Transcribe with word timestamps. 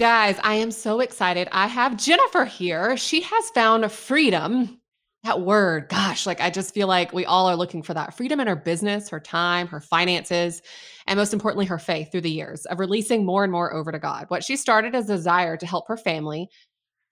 Guys, 0.00 0.38
I 0.42 0.54
am 0.54 0.70
so 0.70 1.00
excited. 1.00 1.46
I 1.52 1.66
have 1.66 1.98
Jennifer 1.98 2.46
here. 2.46 2.96
She 2.96 3.20
has 3.20 3.50
found 3.50 3.92
freedom. 3.92 4.80
That 5.24 5.42
word, 5.42 5.90
gosh, 5.90 6.24
like 6.24 6.40
I 6.40 6.48
just 6.48 6.72
feel 6.72 6.88
like 6.88 7.12
we 7.12 7.26
all 7.26 7.46
are 7.50 7.54
looking 7.54 7.82
for 7.82 7.92
that 7.92 8.16
freedom 8.16 8.40
in 8.40 8.46
her 8.46 8.56
business, 8.56 9.10
her 9.10 9.20
time, 9.20 9.66
her 9.66 9.82
finances, 9.82 10.62
and 11.06 11.18
most 11.18 11.34
importantly, 11.34 11.66
her 11.66 11.78
faith 11.78 12.10
through 12.10 12.22
the 12.22 12.30
years 12.30 12.64
of 12.64 12.78
releasing 12.78 13.26
more 13.26 13.44
and 13.44 13.52
more 13.52 13.74
over 13.74 13.92
to 13.92 13.98
God. 13.98 14.24
What 14.28 14.42
she 14.42 14.56
started 14.56 14.94
as 14.94 15.04
a 15.10 15.16
desire 15.16 15.58
to 15.58 15.66
help 15.66 15.86
her 15.88 15.98
family 15.98 16.48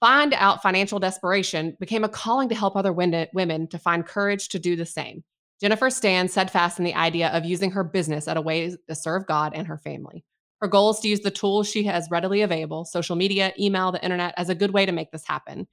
find 0.01 0.33
out 0.33 0.63
financial 0.63 0.99
desperation 0.99 1.77
became 1.79 2.05
a 2.05 2.09
calling 2.09 2.49
to 2.49 2.55
help 2.55 2.75
other 2.75 2.95
women 2.95 3.69
to 3.69 3.79
find 3.79 4.07
courage 4.07 4.49
to 4.49 4.59
do 4.59 4.77
the 4.77 4.87
same. 4.87 5.23
Jennifer 5.61 5.91
stands 5.91 6.33
steadfast 6.33 6.79
in 6.79 6.87
the 6.87 6.95
idea 6.95 7.29
of 7.37 7.45
using 7.45 7.71
her 7.73 7.85
business 7.85 8.29
as 8.29 8.39
a 8.39 8.41
way 8.41 8.75
to 8.89 8.95
serve 8.95 9.27
God 9.27 9.53
and 9.55 9.67
her 9.67 9.77
family. 9.77 10.25
Her 10.61 10.69
goal 10.69 10.91
is 10.91 10.99
to 11.01 11.09
use 11.09 11.21
the 11.21 11.31
tools 11.31 11.69
she 11.69 11.85
has 11.85 12.11
readily 12.11 12.43
available, 12.43 12.85
social 12.85 13.17
media, 13.17 13.53
email, 13.59 13.93
the 13.93 14.03
internet, 14.03 14.35
as 14.37 14.49
a 14.49 14.55
good 14.55 14.73
way 14.73 14.87
to 14.87 14.93
make 14.93 15.13
this 15.13 15.27
happen. 15.27 15.67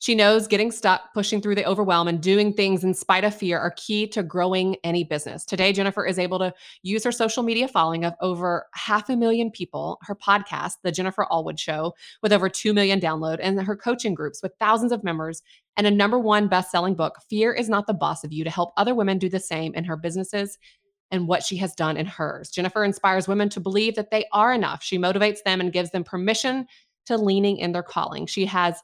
She 0.00 0.14
knows 0.14 0.46
getting 0.46 0.70
stuck, 0.70 1.12
pushing 1.12 1.42
through 1.42 1.56
the 1.56 1.66
overwhelm, 1.66 2.08
and 2.08 2.22
doing 2.22 2.54
things 2.54 2.84
in 2.84 2.94
spite 2.94 3.22
of 3.22 3.34
fear 3.34 3.58
are 3.58 3.74
key 3.76 4.06
to 4.08 4.22
growing 4.22 4.76
any 4.82 5.04
business. 5.04 5.44
Today, 5.44 5.74
Jennifer 5.74 6.06
is 6.06 6.18
able 6.18 6.38
to 6.38 6.54
use 6.82 7.04
her 7.04 7.12
social 7.12 7.42
media 7.42 7.68
following 7.68 8.06
of 8.06 8.14
over 8.22 8.66
half 8.72 9.10
a 9.10 9.16
million 9.16 9.50
people, 9.50 9.98
her 10.04 10.14
podcast, 10.14 10.76
The 10.82 10.90
Jennifer 10.90 11.26
Allwood 11.30 11.58
Show, 11.58 11.92
with 12.22 12.32
over 12.32 12.48
2 12.48 12.72
million 12.72 12.98
download, 12.98 13.40
and 13.42 13.60
her 13.60 13.76
coaching 13.76 14.14
groups 14.14 14.42
with 14.42 14.52
thousands 14.58 14.92
of 14.92 15.04
members, 15.04 15.42
and 15.76 15.86
a 15.86 15.90
number 15.90 16.18
one 16.18 16.48
best-selling 16.48 16.94
book, 16.94 17.16
Fear 17.28 17.52
is 17.52 17.68
Not 17.68 17.86
the 17.86 17.92
Boss 17.92 18.24
of 18.24 18.32
You, 18.32 18.42
to 18.44 18.50
help 18.50 18.72
other 18.78 18.94
women 18.94 19.18
do 19.18 19.28
the 19.28 19.38
same 19.38 19.74
in 19.74 19.84
her 19.84 19.98
businesses 19.98 20.56
and 21.10 21.26
what 21.26 21.42
she 21.42 21.56
has 21.56 21.74
done 21.74 21.96
in 21.96 22.06
hers. 22.06 22.50
Jennifer 22.50 22.84
inspires 22.84 23.28
women 23.28 23.48
to 23.50 23.60
believe 23.60 23.96
that 23.96 24.10
they 24.10 24.26
are 24.32 24.52
enough. 24.52 24.82
She 24.82 24.98
motivates 24.98 25.42
them 25.44 25.60
and 25.60 25.72
gives 25.72 25.90
them 25.90 26.04
permission 26.04 26.66
to 27.06 27.16
leaning 27.16 27.58
in 27.58 27.72
their 27.72 27.82
calling. 27.82 28.26
She 28.26 28.46
has 28.46 28.80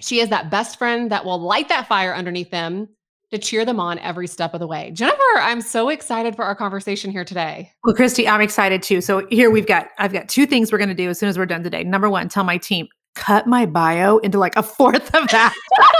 she 0.00 0.20
is 0.20 0.28
that 0.30 0.50
best 0.50 0.76
friend 0.76 1.10
that 1.10 1.24
will 1.24 1.38
light 1.38 1.68
that 1.68 1.86
fire 1.86 2.14
underneath 2.14 2.50
them 2.50 2.88
to 3.30 3.38
cheer 3.38 3.64
them 3.64 3.80
on 3.80 3.98
every 4.00 4.26
step 4.26 4.54
of 4.54 4.60
the 4.60 4.66
way. 4.66 4.90
Jennifer, 4.92 5.22
I'm 5.36 5.60
so 5.60 5.88
excited 5.88 6.36
for 6.36 6.44
our 6.44 6.54
conversation 6.54 7.10
here 7.10 7.24
today. 7.24 7.72
Well, 7.82 7.94
Kristy, 7.94 8.28
I'm 8.28 8.40
excited 8.40 8.82
too. 8.82 9.00
So 9.00 9.26
here 9.30 9.50
we've 9.50 9.66
got 9.66 9.88
I've 9.98 10.12
got 10.12 10.28
two 10.28 10.46
things 10.46 10.70
we're 10.70 10.78
going 10.78 10.88
to 10.88 10.94
do 10.94 11.10
as 11.10 11.18
soon 11.18 11.28
as 11.28 11.38
we're 11.38 11.46
done 11.46 11.62
today. 11.62 11.84
Number 11.84 12.08
1, 12.08 12.28
tell 12.28 12.44
my 12.44 12.58
team 12.58 12.86
cut 13.14 13.46
my 13.46 13.66
bio 13.66 14.18
into 14.18 14.38
like 14.38 14.56
a 14.56 14.62
fourth 14.62 15.14
of 15.14 15.28
that. 15.28 15.54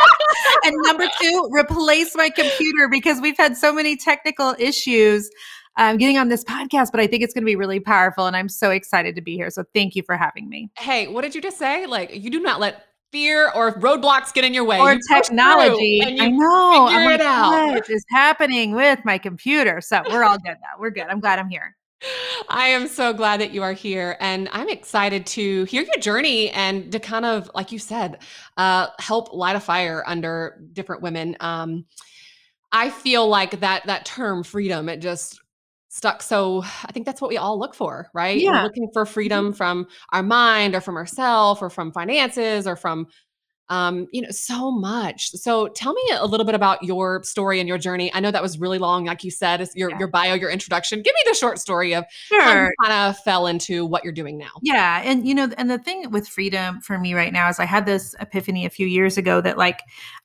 and 0.65 0.75
number 0.83 1.07
two, 1.21 1.49
replace 1.53 2.15
my 2.15 2.31
computer 2.31 2.89
because 2.89 3.21
we've 3.21 3.37
had 3.37 3.57
so 3.57 3.73
many 3.73 3.97
technical 3.97 4.55
issues 4.59 5.31
um, 5.77 5.97
getting 5.97 6.19
on 6.19 6.29
this 6.29 6.45
podcast, 6.45 6.91
but 6.93 7.01
I 7.01 7.07
think 7.07 7.23
it's 7.23 7.35
going 7.35 7.43
to 7.43 7.47
be 7.47 7.57
really 7.57 7.81
powerful. 7.81 8.27
And 8.27 8.37
I'm 8.37 8.49
so 8.49 8.71
excited 8.71 9.17
to 9.17 9.21
be 9.21 9.35
here. 9.35 9.51
So 9.51 9.65
thank 9.75 9.97
you 9.97 10.03
for 10.05 10.17
having 10.17 10.49
me. 10.49 10.71
Hey, 10.79 11.09
what 11.09 11.23
did 11.23 11.35
you 11.35 11.41
just 11.41 11.59
say? 11.59 11.87
Like, 11.87 12.15
you 12.15 12.31
do 12.31 12.41
not 12.41 12.61
let 12.61 12.85
fear 13.11 13.51
or 13.55 13.73
roadblocks 13.81 14.33
get 14.33 14.45
in 14.45 14.55
your 14.55 14.65
way. 14.65 14.79
Or 14.79 14.95
you 14.95 15.01
technology. 15.09 16.01
I 16.05 16.29
know. 16.29 16.87
Figure 16.89 17.01
I'm 17.01 17.13
it 17.13 17.21
out. 17.21 17.75
What 17.75 17.91
is 17.91 18.05
happening 18.11 18.75
with 18.75 19.01
my 19.05 19.19
computer? 19.19 19.81
So 19.81 20.03
we're 20.11 20.25
all 20.25 20.39
good 20.39 20.57
now. 20.61 20.79
We're 20.79 20.91
good. 20.91 21.07
I'm 21.09 21.21
glad 21.21 21.39
I'm 21.39 21.49
here. 21.49 21.77
I 22.49 22.69
am 22.69 22.87
so 22.89 23.13
glad 23.13 23.41
that 23.41 23.53
you 23.53 23.63
are 23.63 23.73
here. 23.73 24.17
And 24.21 24.49
I'm 24.53 24.69
excited 24.69 25.27
to 25.27 25.65
hear 25.65 25.83
your 25.83 25.97
journey 25.99 26.51
and 26.51 26.93
to 26.93 27.01
kind 27.01 27.25
of, 27.25 27.51
like 27.55 27.73
you 27.73 27.79
said, 27.79 28.19
uh, 28.57 28.89
help 28.99 29.33
light 29.33 29.57
a 29.57 29.61
fire 29.61 30.05
under 30.07 30.61
different 30.73 31.03
women. 31.03 31.37
Um, 31.41 31.87
I 32.73 32.91
feel 32.91 33.29
like 33.29 33.61
that 33.61 33.87
that 33.87 34.05
term 34.05 34.43
freedom, 34.43 34.89
it 34.89 34.99
just 34.99 35.41
stuck. 35.89 36.23
So 36.23 36.63
I 36.85 36.91
think 36.93 37.07
that's 37.07 37.21
what 37.21 37.31
we 37.31 37.37
all 37.37 37.59
look 37.59 37.75
for, 37.75 38.11
right? 38.13 38.39
Yeah. 38.39 38.51
We're 38.51 38.63
looking 38.65 38.89
for 38.93 39.07
freedom 39.07 39.53
from 39.53 39.87
our 40.13 40.25
mind 40.25 40.75
or 40.75 40.81
from 40.81 40.97
ourselves 40.97 41.63
or 41.63 41.71
from 41.71 41.93
finances 41.93 42.67
or 42.67 42.75
from 42.75 43.07
um, 43.71 44.07
you 44.13 44.21
know, 44.21 44.31
so 44.31 44.71
much. 44.71 45.31
So 45.31 45.69
tell 45.69 45.93
me 45.95 46.03
a 46.19 46.27
little 46.27 46.45
bit 46.45 46.55
about 46.55 46.83
your 46.83 47.23
story 47.23 47.61
and 47.61 47.69
your 47.69 47.79
journey. 47.79 48.13
I 48.13 48.21
know 48.21 48.31
that 48.31 48.43
was 48.43 48.59
really 48.59 48.79
long, 48.79 49.05
like 49.07 49.25
you 49.25 49.31
said, 49.31 49.67
your 49.75 49.91
Yeah. 49.91 49.99
your 49.99 50.09
bio, 50.09 50.35
your 50.35 50.51
introduction. 50.51 51.01
Give 51.03 51.15
me 51.15 51.31
the 51.31 51.35
short 51.35 51.59
story 51.59 51.95
of 51.95 52.05
how 52.31 52.53
Sure. 52.53 52.65
you 52.67 52.73
kind 52.83 52.93
of 53.11 53.19
fell 53.21 53.47
into 53.47 53.87
what 53.87 54.05
you're 54.05 54.13
doing 54.13 54.37
now. 54.37 54.51
Yeah. 54.63 55.01
And, 55.05 55.27
you 55.27 55.35
know, 55.35 55.49
and 55.57 55.71
the 55.71 55.79
thing 55.79 56.11
with 56.11 56.29
freedom 56.29 56.81
for 56.83 56.99
me 56.99 57.15
right 57.15 57.33
now 57.33 57.49
is 57.49 57.59
I 57.59 57.65
had 57.65 57.87
this 57.87 58.15
epiphany 58.21 58.67
a 58.67 58.71
few 58.71 58.87
years 58.87 59.17
ago 59.17 59.41
that 59.41 59.57
like 59.57 59.81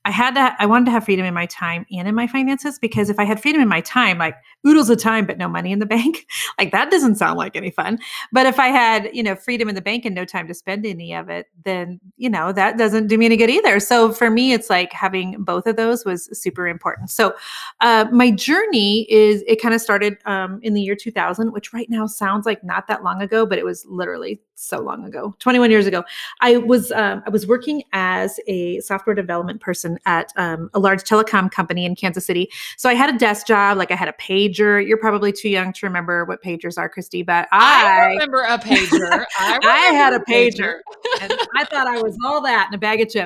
I 0.05 0.11
had 0.11 0.35
to, 0.35 0.55
I 0.59 0.65
wanted 0.65 0.85
to 0.85 0.91
have 0.91 1.05
freedom 1.05 1.25
in 1.25 1.33
my 1.33 1.45
time 1.45 1.85
and 1.91 2.07
in 2.07 2.15
my 2.15 2.27
finances 2.27 2.77
because 2.79 3.09
if 3.09 3.19
I 3.19 3.23
had 3.23 3.41
freedom 3.41 3.61
in 3.61 3.67
my 3.67 3.81
time, 3.81 4.17
like 4.17 4.35
oodles 4.67 4.89
of 4.89 4.97
time, 4.99 5.25
but 5.25 5.37
no 5.37 5.47
money 5.47 5.71
in 5.71 5.79
the 5.79 5.85
bank, 5.97 6.25
like 6.57 6.71
that 6.71 6.91
doesn't 6.91 7.15
sound 7.15 7.37
like 7.37 7.55
any 7.55 7.71
fun. 7.71 7.99
But 8.33 8.45
if 8.47 8.59
I 8.59 8.67
had, 8.67 9.09
you 9.13 9.23
know, 9.23 9.35
freedom 9.35 9.69
in 9.69 9.75
the 9.75 9.81
bank 9.81 10.03
and 10.05 10.13
no 10.13 10.25
time 10.25 10.47
to 10.47 10.53
spend 10.53 10.85
any 10.85 11.13
of 11.13 11.29
it, 11.29 11.47
then, 11.63 11.99
you 12.17 12.29
know, 12.29 12.51
that 12.51 12.77
doesn't 12.77 13.07
do 13.07 13.17
me 13.17 13.28
any 13.29 13.37
good 13.37 13.49
either. 13.49 13.79
So 13.79 14.11
for 14.11 14.29
me, 14.29 14.53
it's 14.53 14.69
like 14.69 14.91
having 14.93 15.43
both 15.43 15.67
of 15.67 15.75
those 15.75 16.05
was 16.05 16.29
super 16.37 16.67
important. 16.67 17.09
So 17.09 17.35
uh, 17.81 18.05
my 18.11 18.31
journey 18.31 19.09
is, 19.11 19.43
it 19.47 19.61
kind 19.61 19.73
of 19.73 19.81
started 19.81 20.17
um, 20.25 20.59
in 20.63 20.73
the 20.73 20.81
year 20.81 20.95
2000, 20.95 21.51
which 21.51 21.73
right 21.73 21.89
now 21.89 22.07
sounds 22.07 22.45
like 22.45 22.63
not 22.63 22.87
that 22.87 23.03
long 23.03 23.21
ago, 23.21 23.45
but 23.45 23.57
it 23.57 23.65
was 23.65 23.85
literally 23.85 24.41
so 24.61 24.79
long 24.79 25.05
ago 25.05 25.33
21 25.39 25.71
years 25.71 25.87
ago 25.87 26.03
i 26.41 26.57
was 26.57 26.91
um, 26.91 27.23
i 27.25 27.29
was 27.29 27.47
working 27.47 27.81
as 27.93 28.41
a 28.47 28.77
software 28.81 29.15
development 29.15 29.61
person 29.61 29.97
at 30.05 30.33
um, 30.35 30.69
a 30.73 30.79
large 30.79 31.01
telecom 31.03 31.49
company 31.49 31.85
in 31.85 31.95
kansas 31.95 32.25
city 32.25 32.49
so 32.75 32.89
i 32.89 32.93
had 32.93 33.13
a 33.13 33.17
desk 33.17 33.47
job 33.47 33.77
like 33.77 33.89
i 33.89 33.95
had 33.95 34.09
a 34.09 34.13
pager 34.13 34.85
you're 34.85 34.97
probably 34.97 35.31
too 35.31 35.47
young 35.47 35.71
to 35.71 35.85
remember 35.85 36.25
what 36.25 36.43
pagers 36.43 36.77
are 36.77 36.89
Kristy 36.89 37.25
but 37.25 37.47
I 37.53 37.99
i 37.99 38.05
remember 38.07 38.41
a 38.41 38.57
pager. 38.57 39.25
I, 39.37 39.59
I 39.63 39.93
had 39.93 40.13
a 40.13 40.19
pager. 40.19 40.79
and 41.21 41.33
I 41.55 41.65
thought 41.65 41.87
I 41.87 42.01
was 42.01 42.17
all 42.25 42.41
that 42.41 42.67
in 42.69 42.75
a 42.75 42.77
bag 42.77 43.01
of 43.01 43.09
chips. 43.09 43.18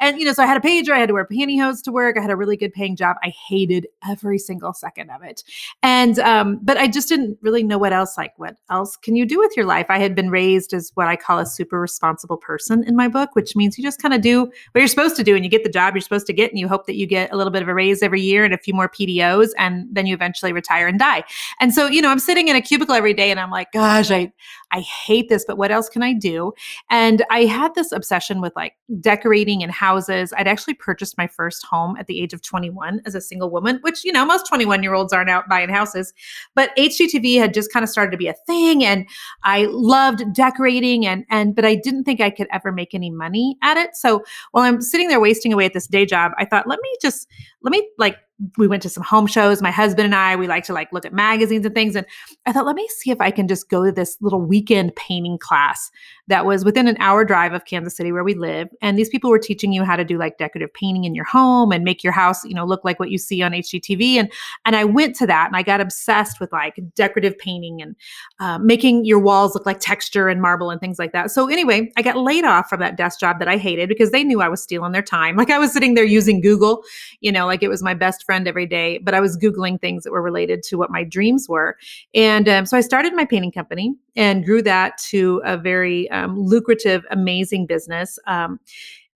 And 0.00 0.18
you 0.18 0.24
know, 0.24 0.32
so 0.32 0.42
I 0.42 0.46
had 0.46 0.56
a 0.56 0.60
pager. 0.60 0.92
I 0.92 0.98
had 0.98 1.08
to 1.08 1.14
wear 1.14 1.26
pantyhose 1.26 1.82
to 1.84 1.92
work. 1.92 2.16
I 2.16 2.20
had 2.20 2.30
a 2.30 2.36
really 2.36 2.56
good 2.56 2.72
paying 2.72 2.96
job. 2.96 3.16
I 3.22 3.28
hated 3.28 3.86
every 4.08 4.38
single 4.38 4.72
second 4.72 5.10
of 5.10 5.22
it. 5.22 5.42
And 5.82 6.18
um, 6.18 6.60
but 6.62 6.76
I 6.76 6.88
just 6.88 7.08
didn't 7.08 7.38
really 7.40 7.62
know 7.62 7.78
what 7.78 7.92
else. 7.92 8.16
Like, 8.16 8.38
what 8.38 8.56
else 8.70 8.96
can 8.96 9.16
you 9.16 9.26
do 9.26 9.38
with 9.38 9.56
your 9.56 9.66
life? 9.66 9.86
I 9.88 9.98
had 9.98 10.14
been 10.14 10.30
raised 10.30 10.72
as 10.72 10.90
what 10.94 11.06
I 11.06 11.16
call 11.16 11.38
a 11.38 11.46
super 11.46 11.80
responsible 11.80 12.36
person 12.36 12.84
in 12.84 12.96
my 12.96 13.08
book, 13.08 13.30
which 13.34 13.56
means 13.56 13.78
you 13.78 13.84
just 13.84 14.00
kind 14.00 14.14
of 14.14 14.20
do 14.20 14.42
what 14.42 14.52
you're 14.74 14.88
supposed 14.88 15.16
to 15.16 15.24
do, 15.24 15.34
and 15.34 15.44
you 15.44 15.50
get 15.50 15.64
the 15.64 15.70
job 15.70 15.94
you're 15.94 16.00
supposed 16.00 16.26
to 16.26 16.32
get, 16.32 16.50
and 16.50 16.58
you 16.58 16.68
hope 16.68 16.86
that 16.86 16.96
you 16.96 17.06
get 17.06 17.32
a 17.32 17.36
little 17.36 17.52
bit 17.52 17.62
of 17.62 17.68
a 17.68 17.74
raise 17.74 18.02
every 18.02 18.20
year 18.20 18.44
and 18.44 18.54
a 18.54 18.58
few 18.58 18.74
more 18.74 18.88
PTOs, 18.88 19.50
and 19.58 19.86
then 19.90 20.06
you 20.06 20.14
eventually 20.14 20.52
retire 20.52 20.86
and 20.86 20.98
die. 20.98 21.24
And 21.60 21.72
so, 21.72 21.86
you 21.86 22.02
know, 22.02 22.10
I'm 22.10 22.18
sitting 22.18 22.48
in 22.48 22.56
a 22.56 22.60
cubicle 22.60 22.94
every 22.94 23.14
day, 23.14 23.30
and 23.30 23.40
I'm 23.40 23.50
like, 23.50 23.72
gosh, 23.72 24.10
I 24.10 24.32
I 24.70 24.80
hate 24.80 25.28
this, 25.28 25.44
but 25.46 25.56
what 25.56 25.70
else 25.70 25.88
can 25.88 26.02
I 26.02 26.12
do? 26.12 26.52
And 26.90 27.24
I 27.30 27.44
had 27.44 27.74
this 27.74 27.92
obsession 27.92 28.40
with 28.40 28.54
like 28.54 28.74
decorating 29.00 29.62
in 29.62 29.70
houses. 29.70 30.32
I'd 30.36 30.48
actually 30.48 30.74
purchased 30.74 31.16
my 31.16 31.26
first 31.26 31.64
home 31.64 31.96
at 31.98 32.06
the 32.06 32.20
age 32.20 32.32
of 32.32 32.42
21 32.42 33.00
as 33.06 33.14
a 33.14 33.20
single 33.20 33.50
woman, 33.50 33.78
which, 33.82 34.04
you 34.04 34.12
know, 34.12 34.24
most 34.24 34.46
21 34.46 34.82
year 34.82 34.94
olds 34.94 35.12
aren't 35.12 35.30
out 35.30 35.48
buying 35.48 35.68
houses. 35.68 36.12
But 36.54 36.76
HGTV 36.76 37.38
had 37.38 37.54
just 37.54 37.72
kind 37.72 37.82
of 37.82 37.88
started 37.88 38.10
to 38.10 38.16
be 38.16 38.28
a 38.28 38.34
thing. 38.46 38.84
And 38.84 39.08
I 39.44 39.66
loved 39.70 40.32
decorating 40.34 41.06
and, 41.06 41.24
and, 41.30 41.54
but 41.54 41.64
I 41.64 41.74
didn't 41.74 42.04
think 42.04 42.20
I 42.20 42.30
could 42.30 42.48
ever 42.52 42.72
make 42.72 42.94
any 42.94 43.10
money 43.10 43.56
at 43.62 43.76
it. 43.76 43.96
So 43.96 44.22
while 44.52 44.64
I'm 44.64 44.80
sitting 44.80 45.08
there 45.08 45.20
wasting 45.20 45.52
away 45.52 45.66
at 45.66 45.72
this 45.72 45.86
day 45.86 46.04
job, 46.04 46.32
I 46.38 46.44
thought, 46.44 46.66
let 46.66 46.80
me 46.82 46.96
just, 47.00 47.28
let 47.62 47.72
me 47.72 47.88
like, 47.98 48.16
we 48.56 48.68
went 48.68 48.82
to 48.82 48.88
some 48.88 49.02
home 49.02 49.26
shows. 49.26 49.60
My 49.60 49.70
husband 49.70 50.06
and 50.06 50.14
I, 50.14 50.36
we 50.36 50.46
like 50.46 50.64
to 50.64 50.72
like 50.72 50.92
look 50.92 51.04
at 51.04 51.12
magazines 51.12 51.66
and 51.66 51.74
things. 51.74 51.96
And 51.96 52.06
I 52.46 52.52
thought, 52.52 52.66
let 52.66 52.76
me 52.76 52.86
see 52.88 53.10
if 53.10 53.20
I 53.20 53.30
can 53.30 53.48
just 53.48 53.68
go 53.68 53.84
to 53.84 53.90
this 53.90 54.16
little 54.20 54.40
weekend 54.40 54.94
painting 54.94 55.38
class 55.38 55.90
that 56.28 56.46
was 56.46 56.64
within 56.64 56.86
an 56.86 56.96
hour 57.00 57.24
drive 57.24 57.52
of 57.52 57.64
Kansas 57.64 57.96
City 57.96 58.12
where 58.12 58.22
we 58.22 58.34
live. 58.34 58.68
And 58.80 58.98
these 58.98 59.08
people 59.08 59.30
were 59.30 59.38
teaching 59.38 59.72
you 59.72 59.82
how 59.82 59.96
to 59.96 60.04
do 60.04 60.18
like 60.18 60.38
decorative 60.38 60.72
painting 60.72 61.04
in 61.04 61.14
your 61.14 61.24
home 61.24 61.72
and 61.72 61.84
make 61.84 62.04
your 62.04 62.12
house, 62.12 62.44
you 62.44 62.54
know, 62.54 62.64
look 62.64 62.84
like 62.84 63.00
what 63.00 63.10
you 63.10 63.18
see 63.18 63.42
on 63.42 63.52
HGTV. 63.52 64.14
And 64.14 64.30
and 64.64 64.76
I 64.76 64.84
went 64.84 65.16
to 65.16 65.26
that 65.26 65.46
and 65.48 65.56
I 65.56 65.62
got 65.62 65.80
obsessed 65.80 66.38
with 66.38 66.52
like 66.52 66.78
decorative 66.94 67.36
painting 67.38 67.82
and 67.82 67.96
uh, 68.38 68.58
making 68.58 69.04
your 69.04 69.18
walls 69.18 69.54
look 69.54 69.66
like 69.66 69.80
texture 69.80 70.28
and 70.28 70.40
marble 70.40 70.70
and 70.70 70.80
things 70.80 70.98
like 70.98 71.12
that. 71.12 71.30
So 71.30 71.48
anyway, 71.48 71.90
I 71.96 72.02
got 72.02 72.16
laid 72.16 72.44
off 72.44 72.68
from 72.68 72.80
that 72.80 72.96
desk 72.96 73.18
job 73.18 73.38
that 73.40 73.48
I 73.48 73.56
hated 73.56 73.88
because 73.88 74.10
they 74.10 74.22
knew 74.22 74.40
I 74.40 74.48
was 74.48 74.62
stealing 74.62 74.92
their 74.92 75.02
time. 75.02 75.36
Like 75.48 75.50
I 75.50 75.58
was 75.58 75.72
sitting 75.72 75.94
there 75.94 76.04
using 76.04 76.40
Google, 76.40 76.82
you 77.20 77.30
know, 77.30 77.46
like 77.46 77.62
it 77.62 77.68
was 77.68 77.80
my 77.80 77.94
best 77.94 78.26
friend 78.28 78.46
every 78.46 78.66
day, 78.66 78.98
but 78.98 79.14
I 79.14 79.20
was 79.20 79.38
Googling 79.38 79.80
things 79.80 80.04
that 80.04 80.12
were 80.12 80.20
related 80.20 80.62
to 80.64 80.76
what 80.76 80.90
my 80.90 81.02
dreams 81.02 81.48
were. 81.48 81.78
And 82.14 82.46
um, 82.46 82.66
so 82.66 82.76
I 82.76 82.82
started 82.82 83.14
my 83.14 83.24
painting 83.24 83.50
company 83.52 83.94
and 84.16 84.44
grew 84.44 84.60
that 84.60 84.98
to 85.08 85.40
a 85.46 85.56
very 85.56 86.10
um, 86.10 86.38
lucrative, 86.38 87.06
amazing 87.10 87.64
business. 87.64 88.18
Um, 88.26 88.60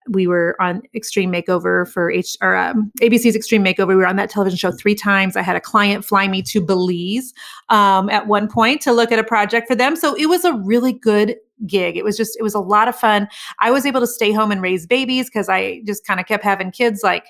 we 0.08 0.26
were 0.26 0.56
on 0.60 0.82
Extreme 0.94 1.30
Makeover 1.32 1.90
for 1.90 2.10
H 2.10 2.36
or 2.40 2.56
um, 2.56 2.90
ABC's 3.00 3.36
Extreme 3.36 3.64
Makeover. 3.64 3.88
We 3.88 3.96
were 3.96 4.06
on 4.06 4.16
that 4.16 4.30
television 4.30 4.56
show 4.56 4.72
three 4.72 4.94
times. 4.94 5.36
I 5.36 5.42
had 5.42 5.56
a 5.56 5.60
client 5.60 6.04
fly 6.04 6.26
me 6.26 6.42
to 6.42 6.60
Belize 6.60 7.32
um, 7.68 8.08
at 8.08 8.26
one 8.26 8.48
point 8.48 8.80
to 8.82 8.92
look 8.92 9.12
at 9.12 9.18
a 9.18 9.24
project 9.24 9.68
for 9.68 9.74
them. 9.74 9.96
So 9.96 10.14
it 10.14 10.26
was 10.26 10.44
a 10.44 10.54
really 10.54 10.92
good 10.92 11.36
gig. 11.66 11.96
It 11.96 12.04
was 12.04 12.16
just, 12.16 12.36
it 12.38 12.42
was 12.42 12.54
a 12.54 12.60
lot 12.60 12.88
of 12.88 12.96
fun. 12.96 13.28
I 13.58 13.70
was 13.70 13.84
able 13.84 14.00
to 14.00 14.06
stay 14.06 14.32
home 14.32 14.50
and 14.50 14.62
raise 14.62 14.86
babies 14.86 15.26
because 15.26 15.48
I 15.48 15.82
just 15.84 16.06
kind 16.06 16.18
of 16.18 16.26
kept 16.26 16.44
having 16.44 16.70
kids. 16.70 17.02
Like 17.02 17.26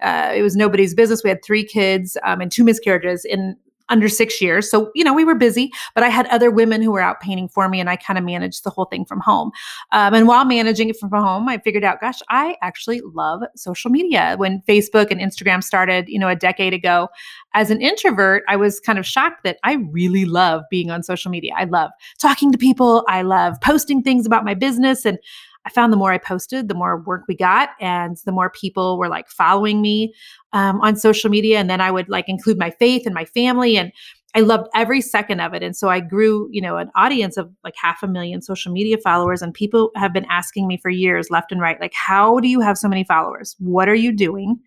uh, 0.00 0.32
it 0.34 0.42
was 0.42 0.54
nobody's 0.54 0.94
business. 0.94 1.24
We 1.24 1.30
had 1.30 1.44
three 1.44 1.64
kids 1.64 2.16
um, 2.24 2.40
and 2.40 2.52
two 2.52 2.64
miscarriages 2.64 3.24
in 3.24 3.56
under 3.88 4.08
six 4.08 4.40
years. 4.40 4.70
So, 4.70 4.90
you 4.94 5.04
know, 5.04 5.12
we 5.12 5.24
were 5.24 5.34
busy, 5.34 5.70
but 5.94 6.04
I 6.04 6.08
had 6.08 6.26
other 6.28 6.50
women 6.50 6.82
who 6.82 6.92
were 6.92 7.00
out 7.00 7.20
painting 7.20 7.48
for 7.48 7.68
me 7.68 7.80
and 7.80 7.90
I 7.90 7.96
kind 7.96 8.18
of 8.18 8.24
managed 8.24 8.64
the 8.64 8.70
whole 8.70 8.86
thing 8.86 9.04
from 9.04 9.20
home. 9.20 9.50
Um, 9.92 10.14
and 10.14 10.28
while 10.28 10.44
managing 10.44 10.88
it 10.88 10.98
from 10.98 11.10
home, 11.10 11.48
I 11.48 11.58
figured 11.58 11.84
out, 11.84 12.00
gosh, 12.00 12.20
I 12.28 12.56
actually 12.62 13.00
love 13.14 13.42
social 13.56 13.90
media. 13.90 14.34
When 14.38 14.62
Facebook 14.68 15.10
and 15.10 15.20
Instagram 15.20 15.62
started, 15.62 16.08
you 16.08 16.18
know, 16.18 16.28
a 16.28 16.36
decade 16.36 16.74
ago, 16.74 17.08
as 17.54 17.70
an 17.70 17.80
introvert, 17.80 18.44
I 18.48 18.56
was 18.56 18.80
kind 18.80 18.98
of 18.98 19.06
shocked 19.06 19.44
that 19.44 19.58
I 19.62 19.74
really 19.74 20.24
love 20.24 20.62
being 20.70 20.90
on 20.90 21.02
social 21.02 21.30
media. 21.30 21.52
I 21.56 21.64
love 21.64 21.90
talking 22.18 22.52
to 22.52 22.58
people, 22.58 23.04
I 23.08 23.22
love 23.22 23.60
posting 23.60 24.02
things 24.02 24.26
about 24.26 24.44
my 24.44 24.54
business. 24.54 25.04
And 25.04 25.18
I 25.64 25.70
found 25.70 25.92
the 25.92 25.96
more 25.96 26.12
I 26.12 26.18
posted, 26.18 26.68
the 26.68 26.74
more 26.74 26.98
work 26.98 27.24
we 27.28 27.36
got, 27.36 27.70
and 27.80 28.16
the 28.24 28.32
more 28.32 28.50
people 28.50 28.98
were 28.98 29.08
like 29.08 29.28
following 29.28 29.80
me 29.80 30.14
um, 30.52 30.80
on 30.80 30.96
social 30.96 31.30
media. 31.30 31.58
And 31.58 31.70
then 31.70 31.80
I 31.80 31.90
would 31.90 32.08
like 32.08 32.28
include 32.28 32.58
my 32.58 32.70
faith 32.70 33.06
and 33.06 33.14
my 33.14 33.24
family. 33.24 33.76
And 33.76 33.92
I 34.34 34.40
loved 34.40 34.68
every 34.74 35.02
second 35.02 35.40
of 35.40 35.52
it. 35.52 35.62
And 35.62 35.76
so 35.76 35.90
I 35.90 36.00
grew, 36.00 36.48
you 36.50 36.62
know, 36.62 36.78
an 36.78 36.90
audience 36.94 37.36
of 37.36 37.50
like 37.64 37.74
half 37.76 38.02
a 38.02 38.08
million 38.08 38.40
social 38.40 38.72
media 38.72 38.96
followers. 38.96 39.42
And 39.42 39.52
people 39.52 39.90
have 39.94 40.12
been 40.12 40.24
asking 40.30 40.66
me 40.66 40.78
for 40.78 40.88
years, 40.88 41.28
left 41.30 41.52
and 41.52 41.60
right, 41.60 41.78
like, 41.80 41.92
how 41.92 42.40
do 42.40 42.48
you 42.48 42.60
have 42.60 42.78
so 42.78 42.88
many 42.88 43.04
followers? 43.04 43.54
What 43.58 43.90
are 43.90 43.94
you 43.94 44.10
doing? 44.10 44.58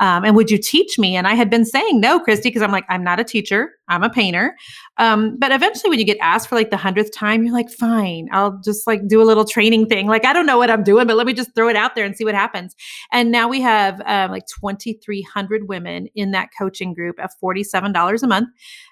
Um, 0.00 0.24
and 0.24 0.34
would 0.34 0.50
you 0.50 0.58
teach 0.58 0.98
me? 0.98 1.14
And 1.14 1.28
I 1.28 1.34
had 1.34 1.48
been 1.48 1.64
saying 1.64 2.00
no, 2.00 2.18
Kristy, 2.18 2.44
because 2.44 2.62
I'm 2.62 2.72
like, 2.72 2.86
I'm 2.88 3.04
not 3.04 3.20
a 3.20 3.24
teacher, 3.24 3.70
I'm 3.88 4.02
a 4.02 4.10
painter. 4.10 4.56
Um, 4.96 5.36
but 5.38 5.52
eventually, 5.52 5.90
when 5.90 5.98
you 5.98 6.04
get 6.04 6.18
asked 6.20 6.48
for 6.48 6.54
like 6.54 6.70
the 6.70 6.76
hundredth 6.76 7.14
time, 7.14 7.44
you're 7.44 7.52
like, 7.52 7.70
fine, 7.70 8.28
I'll 8.32 8.58
just 8.64 8.86
like 8.86 9.06
do 9.08 9.20
a 9.20 9.24
little 9.24 9.44
training 9.44 9.86
thing. 9.86 10.06
Like, 10.06 10.24
I 10.24 10.32
don't 10.32 10.46
know 10.46 10.58
what 10.58 10.70
I'm 10.70 10.82
doing, 10.82 11.06
but 11.06 11.16
let 11.16 11.26
me 11.26 11.32
just 11.34 11.54
throw 11.54 11.68
it 11.68 11.76
out 11.76 11.94
there 11.94 12.04
and 12.04 12.16
see 12.16 12.24
what 12.24 12.34
happens. 12.34 12.74
And 13.12 13.30
now 13.30 13.48
we 13.48 13.60
have 13.60 14.00
um, 14.06 14.30
like 14.30 14.46
2,300 14.46 15.68
women 15.68 16.08
in 16.14 16.30
that 16.30 16.48
coaching 16.58 16.94
group 16.94 17.18
at 17.20 17.30
$47 17.42 18.22
a 18.22 18.26
month. 18.26 18.48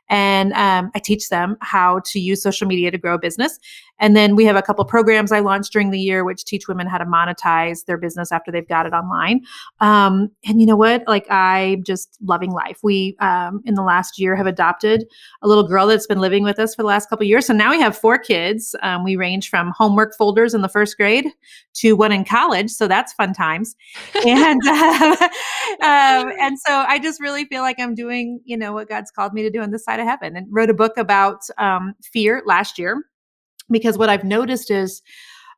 And 0.09 0.53
um, 0.53 0.91
I 0.95 0.99
teach 0.99 1.31
them 1.31 1.57
how 1.63 2.01
to 2.07 2.21
use 2.21 2.43
social 2.43 2.67
media 2.67 2.91
to 2.91 2.99
grow 2.99 3.15
a 3.15 3.19
business. 3.19 3.59
And 3.99 4.15
then 4.15 4.37
we 4.37 4.45
have 4.45 4.57
a 4.57 4.63
couple 4.63 4.85
programs 4.85 5.33
I 5.33 5.39
launched 5.39 5.73
during 5.73 5.91
the 5.91 5.99
year, 5.99 6.25
which 6.25 6.45
teach 6.45 6.69
women 6.69 6.87
how 6.87 6.99
to 6.99 7.07
monetize 7.07 7.87
their 7.87 7.97
business 7.97 8.33
after 8.33 8.51
they've 8.51 8.67
got 8.69 8.85
it 8.85 8.93
online. 8.93 9.43
Um, 9.81 10.31
and 10.45 10.61
you 10.61 10.67
know 10.67 10.77
what? 10.77 11.05
Like 11.07 11.31
I'm 11.31 11.83
just 11.83 12.19
loving 12.21 12.51
life. 12.51 12.81
We 12.83 13.17
um, 13.21 13.63
in 13.65 13.75
the 13.75 13.83
last 13.83 14.19
year 14.19 14.37
have 14.37 14.47
adopted 14.47 14.82
a 14.85 15.49
little 15.49 15.67
girl 15.67 15.87
that's 15.87 16.07
been 16.07 16.21
living 16.21 16.43
with 16.43 16.59
us 16.59 16.75
for 16.75 16.83
the 16.83 16.89
last 16.89 17.09
couple 17.09 17.27
years. 17.27 17.47
So 17.47 17.55
now 17.55 17.71
we 17.71 17.81
have 17.81 17.97
four 17.97 18.19
kids. 18.19 18.75
Um, 18.83 19.05
we 19.05 19.17
range 19.17 19.49
from 19.49 19.73
homework 19.77 20.15
folders 20.17 20.55
in 20.55 20.63
the 20.63 20.69
first 20.69 20.97
grade 20.97 21.27
to 21.75 21.93
one 21.95 22.13
in 22.13 22.25
college. 22.25 22.71
So 22.71 22.89
that's 22.89 23.13
fun 23.13 23.33
times. 23.33 23.75
And 24.25 24.61
uh, 24.67 25.27
and 25.81 26.59
so 26.59 26.85
I 26.87 26.99
just 27.03 27.21
really 27.21 27.45
feel 27.47 27.63
like 27.63 27.79
I'm 27.79 27.95
doing 27.95 28.41
you 28.45 28.57
know 28.57 28.73
what 28.73 28.89
God's 28.89 29.11
called 29.11 29.33
me 29.33 29.43
to 29.43 29.51
do 29.51 29.61
on 29.61 29.71
this 29.71 29.85
side 29.85 30.01
of 30.01 30.07
heaven. 30.07 30.37
And 30.37 30.47
wrote 30.51 30.71
a 30.71 30.75
book 30.75 30.97
about 30.97 31.41
um, 31.59 31.95
fear 32.03 32.43
last 32.47 32.79
year 32.79 33.05
because 33.71 33.99
what 33.99 34.09
I've 34.09 34.25
noticed 34.25 34.71
is, 34.71 35.03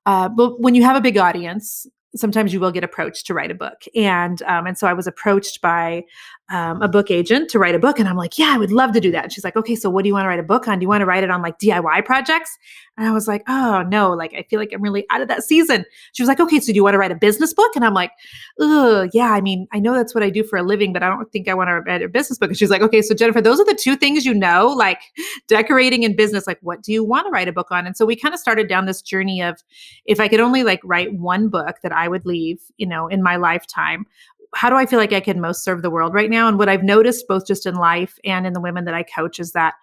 uh, 0.06 0.28
but 0.28 0.60
when 0.60 0.74
you 0.74 0.82
have 0.82 0.96
a 0.96 1.00
big 1.00 1.18
audience, 1.18 1.86
sometimes 2.16 2.52
you 2.52 2.60
will 2.60 2.72
get 2.72 2.84
approached 2.84 3.26
to 3.26 3.34
write 3.34 3.50
a 3.50 3.54
book, 3.54 3.84
and 3.94 4.42
um, 4.42 4.66
and 4.66 4.78
so 4.78 4.86
I 4.86 4.92
was 4.92 5.06
approached 5.06 5.60
by 5.60 6.04
um, 6.50 6.82
a 6.82 6.88
book 6.88 7.10
agent 7.10 7.48
to 7.50 7.58
write 7.58 7.74
a 7.74 7.78
book. 7.78 7.98
And 7.98 8.08
I'm 8.08 8.16
like, 8.16 8.38
yeah, 8.38 8.52
I 8.54 8.58
would 8.58 8.70
love 8.70 8.92
to 8.92 9.00
do 9.00 9.10
that. 9.12 9.24
And 9.24 9.32
she's 9.32 9.44
like, 9.44 9.56
okay, 9.56 9.74
so 9.74 9.88
what 9.88 10.02
do 10.02 10.08
you 10.08 10.14
want 10.14 10.24
to 10.24 10.28
write 10.28 10.38
a 10.38 10.44
book 10.44 10.68
on? 10.68 10.78
Do 10.78 10.84
you 10.84 10.88
want 10.88 11.00
to 11.00 11.06
write 11.06 11.24
it 11.24 11.30
on 11.30 11.40
like 11.40 11.58
DIY 11.58 12.04
projects? 12.04 12.58
And 12.96 13.08
I 13.08 13.12
was 13.12 13.26
like, 13.26 13.42
oh 13.48 13.82
no, 13.88 14.12
like 14.12 14.34
I 14.34 14.42
feel 14.42 14.60
like 14.60 14.70
I'm 14.72 14.82
really 14.82 15.06
out 15.10 15.20
of 15.20 15.28
that 15.28 15.42
season. 15.42 15.84
She 16.12 16.22
was 16.22 16.28
like, 16.28 16.40
okay, 16.40 16.60
so 16.60 16.66
do 16.66 16.76
you 16.76 16.84
want 16.84 16.94
to 16.94 16.98
write 16.98 17.10
a 17.10 17.16
business 17.16 17.52
book? 17.54 17.74
And 17.74 17.84
I'm 17.84 17.94
like, 17.94 18.12
oh 18.60 19.08
yeah, 19.12 19.32
I 19.32 19.40
mean, 19.40 19.66
I 19.72 19.80
know 19.80 19.94
that's 19.94 20.14
what 20.14 20.22
I 20.22 20.30
do 20.30 20.44
for 20.44 20.58
a 20.58 20.62
living, 20.62 20.92
but 20.92 21.02
I 21.02 21.08
don't 21.08 21.30
think 21.32 21.48
I 21.48 21.54
want 21.54 21.68
to 21.68 21.80
write 21.80 22.02
a 22.02 22.08
business 22.08 22.38
book. 22.38 22.50
And 22.50 22.58
she's 22.58 22.70
like, 22.70 22.82
okay, 22.82 23.02
so 23.02 23.14
Jennifer, 23.14 23.40
those 23.40 23.58
are 23.58 23.64
the 23.64 23.74
two 23.74 23.96
things 23.96 24.24
you 24.24 24.34
know, 24.34 24.68
like 24.68 25.00
decorating 25.48 26.04
and 26.04 26.16
business. 26.16 26.46
Like, 26.46 26.58
what 26.60 26.82
do 26.82 26.92
you 26.92 27.02
want 27.02 27.26
to 27.26 27.30
write 27.30 27.48
a 27.48 27.52
book 27.52 27.70
on? 27.70 27.86
And 27.86 27.96
so 27.96 28.06
we 28.06 28.16
kind 28.16 28.34
of 28.34 28.38
started 28.38 28.68
down 28.68 28.84
this 28.84 29.02
journey 29.02 29.42
of 29.42 29.62
if 30.06 30.20
I 30.20 30.28
could 30.28 30.40
only 30.40 30.62
like 30.62 30.80
write 30.84 31.14
one 31.14 31.48
book 31.48 31.78
that 31.82 31.92
I 31.92 32.03
would 32.08 32.26
leave, 32.26 32.60
you 32.76 32.86
know, 32.86 33.08
in 33.08 33.22
my 33.22 33.36
lifetime, 33.36 34.06
how 34.54 34.70
do 34.70 34.76
I 34.76 34.86
feel 34.86 34.98
like 34.98 35.12
I 35.12 35.20
can 35.20 35.40
most 35.40 35.64
serve 35.64 35.82
the 35.82 35.90
world 35.90 36.14
right 36.14 36.30
now? 36.30 36.48
And 36.48 36.58
what 36.58 36.68
I've 36.68 36.82
noticed 36.82 37.26
both 37.28 37.46
just 37.46 37.66
in 37.66 37.74
life 37.74 38.18
and 38.24 38.46
in 38.46 38.52
the 38.52 38.60
women 38.60 38.84
that 38.84 38.94
I 38.94 39.02
coach 39.02 39.40
is 39.40 39.52
that 39.52 39.74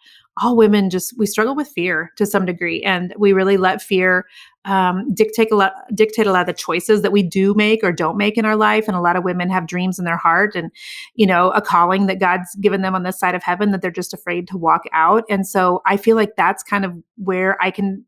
all 0.41 0.55
women 0.55 0.89
just 0.89 1.17
we 1.17 1.25
struggle 1.25 1.55
with 1.55 1.67
fear 1.67 2.11
to 2.15 2.25
some 2.25 2.45
degree, 2.45 2.81
and 2.83 3.13
we 3.17 3.33
really 3.33 3.57
let 3.57 3.81
fear 3.81 4.25
um, 4.63 5.13
dictate 5.13 5.51
a 5.51 5.55
lot 5.55 5.73
dictate 5.93 6.25
a 6.25 6.31
lot 6.31 6.41
of 6.41 6.47
the 6.47 6.53
choices 6.53 7.01
that 7.01 7.11
we 7.11 7.21
do 7.21 7.53
make 7.53 7.83
or 7.83 7.91
don't 7.91 8.17
make 8.17 8.37
in 8.37 8.45
our 8.45 8.55
life. 8.55 8.87
And 8.87 8.95
a 8.95 9.01
lot 9.01 9.17
of 9.17 9.25
women 9.25 9.49
have 9.49 9.67
dreams 9.67 9.99
in 9.99 10.05
their 10.05 10.17
heart, 10.17 10.55
and 10.55 10.71
you 11.15 11.27
know 11.27 11.51
a 11.51 11.61
calling 11.61 12.05
that 12.05 12.19
God's 12.19 12.55
given 12.55 12.81
them 12.81 12.95
on 12.95 13.03
this 13.03 13.19
side 13.19 13.35
of 13.35 13.43
heaven 13.43 13.71
that 13.71 13.81
they're 13.81 13.91
just 13.91 14.13
afraid 14.13 14.47
to 14.47 14.57
walk 14.57 14.83
out. 14.93 15.25
And 15.29 15.45
so 15.45 15.81
I 15.85 15.97
feel 15.97 16.15
like 16.15 16.35
that's 16.37 16.63
kind 16.63 16.85
of 16.85 16.93
where 17.17 17.61
I 17.61 17.69
can 17.69 18.05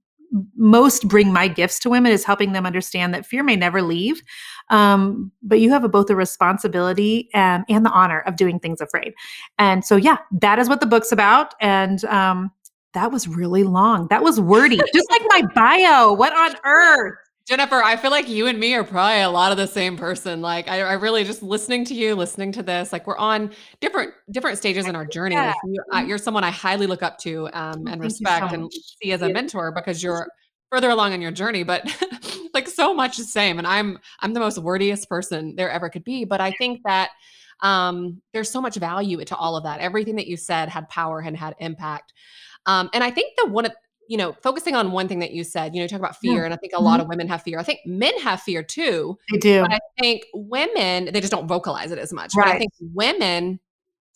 most 0.55 1.07
bring 1.07 1.31
my 1.31 1.47
gifts 1.47 1.79
to 1.79 1.89
women 1.89 2.11
is 2.11 2.23
helping 2.23 2.53
them 2.53 2.65
understand 2.65 3.13
that 3.13 3.25
fear 3.25 3.43
may 3.43 3.55
never 3.55 3.81
leave 3.81 4.21
um, 4.69 5.31
but 5.41 5.59
you 5.59 5.69
have 5.69 5.83
a, 5.83 5.89
both 5.89 6.09
a 6.09 6.15
responsibility 6.15 7.29
and, 7.33 7.63
and 7.69 7.85
the 7.85 7.91
honor 7.91 8.21
of 8.21 8.35
doing 8.35 8.59
things 8.59 8.81
afraid. 8.81 9.13
And 9.59 9.85
so 9.85 9.95
yeah 9.95 10.17
that 10.39 10.59
is 10.59 10.69
what 10.69 10.79
the 10.79 10.87
book's 10.87 11.11
about 11.11 11.53
and 11.61 12.03
um, 12.05 12.51
that 12.93 13.11
was 13.11 13.27
really 13.27 13.63
long. 13.63 14.07
That 14.09 14.23
was 14.23 14.39
wordy 14.39 14.77
just 14.93 15.11
like 15.11 15.21
my 15.25 15.41
bio. 15.53 16.13
What 16.13 16.33
on 16.33 16.55
earth 16.63 17.17
Jennifer, 17.47 17.83
I 17.83 17.97
feel 17.97 18.11
like 18.11 18.29
you 18.29 18.47
and 18.47 18.57
me 18.57 18.73
are 18.73 18.85
probably 18.85 19.21
a 19.21 19.29
lot 19.29 19.51
of 19.51 19.57
the 19.57 19.67
same 19.67 19.97
person. 19.97 20.41
Like 20.41 20.69
I, 20.69 20.81
I 20.81 20.93
really 20.93 21.25
just 21.25 21.43
listening 21.43 21.83
to 21.85 21.93
you, 21.93 22.15
listening 22.15 22.53
to 22.53 22.63
this, 22.63 22.93
like 22.93 23.05
we're 23.05 23.17
on 23.17 23.51
different 23.81 24.13
different 24.31 24.57
stages 24.57 24.87
in 24.87 24.95
our 24.95 25.05
journey. 25.05 25.35
Yeah. 25.35 25.53
You, 25.65 25.83
are 25.91 26.15
uh, 26.15 26.17
someone 26.17 26.45
I 26.45 26.51
highly 26.51 26.87
look 26.87 27.03
up 27.03 27.17
to 27.19 27.49
um, 27.51 27.85
and 27.87 27.99
respect 27.99 28.51
so 28.51 28.55
and 28.55 28.71
see 28.71 29.11
as 29.11 29.21
a 29.21 29.29
mentor 29.29 29.73
because 29.73 30.01
you're 30.01 30.29
further 30.71 30.89
along 30.89 31.11
in 31.11 31.21
your 31.21 31.31
journey. 31.31 31.63
But 31.63 31.93
like 32.53 32.69
so 32.69 32.93
much 32.93 33.17
the 33.17 33.25
same, 33.25 33.57
and 33.57 33.67
I'm 33.67 33.99
I'm 34.21 34.33
the 34.33 34.39
most 34.39 34.57
wordiest 34.57 35.09
person 35.09 35.55
there 35.57 35.69
ever 35.69 35.89
could 35.89 36.05
be. 36.05 36.23
But 36.23 36.39
I 36.39 36.51
think 36.51 36.79
that 36.85 37.09
um, 37.59 38.21
there's 38.31 38.49
so 38.49 38.61
much 38.61 38.75
value 38.75 39.23
to 39.23 39.35
all 39.35 39.57
of 39.57 39.63
that. 39.65 39.81
Everything 39.81 40.15
that 40.15 40.27
you 40.27 40.37
said 40.37 40.69
had 40.69 40.87
power 40.87 41.19
and 41.19 41.35
had 41.35 41.55
impact. 41.59 42.13
Um, 42.65 42.89
and 42.93 43.03
I 43.03 43.11
think 43.11 43.33
the 43.37 43.49
one 43.49 43.65
of 43.65 43.73
you 44.07 44.17
know, 44.17 44.33
focusing 44.41 44.75
on 44.75 44.91
one 44.91 45.07
thing 45.07 45.19
that 45.19 45.31
you 45.31 45.43
said, 45.43 45.73
you 45.73 45.79
know, 45.79 45.83
you 45.83 45.89
talk 45.89 45.99
about 45.99 46.17
fear, 46.17 46.39
yeah. 46.39 46.45
and 46.45 46.53
I 46.53 46.57
think 46.57 46.73
a 46.73 46.77
mm-hmm. 46.77 46.85
lot 46.85 46.99
of 46.99 47.07
women 47.07 47.27
have 47.27 47.41
fear. 47.41 47.59
I 47.59 47.63
think 47.63 47.79
men 47.85 48.17
have 48.19 48.41
fear 48.41 48.63
too. 48.63 49.17
They 49.31 49.37
do. 49.37 49.61
But 49.61 49.73
I 49.73 49.79
think 49.99 50.25
women, 50.33 51.05
they 51.05 51.21
just 51.21 51.31
don't 51.31 51.47
vocalize 51.47 51.91
it 51.91 51.99
as 51.99 52.11
much. 52.11 52.33
Right. 52.35 52.45
But 52.45 52.55
I 52.55 52.59
think 52.59 52.71
women, 52.79 53.59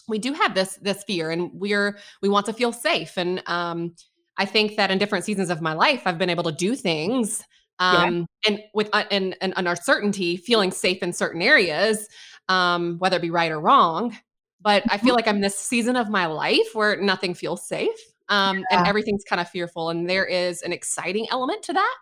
we 0.07 0.19
do 0.19 0.33
have 0.33 0.53
this 0.53 0.77
this 0.81 1.03
fear, 1.03 1.31
and 1.31 1.51
we're 1.53 1.97
we 2.21 2.29
want 2.29 2.45
to 2.47 2.53
feel 2.53 2.71
safe. 2.71 3.17
And 3.17 3.41
um, 3.47 3.95
I 4.37 4.45
think 4.45 4.75
that 4.75 4.91
in 4.91 4.97
different 4.97 5.25
seasons 5.25 5.49
of 5.49 5.61
my 5.61 5.73
life, 5.73 6.03
I've 6.05 6.17
been 6.17 6.29
able 6.29 6.43
to 6.43 6.51
do 6.51 6.75
things, 6.75 7.43
um, 7.79 8.27
yeah. 8.45 8.51
and 8.51 8.63
with 8.73 8.89
uh, 8.93 9.05
and, 9.09 9.35
and 9.41 9.53
uncertainty, 9.55 10.37
feeling 10.37 10.71
safe 10.71 11.01
in 11.01 11.13
certain 11.13 11.41
areas, 11.41 12.07
um, 12.49 12.97
whether 12.99 13.17
it 13.17 13.21
be 13.21 13.31
right 13.31 13.51
or 13.51 13.59
wrong. 13.59 14.17
But 14.59 14.83
I 14.89 14.97
feel 14.97 15.09
mm-hmm. 15.09 15.15
like 15.15 15.27
I'm 15.27 15.41
this 15.41 15.57
season 15.57 15.95
of 15.95 16.09
my 16.09 16.25
life 16.25 16.73
where 16.73 16.99
nothing 16.99 17.33
feels 17.35 17.67
safe 17.67 17.89
um, 18.29 18.59
yeah. 18.59 18.79
and 18.79 18.87
everything's 18.87 19.23
kind 19.23 19.39
of 19.39 19.49
fearful. 19.49 19.89
And 19.89 20.09
there 20.09 20.25
is 20.25 20.61
an 20.61 20.73
exciting 20.73 21.27
element 21.31 21.63
to 21.63 21.73
that 21.73 21.95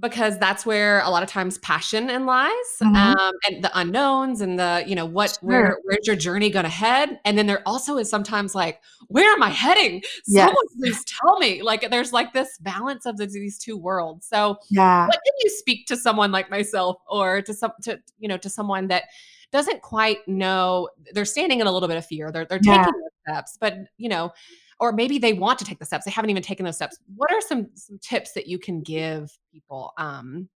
because 0.00 0.38
that's 0.38 0.66
where 0.66 1.00
a 1.00 1.10
lot 1.10 1.22
of 1.22 1.28
times 1.28 1.58
passion 1.58 2.10
and 2.10 2.26
lies 2.26 2.50
mm-hmm. 2.82 2.94
um, 2.96 3.32
and 3.48 3.62
the 3.62 3.70
unknowns 3.78 4.40
and 4.40 4.58
the 4.58 4.82
you 4.86 4.94
know 4.94 5.06
what 5.06 5.30
sure. 5.30 5.48
where 5.48 5.78
where's 5.84 6.06
your 6.06 6.16
journey 6.16 6.50
going 6.50 6.64
to 6.64 6.70
head 6.70 7.20
and 7.24 7.38
then 7.38 7.46
there 7.46 7.62
also 7.66 7.96
is 7.96 8.10
sometimes 8.10 8.54
like 8.54 8.80
where 9.06 9.32
am 9.32 9.42
i 9.42 9.48
heading 9.48 10.02
yes. 10.26 10.46
someone 10.46 10.64
please 10.78 11.04
tell 11.04 11.38
me 11.38 11.62
like 11.62 11.88
there's 11.90 12.12
like 12.12 12.32
this 12.32 12.58
balance 12.58 13.06
of 13.06 13.16
the, 13.18 13.26
these 13.26 13.58
two 13.58 13.76
worlds 13.76 14.26
so 14.26 14.56
yeah 14.68 15.06
what 15.06 15.20
can 15.24 15.32
you 15.42 15.50
speak 15.50 15.86
to 15.86 15.96
someone 15.96 16.32
like 16.32 16.50
myself 16.50 16.96
or 17.08 17.40
to 17.40 17.54
some 17.54 17.72
to 17.82 17.98
you 18.18 18.28
know 18.28 18.36
to 18.36 18.50
someone 18.50 18.88
that 18.88 19.04
doesn't 19.52 19.80
quite 19.82 20.26
know 20.26 20.88
they're 21.12 21.24
standing 21.24 21.60
in 21.60 21.68
a 21.68 21.72
little 21.72 21.88
bit 21.88 21.96
of 21.96 22.04
fear 22.04 22.32
they're, 22.32 22.46
they're 22.46 22.58
taking 22.58 22.78
yeah. 22.78 23.34
steps 23.34 23.56
but 23.60 23.78
you 23.96 24.08
know 24.08 24.32
or 24.80 24.92
maybe 24.92 25.18
they 25.18 25.32
want 25.32 25.58
to 25.58 25.64
take 25.64 25.78
the 25.78 25.84
steps 25.84 26.04
they 26.04 26.10
haven't 26.10 26.30
even 26.30 26.42
taken 26.42 26.64
those 26.64 26.76
steps 26.76 26.98
what 27.16 27.32
are 27.32 27.40
some 27.40 27.68
some 27.74 27.98
tips 27.98 28.32
that 28.32 28.46
you 28.46 28.58
can 28.58 28.80
give 28.80 29.36
people 29.52 29.92
um 29.98 30.48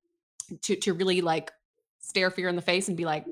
to 0.63 0.77
to 0.77 0.93
really 0.95 1.21
like 1.21 1.51
stare 2.01 2.31
fear 2.31 2.49
in 2.49 2.57
the 2.57 2.63
face 2.63 2.89
and 2.89 2.97
be 2.97 3.05
like 3.05 3.25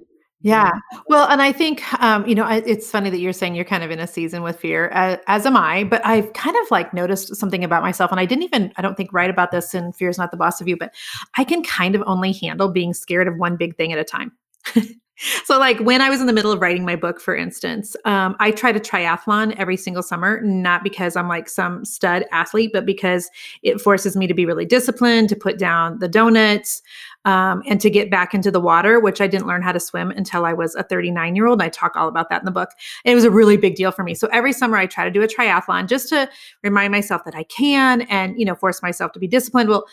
yeah. 0.42 0.70
Well, 1.08 1.26
and 1.28 1.40
I 1.40 1.50
think, 1.50 1.82
um, 2.02 2.26
you 2.26 2.34
know, 2.34 2.44
I, 2.44 2.56
it's 2.66 2.90
funny 2.90 3.10
that 3.10 3.18
you're 3.18 3.32
saying 3.32 3.54
you're 3.54 3.64
kind 3.64 3.82
of 3.82 3.90
in 3.90 3.98
a 3.98 4.06
season 4.06 4.42
with 4.42 4.60
fear, 4.60 4.90
uh, 4.92 5.16
as 5.26 5.46
am 5.46 5.56
I, 5.56 5.84
but 5.84 6.04
I've 6.04 6.32
kind 6.34 6.56
of 6.56 6.70
like 6.70 6.92
noticed 6.92 7.34
something 7.36 7.64
about 7.64 7.82
myself. 7.82 8.10
And 8.10 8.20
I 8.20 8.26
didn't 8.26 8.44
even, 8.44 8.72
I 8.76 8.82
don't 8.82 8.96
think, 8.96 9.12
write 9.12 9.30
about 9.30 9.50
this 9.50 9.74
in 9.74 9.92
Fear 9.92 10.10
is 10.10 10.18
Not 10.18 10.30
the 10.30 10.36
Boss 10.36 10.60
of 10.60 10.68
You, 10.68 10.76
but 10.76 10.94
I 11.36 11.44
can 11.44 11.62
kind 11.62 11.94
of 11.94 12.02
only 12.06 12.32
handle 12.32 12.68
being 12.68 12.92
scared 12.92 13.28
of 13.28 13.36
one 13.38 13.56
big 13.56 13.76
thing 13.76 13.92
at 13.92 13.98
a 13.98 14.04
time. 14.04 14.32
So, 15.44 15.58
like 15.58 15.78
when 15.80 16.02
I 16.02 16.10
was 16.10 16.20
in 16.20 16.26
the 16.26 16.32
middle 16.32 16.52
of 16.52 16.60
writing 16.60 16.84
my 16.84 16.94
book, 16.94 17.20
for 17.20 17.34
instance, 17.34 17.96
um, 18.04 18.36
I 18.38 18.50
tried 18.50 18.76
a 18.76 18.80
triathlon 18.80 19.54
every 19.56 19.76
single 19.76 20.02
summer, 20.02 20.42
not 20.42 20.82
because 20.82 21.16
I'm 21.16 21.28
like 21.28 21.48
some 21.48 21.84
stud 21.86 22.26
athlete, 22.32 22.70
but 22.72 22.84
because 22.84 23.30
it 23.62 23.80
forces 23.80 24.14
me 24.14 24.26
to 24.26 24.34
be 24.34 24.44
really 24.44 24.66
disciplined, 24.66 25.30
to 25.30 25.36
put 25.36 25.58
down 25.58 26.00
the 26.00 26.08
donuts, 26.08 26.82
um, 27.24 27.62
and 27.66 27.80
to 27.80 27.88
get 27.88 28.10
back 28.10 28.34
into 28.34 28.50
the 28.50 28.60
water, 28.60 29.00
which 29.00 29.20
I 29.20 29.26
didn't 29.26 29.46
learn 29.46 29.62
how 29.62 29.72
to 29.72 29.80
swim 29.80 30.10
until 30.10 30.44
I 30.44 30.52
was 30.52 30.74
a 30.74 30.82
39 30.82 31.34
year 31.34 31.46
old. 31.46 31.60
And 31.60 31.66
I 31.66 31.70
talk 31.70 31.96
all 31.96 32.08
about 32.08 32.28
that 32.28 32.42
in 32.42 32.44
the 32.44 32.52
book. 32.52 32.70
It 33.04 33.14
was 33.14 33.24
a 33.24 33.30
really 33.30 33.56
big 33.56 33.74
deal 33.74 33.92
for 33.92 34.04
me. 34.04 34.14
So 34.14 34.28
every 34.32 34.52
summer 34.52 34.76
I 34.76 34.86
try 34.86 35.04
to 35.04 35.10
do 35.10 35.22
a 35.22 35.26
triathlon 35.26 35.88
just 35.88 36.10
to 36.10 36.28
remind 36.62 36.92
myself 36.92 37.24
that 37.24 37.34
I 37.34 37.42
can 37.44 38.02
and, 38.02 38.38
you 38.38 38.44
know, 38.44 38.54
force 38.54 38.82
myself 38.82 39.12
to 39.12 39.18
be 39.18 39.26
disciplined. 39.26 39.70
Well, 39.70 39.86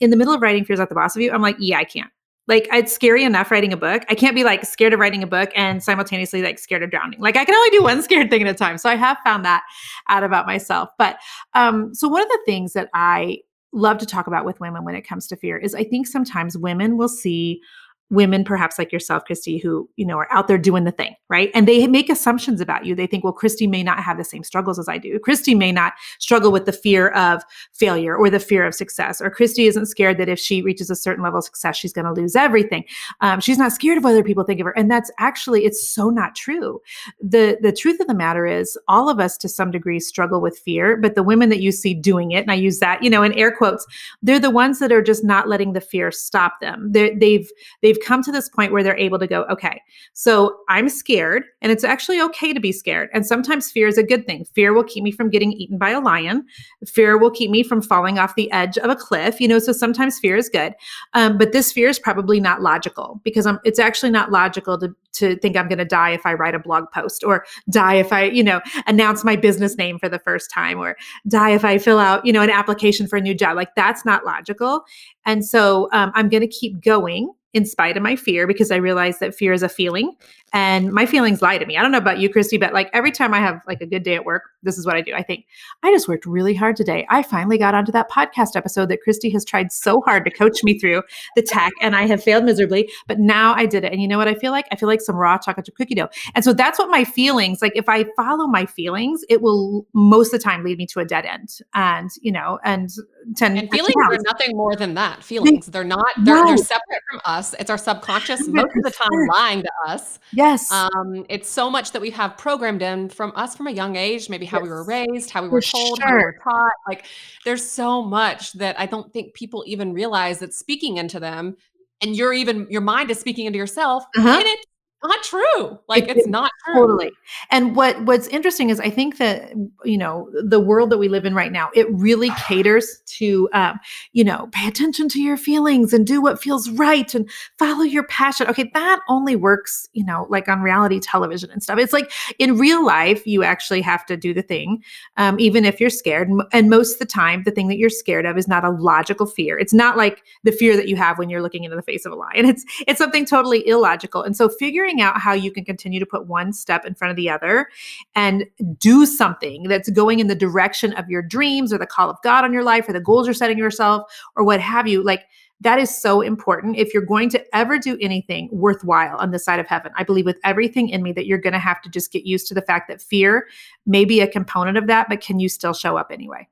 in 0.00 0.10
the 0.10 0.16
middle 0.16 0.32
of 0.32 0.40
writing 0.40 0.64
Fears 0.64 0.78
Not 0.78 0.88
the 0.88 0.94
Boss 0.94 1.16
of 1.16 1.20
You, 1.20 1.32
I'm 1.32 1.42
like, 1.42 1.56
yeah, 1.58 1.78
I 1.78 1.84
can't. 1.84 2.10
Like 2.48 2.66
it's 2.72 2.92
scary 2.92 3.22
enough 3.24 3.50
writing 3.50 3.72
a 3.72 3.76
book. 3.76 4.04
I 4.08 4.14
can't 4.14 4.34
be 4.34 4.42
like 4.42 4.64
scared 4.64 4.94
of 4.94 5.00
writing 5.00 5.22
a 5.22 5.26
book 5.26 5.50
and 5.54 5.82
simultaneously 5.82 6.42
like 6.42 6.58
scared 6.58 6.82
of 6.82 6.90
drowning. 6.90 7.20
Like 7.20 7.36
I 7.36 7.44
can 7.44 7.54
only 7.54 7.70
do 7.70 7.82
one 7.82 8.02
scared 8.08 8.30
thing 8.30 8.42
at 8.42 8.48
a 8.48 8.54
time. 8.54 8.78
So 8.78 8.88
I 8.88 8.96
have 8.96 9.18
found 9.22 9.44
that 9.44 9.62
out 10.08 10.24
about 10.24 10.46
myself. 10.46 10.88
But 10.98 11.18
um, 11.54 11.94
so 11.94 12.08
one 12.08 12.22
of 12.22 12.28
the 12.28 12.40
things 12.46 12.72
that 12.72 12.88
I 12.94 13.38
love 13.72 13.98
to 13.98 14.06
talk 14.06 14.26
about 14.26 14.46
with 14.46 14.60
women 14.60 14.84
when 14.84 14.94
it 14.94 15.06
comes 15.06 15.26
to 15.28 15.36
fear 15.36 15.58
is 15.58 15.74
I 15.74 15.84
think 15.84 16.06
sometimes 16.06 16.56
women 16.56 16.96
will 16.96 17.08
see 17.08 17.60
women 18.10 18.44
perhaps 18.44 18.78
like 18.78 18.92
yourself 18.92 19.22
Kristy 19.28 19.62
who 19.62 19.88
you 19.96 20.06
know 20.06 20.16
are 20.18 20.28
out 20.30 20.48
there 20.48 20.58
doing 20.58 20.84
the 20.84 20.92
thing 20.92 21.14
right? 21.28 21.50
And 21.54 21.68
they 21.68 21.86
make 21.86 22.08
assumptions 22.08 22.60
about 22.60 22.86
you. 22.86 22.94
They 22.94 23.06
think 23.06 23.24
well 23.24 23.34
Kristy 23.34 23.68
may 23.68 23.82
not 23.82 24.02
have 24.02 24.16
the 24.16 24.24
same 24.24 24.44
struggles 24.44 24.78
as 24.78 24.88
i 24.88 24.98
do. 24.98 25.18
Kristy 25.18 25.56
may 25.56 25.72
not 25.72 25.94
struggle 26.18 26.50
with 26.50 26.66
the 26.66 26.72
fear 26.72 27.08
of 27.10 27.42
failure 27.72 28.16
or 28.16 28.30
the 28.30 28.40
fear 28.40 28.66
of 28.66 28.74
success. 28.74 29.20
Or 29.20 29.30
Kristy 29.30 29.68
isn't 29.68 29.86
scared 29.86 30.18
that 30.18 30.28
if 30.28 30.38
she 30.38 30.62
reaches 30.62 30.90
a 30.90 30.96
certain 30.96 31.22
level 31.22 31.38
of 31.38 31.44
success 31.44 31.76
she's 31.76 31.92
going 31.92 32.04
to 32.04 32.12
lose 32.12 32.36
everything. 32.36 32.84
Um, 33.20 33.40
she's 33.40 33.58
not 33.58 33.72
scared 33.72 33.98
of 33.98 34.04
what 34.04 34.10
other 34.10 34.24
people 34.24 34.44
think 34.44 34.60
of 34.60 34.64
her. 34.66 34.76
And 34.76 34.90
that's 34.90 35.10
actually 35.18 35.64
it's 35.64 35.86
so 35.86 36.10
not 36.10 36.34
true. 36.34 36.80
The 37.20 37.58
the 37.60 37.72
truth 37.72 38.00
of 38.00 38.06
the 38.06 38.14
matter 38.14 38.46
is 38.46 38.78
all 38.88 39.08
of 39.08 39.20
us 39.20 39.36
to 39.38 39.48
some 39.48 39.70
degree 39.70 40.00
struggle 40.00 40.40
with 40.40 40.58
fear 40.58 40.96
but 40.96 41.14
the 41.14 41.22
women 41.22 41.48
that 41.48 41.60
you 41.60 41.72
see 41.72 41.94
doing 41.94 42.32
it 42.32 42.42
and 42.42 42.50
i 42.50 42.54
use 42.54 42.78
that 42.78 43.02
you 43.02 43.10
know 43.10 43.22
in 43.22 43.32
air 43.34 43.50
quotes 43.50 43.86
they're 44.22 44.40
the 44.40 44.50
ones 44.50 44.78
that 44.78 44.92
are 44.92 45.02
just 45.02 45.24
not 45.24 45.48
letting 45.48 45.72
the 45.72 45.80
fear 45.80 46.10
stop 46.10 46.60
them. 46.60 46.92
They're, 46.92 47.16
they've 47.18 47.48
they've 47.82 47.97
they've 47.98 48.06
come 48.06 48.22
to 48.22 48.32
this 48.32 48.48
point 48.48 48.72
where 48.72 48.82
they're 48.82 48.96
able 48.96 49.18
to 49.18 49.26
go, 49.26 49.42
okay, 49.44 49.82
so 50.12 50.58
I'm 50.68 50.88
scared, 50.88 51.44
and 51.60 51.72
it's 51.72 51.84
actually 51.84 52.20
okay 52.20 52.52
to 52.52 52.60
be 52.60 52.72
scared. 52.72 53.08
And 53.12 53.26
sometimes 53.26 53.70
fear 53.70 53.88
is 53.88 53.98
a 53.98 54.02
good 54.02 54.26
thing. 54.26 54.44
Fear 54.54 54.72
will 54.72 54.84
keep 54.84 55.02
me 55.02 55.10
from 55.10 55.30
getting 55.30 55.52
eaten 55.52 55.78
by 55.78 55.90
a 55.90 56.00
lion. 56.00 56.44
Fear 56.86 57.18
will 57.18 57.30
keep 57.30 57.50
me 57.50 57.62
from 57.62 57.82
falling 57.82 58.18
off 58.18 58.34
the 58.34 58.50
edge 58.52 58.78
of 58.78 58.90
a 58.90 58.96
cliff. 58.96 59.40
You 59.40 59.48
know, 59.48 59.58
so 59.58 59.72
sometimes 59.72 60.18
fear 60.18 60.36
is 60.36 60.48
good. 60.48 60.74
Um, 61.14 61.38
but 61.38 61.52
this 61.52 61.72
fear 61.72 61.88
is 61.88 61.98
probably 61.98 62.40
not 62.40 62.62
logical 62.62 63.20
because 63.24 63.46
I'm, 63.46 63.58
it's 63.64 63.78
actually 63.78 64.10
not 64.10 64.30
logical 64.30 64.78
to 64.78 64.94
to 65.14 65.36
think 65.36 65.56
I'm 65.56 65.68
going 65.68 65.78
to 65.78 65.84
die 65.84 66.10
if 66.10 66.24
I 66.24 66.34
write 66.34 66.54
a 66.54 66.58
blog 66.58 66.84
post 66.92 67.24
or 67.24 67.44
die 67.70 67.94
if 67.94 68.12
I, 68.12 68.24
you 68.24 68.42
know, 68.42 68.60
announce 68.86 69.24
my 69.24 69.36
business 69.36 69.76
name 69.76 69.98
for 69.98 70.08
the 70.08 70.18
first 70.18 70.50
time 70.50 70.78
or 70.78 70.96
die 71.26 71.50
if 71.50 71.64
I 71.64 71.78
fill 71.78 71.98
out, 71.98 72.24
you 72.24 72.32
know, 72.32 72.42
an 72.42 72.50
application 72.50 73.08
for 73.08 73.16
a 73.16 73.20
new 73.20 73.34
job. 73.34 73.56
Like 73.56 73.74
that's 73.74 74.04
not 74.04 74.24
logical. 74.24 74.84
And 75.26 75.44
so 75.44 75.88
um, 75.92 76.12
I'm 76.14 76.28
going 76.28 76.42
to 76.42 76.46
keep 76.46 76.80
going 76.80 77.32
in 77.54 77.64
spite 77.64 77.96
of 77.96 78.02
my 78.02 78.16
fear 78.16 78.46
because 78.46 78.70
I 78.70 78.76
realize 78.76 79.18
that 79.18 79.34
fear 79.34 79.52
is 79.52 79.62
a 79.62 79.68
feeling 79.68 80.14
and 80.52 80.92
my 80.92 81.06
feelings 81.06 81.42
lie 81.42 81.58
to 81.58 81.66
me. 81.66 81.76
I 81.76 81.82
don't 81.82 81.92
know 81.92 81.98
about 81.98 82.18
you, 82.18 82.30
Kristy, 82.30 82.58
but 82.58 82.72
like 82.72 82.90
every 82.92 83.10
time 83.10 83.34
I 83.34 83.38
have 83.38 83.60
like 83.66 83.80
a 83.80 83.86
good 83.86 84.02
day 84.02 84.14
at 84.14 84.24
work, 84.24 84.44
this 84.62 84.78
is 84.78 84.86
what 84.86 84.96
I 84.96 85.02
do. 85.02 85.14
I 85.14 85.22
think 85.22 85.46
I 85.82 85.92
just 85.92 86.08
worked 86.08 86.26
really 86.26 86.54
hard 86.54 86.76
today. 86.76 87.06
I 87.10 87.22
finally 87.22 87.58
got 87.58 87.74
onto 87.74 87.92
that 87.92 88.10
podcast 88.10 88.56
episode 88.56 88.88
that 88.88 89.00
Kristy 89.06 89.32
has 89.32 89.44
tried 89.44 89.72
so 89.72 90.00
hard 90.02 90.24
to 90.24 90.30
coach 90.30 90.64
me 90.64 90.78
through 90.78 91.02
the 91.36 91.42
tech 91.42 91.72
and 91.80 91.94
I 91.94 92.06
have 92.06 92.22
failed 92.22 92.44
miserably, 92.44 92.90
but 93.06 93.18
now 93.18 93.54
I 93.54 93.66
did 93.66 93.84
it. 93.84 93.92
And 93.92 94.00
you 94.00 94.08
know 94.08 94.18
what 94.18 94.28
I 94.28 94.34
feel 94.34 94.52
like? 94.52 94.66
I 94.72 94.76
feel 94.76 94.88
like 94.88 95.00
some 95.00 95.16
raw 95.16 95.38
chocolate 95.38 95.66
chip 95.66 95.76
cookie 95.76 95.94
dough. 95.94 96.08
And 96.34 96.44
so 96.44 96.52
that's 96.52 96.78
what 96.78 96.90
my 96.90 97.04
feelings, 97.04 97.60
like 97.60 97.72
if 97.76 97.88
I 97.88 98.04
follow 98.16 98.46
my 98.46 98.66
feelings, 98.66 99.24
it 99.28 99.42
will 99.42 99.86
most 99.92 100.32
of 100.32 100.40
the 100.40 100.44
time 100.44 100.64
lead 100.64 100.78
me 100.78 100.86
to 100.86 101.00
a 101.00 101.04
dead 101.04 101.26
end. 101.26 101.58
And, 101.74 102.10
you 102.22 102.32
know, 102.32 102.58
and 102.64 102.90
10 103.36 103.56
and 103.56 103.70
feelings 103.70 103.94
are 104.10 104.18
nothing 104.24 104.56
more 104.56 104.76
than 104.76 104.94
that. 104.94 105.22
Feelings. 105.22 105.66
They're 105.66 105.84
not, 105.84 106.06
they're, 106.24 106.44
they're 106.44 106.56
separate 106.56 107.02
from 107.10 107.20
us. 107.24 107.54
It's 107.58 107.70
our 107.70 107.78
subconscious 107.78 108.48
most 108.48 108.74
of 108.76 108.82
the 108.82 108.90
time 108.90 109.08
lying 109.30 109.62
to 109.62 109.70
us. 109.86 110.18
Yes. 110.38 110.70
Um, 110.70 111.26
it's 111.28 111.50
so 111.50 111.68
much 111.68 111.90
that 111.90 112.00
we 112.00 112.10
have 112.10 112.36
programmed 112.36 112.80
in 112.80 113.08
from 113.08 113.32
us 113.34 113.56
from 113.56 113.66
a 113.66 113.72
young 113.72 113.96
age, 113.96 114.30
maybe 114.30 114.46
how 114.46 114.58
yes. 114.58 114.62
we 114.62 114.68
were 114.68 114.84
raised, 114.84 115.30
how 115.30 115.42
we 115.42 115.48
were 115.48 115.60
For 115.60 115.72
told, 115.72 115.98
sure. 115.98 116.06
how 116.06 116.14
we 116.14 116.22
were 116.22 116.38
taught. 116.44 116.72
Like 116.86 117.06
there's 117.44 117.68
so 117.68 118.02
much 118.02 118.52
that 118.52 118.78
I 118.78 118.86
don't 118.86 119.12
think 119.12 119.34
people 119.34 119.64
even 119.66 119.92
realize 119.92 120.38
that 120.38 120.54
speaking 120.54 120.96
into 120.96 121.18
them 121.18 121.56
and 122.00 122.14
you're 122.14 122.32
even 122.32 122.68
your 122.70 122.82
mind 122.82 123.10
is 123.10 123.18
speaking 123.18 123.46
into 123.46 123.58
yourself 123.58 124.04
uh-huh. 124.16 124.28
and 124.28 124.46
it 124.46 124.60
not 125.02 125.22
true. 125.22 125.78
Like 125.88 126.08
it's 126.08 126.26
not 126.26 126.50
true. 126.64 126.74
Totally. 126.74 127.12
And 127.50 127.76
what 127.76 128.04
what's 128.04 128.26
interesting 128.28 128.70
is 128.70 128.80
I 128.80 128.90
think 128.90 129.18
that 129.18 129.52
you 129.84 129.96
know 129.96 130.28
the 130.42 130.58
world 130.58 130.90
that 130.90 130.98
we 130.98 131.08
live 131.08 131.24
in 131.24 131.34
right 131.34 131.52
now 131.52 131.70
it 131.74 131.86
really 131.92 132.30
caters 132.48 133.00
to 133.18 133.48
um, 133.52 133.78
you 134.12 134.24
know 134.24 134.48
pay 134.50 134.66
attention 134.66 135.08
to 135.10 135.20
your 135.20 135.36
feelings 135.36 135.92
and 135.92 136.04
do 136.04 136.20
what 136.20 136.40
feels 136.40 136.68
right 136.70 137.14
and 137.14 137.30
follow 137.58 137.82
your 137.82 138.02
passion. 138.04 138.48
Okay, 138.48 138.70
that 138.74 139.00
only 139.08 139.36
works 139.36 139.88
you 139.92 140.04
know 140.04 140.26
like 140.30 140.48
on 140.48 140.62
reality 140.62 140.98
television 140.98 141.50
and 141.50 141.62
stuff. 141.62 141.78
It's 141.78 141.92
like 141.92 142.10
in 142.40 142.58
real 142.58 142.84
life 142.84 143.24
you 143.24 143.44
actually 143.44 143.82
have 143.82 144.04
to 144.06 144.16
do 144.16 144.34
the 144.34 144.42
thing, 144.42 144.82
um, 145.16 145.38
even 145.38 145.64
if 145.64 145.80
you're 145.80 145.90
scared. 145.90 146.28
And 146.52 146.68
most 146.68 146.94
of 146.94 146.98
the 146.98 147.06
time, 147.06 147.44
the 147.44 147.52
thing 147.52 147.68
that 147.68 147.78
you're 147.78 147.88
scared 147.88 148.26
of 148.26 148.36
is 148.36 148.48
not 148.48 148.64
a 148.64 148.70
logical 148.70 149.26
fear. 149.26 149.58
It's 149.58 149.72
not 149.72 149.96
like 149.96 150.24
the 150.42 150.52
fear 150.52 150.76
that 150.76 150.88
you 150.88 150.96
have 150.96 151.18
when 151.18 151.30
you're 151.30 151.42
looking 151.42 151.62
into 151.62 151.76
the 151.76 151.82
face 151.82 152.04
of 152.04 152.12
a 152.12 152.16
lion. 152.16 152.46
It's 152.48 152.64
it's 152.86 152.98
something 152.98 153.26
totally 153.26 153.66
illogical. 153.68 154.22
And 154.22 154.34
so 154.34 154.48
figuring 154.48 154.87
figuring 154.88 155.02
out 155.02 155.20
how 155.20 155.32
you 155.32 155.50
can 155.50 155.64
continue 155.64 156.00
to 156.00 156.06
put 156.06 156.26
one 156.26 156.52
step 156.52 156.84
in 156.86 156.94
front 156.94 157.10
of 157.10 157.16
the 157.16 157.28
other 157.28 157.68
and 158.14 158.46
do 158.78 159.04
something 159.04 159.64
that's 159.64 159.90
going 159.90 160.18
in 160.18 160.28
the 160.28 160.34
direction 160.34 160.94
of 160.94 161.08
your 161.10 161.20
dreams 161.20 161.72
or 161.72 161.78
the 161.78 161.86
call 161.86 162.08
of 162.08 162.16
God 162.22 162.44
on 162.44 162.52
your 162.52 162.62
life 162.62 162.88
or 162.88 162.92
the 162.94 163.00
goals 163.00 163.26
you're 163.26 163.34
setting 163.34 163.58
yourself 163.58 164.10
or 164.34 164.44
what 164.44 164.60
have 164.60 164.88
you. 164.88 165.02
Like, 165.02 165.24
that 165.60 165.78
is 165.78 165.94
so 165.94 166.20
important. 166.20 166.76
If 166.76 166.94
you're 166.94 167.04
going 167.04 167.28
to 167.30 167.56
ever 167.56 167.78
do 167.78 167.98
anything 168.00 168.48
worthwhile 168.52 169.16
on 169.18 169.32
the 169.32 169.38
side 169.38 169.58
of 169.58 169.66
heaven, 169.66 169.92
I 169.96 170.04
believe 170.04 170.24
with 170.24 170.38
everything 170.44 170.88
in 170.88 171.02
me 171.02 171.12
that 171.12 171.26
you're 171.26 171.36
going 171.36 171.52
to 171.52 171.58
have 171.58 171.82
to 171.82 171.90
just 171.90 172.12
get 172.12 172.24
used 172.24 172.46
to 172.48 172.54
the 172.54 172.62
fact 172.62 172.88
that 172.88 173.02
fear 173.02 173.48
may 173.84 174.04
be 174.04 174.20
a 174.20 174.28
component 174.28 174.78
of 174.78 174.86
that, 174.86 175.08
but 175.08 175.20
can 175.20 175.40
you 175.40 175.48
still 175.48 175.74
show 175.74 175.96
up 175.96 176.10
anyway? 176.12 176.48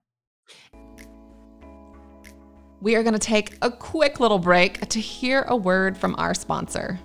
We 2.81 2.97
are 2.97 3.03
going 3.03 3.15
to 3.15 3.19
take 3.19 3.57
a 3.63 3.71
quick 3.71 4.21
little 4.21 4.39
break 4.39 4.87
to 4.89 5.01
hear 5.01 5.43
a 5.49 5.57
word 5.57 5.97
from 5.97 6.15
our 6.19 6.35
sponsor. 6.35 6.99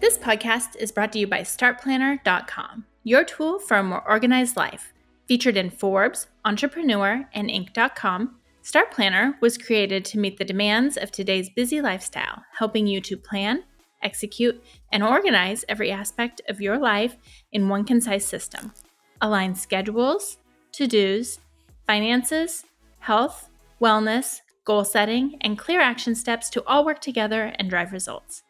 This 0.00 0.16
podcast 0.16 0.76
is 0.76 0.92
brought 0.92 1.12
to 1.12 1.18
you 1.18 1.26
by 1.26 1.42
StartPlanner.com, 1.42 2.86
your 3.04 3.22
tool 3.22 3.58
for 3.58 3.76
a 3.76 3.82
more 3.82 4.02
organized 4.08 4.56
life. 4.56 4.94
Featured 5.28 5.58
in 5.58 5.68
Forbes, 5.68 6.26
Entrepreneur, 6.42 7.28
and 7.34 7.50
Inc.com, 7.50 8.36
Start 8.62 8.92
Planner 8.92 9.36
was 9.42 9.58
created 9.58 10.06
to 10.06 10.18
meet 10.18 10.38
the 10.38 10.44
demands 10.46 10.96
of 10.96 11.10
today's 11.10 11.50
busy 11.50 11.82
lifestyle, 11.82 12.42
helping 12.56 12.86
you 12.86 13.02
to 13.02 13.16
plan, 13.18 13.62
execute, 14.02 14.64
and 14.90 15.02
organize 15.02 15.66
every 15.68 15.90
aspect 15.90 16.40
of 16.48 16.62
your 16.62 16.78
life 16.78 17.16
in 17.52 17.68
one 17.68 17.84
concise 17.84 18.24
system. 18.24 18.72
Align 19.20 19.54
schedules, 19.54 20.38
to 20.72 20.86
dos, 20.86 21.40
finances, 21.86 22.64
health, 23.00 23.50
wellness, 23.82 24.40
goal 24.64 24.82
setting, 24.84 25.36
and 25.42 25.58
clear 25.58 25.82
action 25.82 26.14
steps 26.14 26.48
to 26.48 26.64
all 26.64 26.86
work 26.86 27.02
together 27.02 27.52
and 27.58 27.68
drive 27.68 27.92
results. 27.92 28.44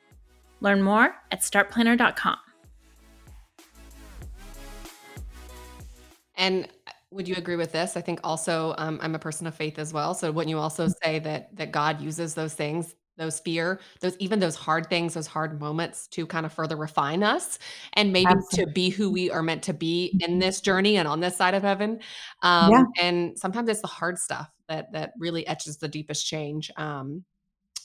Learn 0.60 0.82
more 0.82 1.14
at 1.30 1.40
startplanner.com. 1.40 2.36
And 6.36 6.68
would 7.10 7.28
you 7.28 7.34
agree 7.36 7.56
with 7.56 7.72
this? 7.72 7.96
I 7.96 8.00
think 8.00 8.20
also 8.24 8.74
um, 8.78 8.98
I'm 9.02 9.14
a 9.14 9.18
person 9.18 9.46
of 9.46 9.54
faith 9.54 9.78
as 9.78 9.92
well. 9.92 10.14
So 10.14 10.30
wouldn't 10.30 10.50
you 10.50 10.58
also 10.58 10.88
say 11.02 11.18
that 11.20 11.54
that 11.56 11.72
God 11.72 12.00
uses 12.00 12.34
those 12.34 12.54
things, 12.54 12.94
those 13.18 13.40
fear, 13.40 13.80
those 14.00 14.16
even 14.18 14.38
those 14.38 14.54
hard 14.54 14.88
things, 14.88 15.14
those 15.14 15.26
hard 15.26 15.60
moments 15.60 16.06
to 16.08 16.26
kind 16.26 16.46
of 16.46 16.52
further 16.52 16.76
refine 16.76 17.22
us 17.22 17.58
and 17.94 18.12
maybe 18.12 18.30
Absolutely. 18.30 18.64
to 18.64 18.72
be 18.72 18.88
who 18.90 19.10
we 19.10 19.30
are 19.30 19.42
meant 19.42 19.62
to 19.64 19.74
be 19.74 20.18
in 20.20 20.38
this 20.38 20.60
journey 20.60 20.96
and 20.96 21.06
on 21.08 21.20
this 21.20 21.36
side 21.36 21.54
of 21.54 21.62
heaven. 21.62 22.00
Um, 22.42 22.70
yeah. 22.70 22.84
And 23.00 23.38
sometimes 23.38 23.68
it's 23.68 23.82
the 23.82 23.88
hard 23.88 24.18
stuff 24.18 24.50
that 24.68 24.92
that 24.92 25.12
really 25.18 25.46
etches 25.46 25.78
the 25.78 25.88
deepest 25.88 26.26
change. 26.26 26.70
Um, 26.76 27.24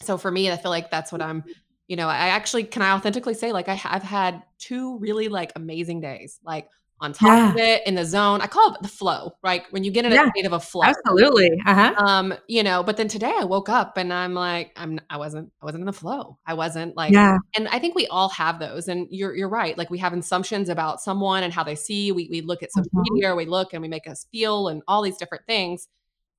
so 0.02 0.18
for 0.18 0.30
me, 0.30 0.52
I 0.52 0.58
feel 0.58 0.72
like 0.72 0.92
that's 0.92 1.12
what 1.12 1.22
I'm 1.22 1.44
you 1.88 1.96
know, 1.96 2.08
I 2.08 2.30
actually 2.30 2.64
can 2.64 2.82
I 2.82 2.92
authentically 2.92 3.34
say 3.34 3.52
like 3.52 3.68
I 3.68 3.76
have 3.76 4.04
had 4.04 4.42
two 4.58 4.98
really 5.00 5.28
like 5.28 5.52
amazing 5.56 6.02
days, 6.02 6.40
like 6.44 6.68
on 7.02 7.12
top 7.12 7.28
yeah. 7.28 7.50
of 7.52 7.58
it 7.58 7.86
in 7.86 7.96
the 7.96 8.06
zone. 8.06 8.42
I 8.42 8.48
call 8.48 8.74
it 8.74 8.82
the 8.82 8.88
flow, 8.88 9.34
right? 9.44 9.64
When 9.72 9.84
you 9.84 9.92
get 9.92 10.06
in 10.06 10.12
yeah, 10.12 10.28
a 10.28 10.30
state 10.30 10.46
of 10.46 10.54
a 10.54 10.60
flow. 10.60 10.84
Absolutely. 10.84 11.52
Uh-huh. 11.66 11.94
Um, 11.98 12.34
you 12.48 12.64
know, 12.64 12.84
but 12.84 12.98
then 12.98 13.08
today 13.08 13.34
I 13.38 13.44
woke 13.44 13.70
up 13.70 13.98
and 13.98 14.14
I'm 14.14 14.34
like, 14.34 14.72
I'm 14.78 15.00
I 15.10 15.18
wasn't 15.18 15.52
I 15.62 15.66
wasn't 15.66 15.82
in 15.82 15.88
the 15.88 15.94
flow. 15.94 16.38
I 16.46 16.54
wasn't 16.54 16.96
like 16.96 17.12
yeah. 17.12 17.38
and 17.56 17.68
I 17.68 17.80
think 17.80 17.96
we 17.96 18.08
all 18.08 18.30
have 18.30 18.60
those. 18.60 18.88
And 18.88 19.08
you're 19.10 19.36
you're 19.36 19.50
right. 19.50 19.78
Like 19.78 19.90
we 19.90 20.00
have 20.00 20.14
assumptions 20.14 20.70
about 20.70 21.02
someone 21.02 21.44
and 21.44 21.54
how 21.54 21.64
they 21.64 21.76
see. 21.76 22.12
We 22.12 22.30
we 22.32 22.42
look 22.42 22.64
at 22.64 22.72
social 22.72 22.90
mm-hmm. 22.90 23.14
media, 23.14 23.36
we 23.36 23.46
look 23.46 23.74
and 23.74 23.82
we 23.82 23.88
make 23.88 24.08
us 24.08 24.26
feel 24.32 24.70
and 24.70 24.82
all 24.88 25.02
these 25.02 25.18
different 25.18 25.46
things. 25.46 25.88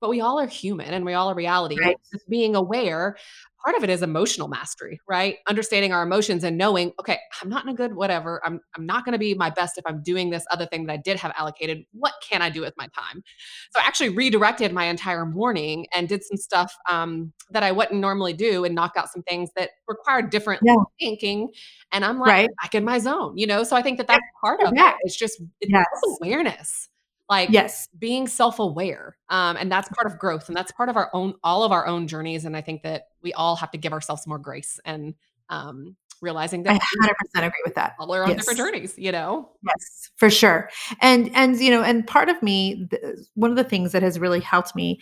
But 0.01 0.09
we 0.09 0.21
all 0.21 0.39
are 0.39 0.47
human 0.47 0.93
and 0.93 1.05
we 1.05 1.13
all 1.13 1.29
are 1.29 1.35
reality. 1.35 1.77
Right. 1.79 1.97
Just 2.11 2.27
being 2.29 2.55
aware 2.55 3.17
part 3.63 3.75
of 3.75 3.83
it 3.83 3.89
is 3.89 4.01
emotional 4.01 4.47
mastery, 4.47 5.01
right? 5.09 5.37
Understanding 5.47 5.91
our 5.91 6.03
emotions 6.03 6.43
and 6.43 6.57
knowing, 6.57 6.93
okay, 6.99 7.17
I'm 7.41 7.49
not 7.49 7.63
in 7.63 7.69
a 7.69 7.73
good 7.73 7.95
whatever. 7.95 8.39
I'm 8.45 8.61
I'm 8.75 8.85
not 8.85 9.03
going 9.03 9.13
to 9.13 9.19
be 9.19 9.33
my 9.33 9.49
best 9.49 9.77
if 9.77 9.83
I'm 9.85 10.01
doing 10.03 10.29
this 10.29 10.45
other 10.51 10.65
thing 10.67 10.85
that 10.85 10.93
I 10.93 10.97
did 10.97 11.17
have 11.19 11.33
allocated. 11.37 11.83
What 11.91 12.13
can 12.27 12.41
I 12.41 12.49
do 12.49 12.61
with 12.61 12.73
my 12.77 12.87
time? 12.87 13.23
So 13.71 13.81
I 13.81 13.85
actually 13.85 14.09
redirected 14.09 14.71
my 14.71 14.85
entire 14.85 15.25
morning 15.25 15.87
and 15.93 16.07
did 16.07 16.23
some 16.23 16.37
stuff 16.37 16.73
um, 16.89 17.33
that 17.49 17.63
I 17.63 17.71
wouldn't 17.71 17.99
normally 17.99 18.33
do 18.33 18.63
and 18.63 18.73
knock 18.75 18.93
out 18.95 19.09
some 19.11 19.23
things 19.23 19.49
that 19.57 19.71
required 19.87 20.29
different 20.29 20.61
Yeah. 20.63 20.75
thinking. 20.99 21.49
And 21.91 22.05
I'm 22.05 22.19
like 22.19 22.29
Right. 22.33 22.49
back 22.61 22.75
in 22.75 22.85
my 22.85 22.99
zone, 22.99 23.37
you 23.37 23.47
know. 23.47 23.63
So 23.63 23.75
I 23.75 23.81
think 23.81 23.97
that 23.97 24.07
that's 24.07 24.23
part 24.39 24.59
You're 24.59 24.69
of 24.69 24.73
it. 24.77 24.95
It's 25.01 25.17
just 25.17 25.41
it's 25.61 25.71
Yes. 25.71 25.85
awareness. 26.21 26.89
Like 27.29 27.49
Yes. 27.51 27.89
being 27.99 28.27
self-aware 28.27 29.17
um, 29.29 29.57
and 29.57 29.69
that's 29.71 29.89
part 29.89 30.11
of 30.11 30.17
growth 30.17 30.47
and 30.47 30.55
that's 30.55 30.71
part 30.71 30.87
of 30.87 30.95
our 30.95 31.09
own 31.13 31.33
all 31.43 31.63
of 31.63 31.71
our 31.73 31.85
own 31.85 32.07
journeys 32.07 32.45
and 32.45 32.55
i 32.55 32.61
think 32.61 32.83
that 32.83 33.07
we 33.21 33.33
all 33.33 33.55
have 33.57 33.69
to 33.71 33.77
give 33.77 33.91
ourselves 33.91 34.25
more 34.25 34.37
grace 34.39 34.79
and 34.85 35.13
um, 35.49 35.95
realizing 36.21 36.63
that 36.63 36.73
we 36.73 37.07
100% 37.07 37.45
agree 37.47 37.61
with 37.65 37.75
that. 37.75 37.95
all 37.99 38.13
are 38.13 38.23
on 38.23 38.35
different 38.35 38.57
journeys 38.57 38.97
you 38.97 39.11
know 39.11 39.49
Yes, 39.67 40.11
for 40.15 40.29
sure. 40.29 40.69
And 41.01 41.31
and 41.35 41.59
you 41.59 41.71
know, 41.71 41.83
and 41.83 42.05
part 42.05 42.29
of 42.29 42.41
me, 42.41 42.87
one 43.35 43.51
of 43.51 43.57
the 43.57 43.63
things 43.63 43.91
that 43.91 44.03
has 44.03 44.19
really 44.19 44.39
helped 44.39 44.75
me 44.75 44.99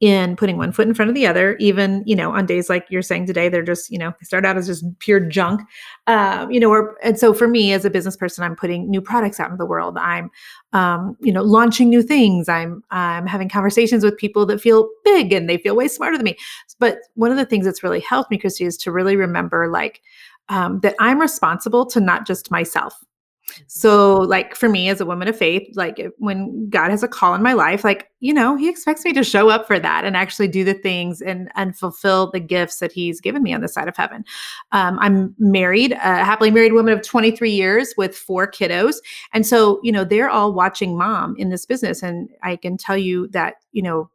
in 0.00 0.36
putting 0.36 0.56
one 0.56 0.70
foot 0.70 0.86
in 0.86 0.94
front 0.94 1.08
of 1.08 1.14
the 1.14 1.26
other, 1.26 1.56
even 1.56 2.04
you 2.06 2.14
know, 2.14 2.32
on 2.32 2.46
days 2.46 2.68
like 2.70 2.86
you're 2.88 3.02
saying 3.02 3.26
today, 3.26 3.48
they're 3.48 3.62
just 3.62 3.90
you 3.90 3.98
know, 3.98 4.10
they 4.10 4.24
start 4.24 4.44
out 4.44 4.56
as 4.56 4.66
just 4.66 4.84
pure 4.98 5.20
junk, 5.20 5.60
um, 6.06 6.50
you 6.50 6.58
know, 6.58 6.70
or 6.70 6.96
and 7.02 7.18
so 7.18 7.32
for 7.34 7.48
me 7.48 7.72
as 7.72 7.84
a 7.84 7.90
business 7.90 8.16
person, 8.16 8.44
I'm 8.44 8.56
putting 8.56 8.90
new 8.90 9.00
products 9.00 9.40
out 9.40 9.46
into 9.46 9.58
the 9.58 9.66
world. 9.66 9.96
I'm, 9.98 10.30
um, 10.72 11.16
you 11.20 11.32
know, 11.32 11.42
launching 11.42 11.88
new 11.88 12.02
things. 12.02 12.48
I'm 12.48 12.82
I'm 12.90 13.26
having 13.26 13.48
conversations 13.48 14.04
with 14.04 14.16
people 14.16 14.46
that 14.46 14.60
feel 14.60 14.88
big 15.04 15.32
and 15.32 15.48
they 15.48 15.58
feel 15.58 15.76
way 15.76 15.88
smarter 15.88 16.16
than 16.16 16.24
me. 16.24 16.36
But 16.78 16.98
one 17.14 17.30
of 17.30 17.36
the 17.36 17.46
things 17.46 17.64
that's 17.64 17.82
really 17.82 18.00
helped 18.00 18.30
me, 18.30 18.38
Kristy, 18.38 18.66
is 18.66 18.76
to 18.78 18.92
really 18.92 19.16
remember 19.16 19.68
like 19.68 20.02
um, 20.48 20.80
that 20.80 20.94
I'm 20.98 21.20
responsible 21.20 21.86
to 21.86 22.00
not 22.00 22.26
just 22.26 22.50
myself. 22.50 22.94
So, 23.66 24.18
like 24.18 24.54
for 24.54 24.68
me 24.68 24.88
as 24.88 25.00
a 25.00 25.06
woman 25.06 25.28
of 25.28 25.36
faith, 25.36 25.68
like 25.74 26.06
when 26.18 26.68
God 26.68 26.90
has 26.90 27.02
a 27.02 27.08
call 27.08 27.34
in 27.34 27.42
my 27.42 27.54
life, 27.54 27.84
like 27.84 28.10
you 28.20 28.34
know, 28.34 28.56
He 28.56 28.68
expects 28.68 29.04
me 29.04 29.12
to 29.14 29.24
show 29.24 29.48
up 29.48 29.66
for 29.66 29.78
that 29.78 30.04
and 30.04 30.16
actually 30.16 30.48
do 30.48 30.64
the 30.64 30.74
things 30.74 31.20
and 31.20 31.50
and 31.54 31.76
fulfill 31.76 32.30
the 32.30 32.40
gifts 32.40 32.78
that 32.78 32.92
He's 32.92 33.20
given 33.20 33.42
me 33.42 33.54
on 33.54 33.60
the 33.60 33.68
side 33.68 33.88
of 33.88 33.96
heaven. 33.96 34.24
Um, 34.72 34.98
I'm 35.00 35.34
married, 35.38 35.92
a 35.92 35.96
happily 35.96 36.50
married 36.50 36.72
woman 36.72 36.92
of 36.92 37.02
23 37.02 37.50
years 37.50 37.94
with 37.96 38.16
four 38.16 38.50
kiddos, 38.50 38.96
and 39.32 39.46
so 39.46 39.80
you 39.82 39.92
know 39.92 40.04
they're 40.04 40.30
all 40.30 40.52
watching 40.52 40.96
mom 40.96 41.34
in 41.38 41.48
this 41.48 41.64
business, 41.64 42.02
and 42.02 42.28
I 42.42 42.56
can 42.56 42.76
tell 42.76 42.98
you 42.98 43.28
that 43.28 43.54
you 43.72 43.82
know 43.82 44.10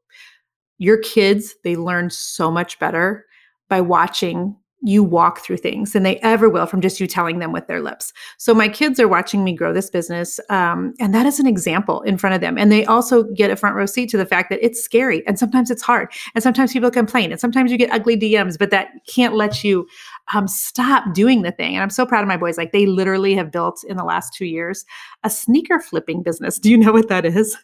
your 0.78 0.98
kids 0.98 1.56
they 1.64 1.76
learn 1.76 2.10
so 2.10 2.52
much 2.52 2.78
better 2.80 3.26
by 3.70 3.82
watching 3.82 4.56
you 4.84 5.04
walk 5.04 5.40
through 5.40 5.58
things 5.58 5.94
than 5.94 6.04
they 6.04 6.18
ever 6.18 6.50
will 6.50 6.66
from 6.66 6.82
just 6.82 7.00
you 7.00 7.08
telling 7.08 7.40
them 7.40 7.52
with 7.52 7.68
their 7.68 7.82
lips. 7.82 8.12
So 8.38 8.54
my 8.54 8.68
kids 8.68 9.00
are 9.00 9.08
watching 9.08 9.44
me 9.44 9.54
grow 9.54 9.74
this 9.74 9.90
business, 9.90 10.40
um, 10.50 10.94
and 11.00 11.16
that 11.16 11.26
is 11.26 11.40
an 11.40 11.48
example 11.48 12.02
in 12.02 12.18
front 12.18 12.36
of 12.36 12.42
them. 12.42 12.58
And 12.58 12.72
they 12.72 12.86
also 12.86 13.24
get 13.24 13.50
a 13.50 13.56
front 13.56 13.76
row 13.76 13.86
seat 13.86 14.10
to 14.10 14.18
the 14.18 14.26
fact 14.26 14.50
that 14.50 14.64
it's 14.64 14.84
scary, 14.84 15.26
and 15.26 15.40
sometimes 15.40 15.72
it's 15.72 15.82
hard, 15.82 16.10
and 16.36 16.44
sometimes 16.44 16.74
people 16.74 16.92
complain, 16.92 17.32
and 17.32 17.40
sometimes 17.40 17.72
you 17.72 17.78
get 17.78 17.92
ugly 17.92 18.18
DMs, 18.18 18.60
but 18.60 18.72
that 18.72 18.90
can't 19.08 19.36
let 19.36 19.64
you 19.64 19.88
um, 20.34 20.48
stop 20.48 21.14
doing 21.14 21.42
the 21.42 21.52
thing. 21.52 21.76
And 21.76 21.84
I'm 21.84 21.90
so 21.90 22.06
proud 22.06 22.22
of 22.22 22.28
my 22.28 22.38
boys. 22.38 22.58
Like 22.58 22.72
they 22.72 22.86
literally 22.86 23.36
have 23.36 23.52
built 23.52 23.84
in 23.84 23.98
the 23.98 24.04
last 24.04 24.34
two 24.34 24.46
years 24.46 24.86
a 25.24 25.30
sneaker 25.30 25.80
flipping 25.80 26.24
business. 26.24 26.60
Do 26.60 26.70
you 26.70 26.78
know 26.78 26.92
what 26.92 27.10
that 27.10 27.26
is? 27.26 27.58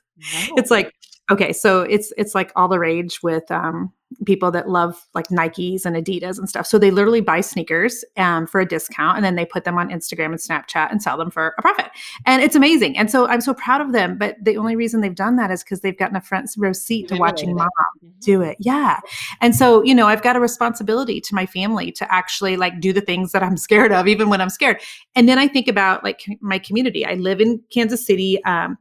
It's 0.58 0.72
like 0.72 0.94
okay, 1.32 1.54
so 1.54 1.82
it's 1.82 2.14
it's 2.18 2.36
like 2.36 2.52
all 2.56 2.68
the 2.68 2.80
rage 2.80 3.22
with 3.24 3.50
um, 3.52 3.92
people 4.26 4.50
that 4.52 4.68
love 4.68 5.08
like 5.14 5.28
Nikes 5.28 5.86
and 5.86 5.96
Adidas 5.96 6.40
and 6.40 6.50
stuff. 6.50 6.66
So 6.66 6.80
they 6.80 6.90
literally 6.90 7.22
buy 7.22 7.42
sneakers 7.42 8.04
um, 8.18 8.48
for 8.48 8.60
a 8.60 8.66
discount 8.66 9.18
and 9.18 9.24
then 9.24 9.36
they 9.36 9.46
put 9.46 9.66
them 9.66 9.78
on 9.78 9.90
Instagram 9.90 10.26
and 10.26 10.36
Snapchat 10.36 10.92
and 10.92 11.02
sell 11.02 11.16
them 11.16 11.30
for 11.30 11.54
a 11.58 11.62
profit. 11.62 11.92
And 12.26 12.42
it's 12.42 12.56
amazing. 12.56 12.98
And 12.98 13.12
so 13.12 13.28
I'm 13.28 13.42
so 13.42 13.54
proud 13.54 13.82
of 13.82 13.92
them. 13.92 14.18
But 14.18 14.36
the 14.42 14.58
only 14.58 14.76
reason 14.76 15.02
they've 15.02 15.14
done 15.14 15.36
that 15.36 15.52
is 15.52 15.64
because 15.64 15.82
they've 15.82 15.98
gotten 15.98 16.16
a 16.16 16.22
front 16.22 16.50
row 16.58 16.74
seat 16.74 17.08
to 17.10 17.18
watching 17.18 17.56
mom 17.56 17.70
it. 18.02 18.20
do 18.20 18.42
it. 18.42 18.58
Yeah. 18.60 19.00
And 19.42 19.56
so, 19.56 19.84
you 19.84 19.94
know, 19.94 20.08
I've 20.08 20.24
got 20.24 20.36
a 20.36 20.40
responsibility 20.40 21.22
to 21.22 21.36
my 21.36 21.46
family 21.46 21.92
to 21.94 22.12
actually 22.12 22.58
like 22.58 22.80
do 22.80 22.92
the 22.92 23.02
things 23.02 23.32
that 23.32 23.44
I'm 23.44 23.58
scared 23.70 23.92
of, 23.92 24.08
even 24.08 24.30
when 24.30 24.42
I'm 24.42 24.50
scared. 24.50 24.82
And 25.16 25.30
then 25.30 25.38
I 25.38 25.48
think 25.48 25.68
about 25.68 26.04
like 26.04 26.26
my 26.42 26.58
community. 26.58 27.06
I 27.06 27.14
live 27.14 27.40
in 27.40 27.62
Kansas 27.72 28.06
City. 28.06 28.44
Um, 28.44 28.78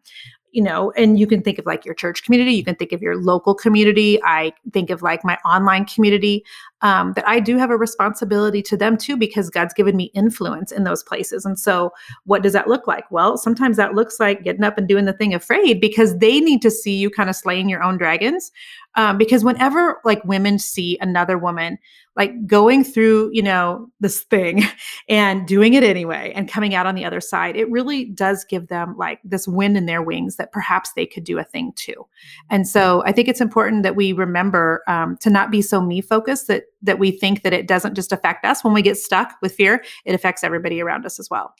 you 0.52 0.62
know, 0.62 0.90
and 0.92 1.18
you 1.18 1.26
can 1.26 1.42
think 1.42 1.58
of 1.58 1.66
like 1.66 1.84
your 1.84 1.94
church 1.94 2.24
community, 2.24 2.52
you 2.52 2.64
can 2.64 2.74
think 2.74 2.92
of 2.92 3.02
your 3.02 3.16
local 3.16 3.54
community. 3.54 4.22
I 4.24 4.52
think 4.72 4.90
of 4.90 5.02
like 5.02 5.24
my 5.24 5.36
online 5.44 5.84
community, 5.84 6.44
um, 6.82 7.12
that 7.14 7.26
I 7.26 7.40
do 7.40 7.58
have 7.58 7.70
a 7.70 7.76
responsibility 7.76 8.62
to 8.62 8.76
them 8.76 8.96
too, 8.96 9.16
because 9.16 9.50
God's 9.50 9.74
given 9.74 9.96
me 9.96 10.10
influence 10.14 10.72
in 10.72 10.84
those 10.84 11.02
places. 11.02 11.44
And 11.44 11.58
so, 11.58 11.92
what 12.24 12.42
does 12.42 12.52
that 12.52 12.68
look 12.68 12.86
like? 12.86 13.10
Well, 13.10 13.36
sometimes 13.36 13.76
that 13.76 13.94
looks 13.94 14.20
like 14.20 14.42
getting 14.44 14.64
up 14.64 14.78
and 14.78 14.88
doing 14.88 15.04
the 15.04 15.12
thing 15.12 15.34
afraid 15.34 15.80
because 15.80 16.18
they 16.18 16.40
need 16.40 16.62
to 16.62 16.70
see 16.70 16.96
you 16.96 17.10
kind 17.10 17.30
of 17.30 17.36
slaying 17.36 17.68
your 17.68 17.82
own 17.82 17.98
dragons. 17.98 18.52
Um, 18.94 19.16
because 19.16 19.44
whenever 19.44 20.00
like 20.04 20.24
women 20.24 20.58
see 20.58 20.98
another 21.00 21.38
woman 21.38 21.78
like 22.16 22.46
going 22.48 22.82
through, 22.82 23.30
you 23.32 23.42
know, 23.42 23.88
this 24.00 24.22
thing 24.22 24.64
and 25.08 25.46
doing 25.46 25.74
it 25.74 25.84
anyway 25.84 26.32
and 26.34 26.48
coming 26.48 26.74
out 26.74 26.84
on 26.84 26.96
the 26.96 27.04
other 27.04 27.20
side, 27.20 27.54
it 27.54 27.70
really 27.70 28.06
does 28.06 28.44
give 28.44 28.66
them 28.66 28.96
like 28.98 29.20
this 29.22 29.46
wind 29.46 29.76
in 29.76 29.86
their 29.86 30.02
wings 30.02 30.34
that 30.36 30.50
perhaps 30.50 30.92
they 30.94 31.06
could 31.06 31.22
do 31.22 31.38
a 31.38 31.44
thing 31.44 31.72
too. 31.76 32.06
And 32.50 32.66
so 32.66 33.04
I 33.06 33.12
think 33.12 33.28
it's 33.28 33.40
important 33.40 33.84
that 33.84 33.94
we 33.94 34.12
remember 34.12 34.82
um, 34.88 35.16
to 35.18 35.30
not 35.30 35.52
be 35.52 35.62
so 35.62 35.80
me 35.80 36.00
focused 36.00 36.48
that 36.48 36.64
that 36.82 36.98
we 36.98 37.10
think 37.10 37.42
that 37.42 37.52
it 37.52 37.66
doesn't 37.66 37.94
just 37.94 38.12
affect 38.12 38.44
us 38.44 38.62
when 38.64 38.72
we 38.74 38.82
get 38.82 38.96
stuck 38.96 39.36
with 39.42 39.54
fear; 39.54 39.84
it 40.04 40.14
affects 40.14 40.44
everybody 40.44 40.80
around 40.80 41.04
us 41.06 41.18
as 41.18 41.28
well. 41.30 41.54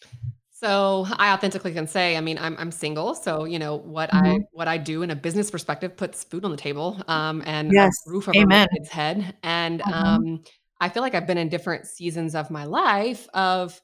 So 0.50 1.06
I 1.12 1.32
authentically 1.32 1.72
can 1.72 1.86
say, 1.86 2.16
I 2.16 2.20
mean, 2.20 2.36
I'm 2.38 2.56
I'm 2.58 2.72
single, 2.72 3.14
so 3.14 3.44
you 3.44 3.58
know 3.60 3.76
what 3.76 4.10
I 4.12 4.38
Mhm. 4.38 4.40
what 4.52 4.66
I 4.68 4.76
do 4.78 5.02
in 5.02 5.10
a 5.10 5.16
business 5.16 5.50
perspective 5.50 5.96
puts 5.96 6.24
food 6.24 6.44
on 6.44 6.50
the 6.50 6.56
table, 6.56 7.00
um, 7.06 7.42
and 7.46 7.70
Yes, 7.72 7.94
a 8.06 8.10
roof 8.10 8.28
over 8.28 8.34
my 8.34 8.42
amen. 8.42 8.66
kid's 8.74 8.88
head. 8.88 9.36
And 9.44 9.82
Mhm. 9.82 9.92
um, 9.92 10.44
I 10.80 10.88
feel 10.88 11.02
like 11.02 11.14
I've 11.14 11.26
been 11.28 11.38
in 11.38 11.48
different 11.48 11.86
seasons 11.86 12.34
of 12.34 12.50
my 12.50 12.64
life 12.64 13.28
of 13.34 13.80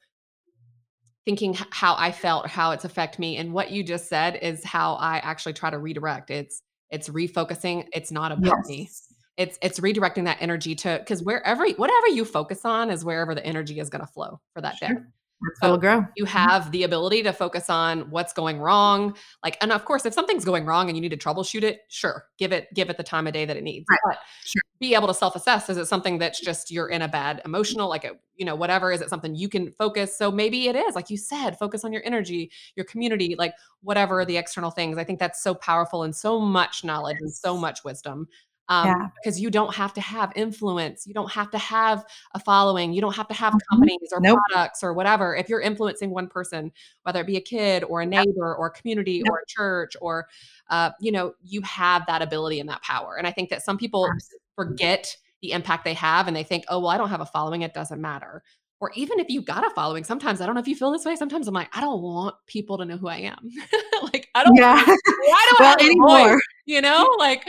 thinking 1.25 1.55
how 1.71 1.95
I 1.97 2.13
felt, 2.13 2.47
how 2.49 2.73
it's 2.73 2.85
affect 2.85 3.19
me, 3.19 3.37
and 3.37 3.53
what 3.53 3.71
you 3.71 3.83
just 3.83 4.09
said 4.09 4.37
is 4.43 4.63
how 4.65 4.95
I 4.95 5.19
actually 5.19 5.55
try 5.55 5.71
to 5.71 5.79
redirect. 5.79 6.31
It's 6.31 6.61
it's 6.91 7.09
refocusing. 7.09 7.87
It's 7.93 8.11
not 8.11 8.33
about 8.33 8.67
me. 8.67 8.91
It's 9.37 9.59
it's 9.63 9.81
redirecting 9.81 10.25
that 10.25 10.39
energy 10.41 10.75
to 10.77 10.99
because 11.01 11.23
wherever 11.23 11.69
whatever 11.71 12.09
you 12.09 12.25
focus 12.25 12.65
on 12.65 12.91
is 12.91 13.05
wherever 13.05 13.35
the 13.35 13.45
energy 13.45 13.81
is 13.81 13.91
going 13.91 14.01
to 14.07 14.07
flow 14.13 14.41
for 14.53 14.61
that 14.61 14.79
day. 14.81 14.87
sure. 14.89 15.09
That's 15.43 15.61
So 15.61 15.77
grow. 15.77 16.05
you 16.17 16.25
Mhm. 16.25 16.29
have 16.29 16.71
the 16.71 16.85
ability 16.85 17.23
to 17.25 17.33
focus 17.33 17.69
on 17.69 18.09
what's 18.11 18.33
going 18.33 18.59
wrong. 18.61 19.17
Like, 19.43 19.59
and 19.61 19.73
of 19.73 19.85
course, 19.85 20.07
if 20.07 20.15
something's 20.15 20.45
going 20.45 20.65
wrong 20.65 20.89
and 20.89 20.97
you 20.97 21.03
need 21.03 21.11
to 21.11 21.17
troubleshoot 21.17 21.65
it, 21.65 21.81
sure, 21.89 22.27
give 22.39 22.53
it 22.53 22.73
give 22.75 22.89
it 22.91 22.97
the 22.97 23.03
time 23.03 23.27
of 23.27 23.33
day 23.35 23.45
that 23.45 23.57
it 23.57 23.65
needs. 23.65 23.87
Right. 23.91 23.99
But 24.07 24.19
Sure. 24.45 24.63
be 24.81 24.95
able 24.95 25.09
to 25.09 25.15
self-assess. 25.15 25.69
Is 25.69 25.77
it 25.77 25.87
something 25.87 26.19
that's 26.19 26.41
just 26.41 26.71
you're 26.71 26.89
in 26.89 27.03
a 27.03 27.09
bad 27.09 27.43
emotional, 27.45 27.89
like 27.89 28.05
a, 28.05 28.13
you 28.37 28.45
know, 28.45 28.55
whatever? 28.55 28.93
Is 28.93 29.01
it 29.01 29.11
something 29.11 29.35
you 29.35 29.49
can 29.49 29.73
focus? 29.73 30.17
So 30.17 30.31
maybe 30.31 30.69
it 30.69 30.77
is, 30.77 30.95
like 30.95 31.11
you 31.11 31.17
said, 31.19 31.59
focus 31.59 31.85
on 31.85 31.93
your 31.93 32.03
energy, 32.05 32.51
your 32.77 32.85
community, 32.87 33.35
like 33.37 33.55
whatever 33.83 34.25
the 34.25 34.37
external 34.37 34.71
things. 34.71 34.97
I 34.97 35.05
think 35.05 35.19
that's 35.19 35.43
so 35.43 35.55
powerful 35.55 36.05
and 36.05 36.15
so 36.15 36.39
much 36.41 36.85
knowledge 36.85 37.17
and 37.21 37.33
so 37.35 37.57
much 37.57 37.83
wisdom. 37.85 38.29
Um, 38.69 38.87
Yeah. 38.87 39.09
because 39.23 39.39
you 39.41 39.51
don't 39.51 39.75
have 39.75 39.93
to 39.95 40.01
have 40.01 40.33
influence. 40.37 41.07
You 41.07 41.13
don't 41.13 41.31
have 41.31 41.51
to 41.51 41.59
have 41.59 42.05
a 42.33 42.41
following. 42.41 42.93
You 42.95 43.03
don't 43.03 43.15
have 43.15 43.29
to 43.29 43.35
have 43.35 43.53
Mhm. 43.53 43.59
companies 43.71 44.09
or 44.13 44.21
Nope. 44.21 44.39
products 44.49 44.83
or 44.83 44.95
whatever. 44.95 45.37
If 45.37 45.49
you're 45.51 45.61
influencing 45.61 46.11
one 46.11 46.29
person, 46.29 46.73
whether 47.03 47.21
it 47.21 47.27
be 47.27 47.37
a 47.37 47.43
kid 47.43 47.85
or 47.85 48.01
a 48.01 48.07
Yep. 48.07 48.27
neighbor 48.27 48.55
or 48.57 48.67
a 48.69 48.71
community 48.71 49.23
Yep. 49.25 49.29
or 49.29 49.39
a 49.41 49.47
church 49.47 49.97
or, 50.01 50.29
uh, 50.71 50.93
you 50.99 51.13
know, 51.13 51.35
you 51.43 51.61
have 51.63 52.07
that 52.07 52.23
ability 52.23 52.59
and 52.59 52.69
that 52.71 52.81
power. 52.83 53.17
And 53.17 53.27
I 53.27 53.33
think 53.33 53.51
that 53.51 53.63
some 53.63 53.77
people 53.77 54.07
Absolutely. 54.07 54.39
forget 54.57 55.17
the 55.43 55.53
impact 55.53 55.85
they 55.85 55.95
have 55.95 56.27
and 56.27 56.35
they 56.35 56.43
think, 56.45 56.65
oh, 56.69 56.79
well, 56.79 56.89
I 56.89 56.97
don't 56.97 57.11
have 57.11 57.21
a 57.21 57.27
following. 57.27 57.61
It 57.63 57.75
doesn't 57.75 58.01
matter. 58.01 58.43
Or 58.81 58.91
even 58.95 59.19
if 59.21 59.29
you've 59.31 59.45
got 59.47 59.67
a 59.67 59.71
following, 59.71 60.05
sometimes 60.05 60.41
I 60.41 60.47
don't 60.47 60.55
know 60.55 60.61
if 60.61 60.69
you 60.69 60.77
feel 60.77 60.91
this 60.91 61.05
way. 61.05 61.17
Sometimes 61.17 61.49
I'm 61.49 61.55
like, 61.55 61.69
I 61.73 61.81
don't 61.81 62.03
want 62.03 62.35
people 62.47 62.77
to 62.79 62.85
know 62.85 62.97
who 62.97 63.09
I 63.09 63.19
am. 63.19 63.49
like, 64.03 64.29
I 64.35 64.45
don't, 64.45 64.57
Yeah. 64.57 64.75
why 64.85 64.87
do 65.51 65.57
I 65.57 65.57
well, 65.61 65.69
have 65.71 65.81
a 65.81 65.83
voice? 65.83 65.91
anymore. 65.91 66.41
You 66.67 66.81
know, 66.81 67.15
like, 67.19 67.45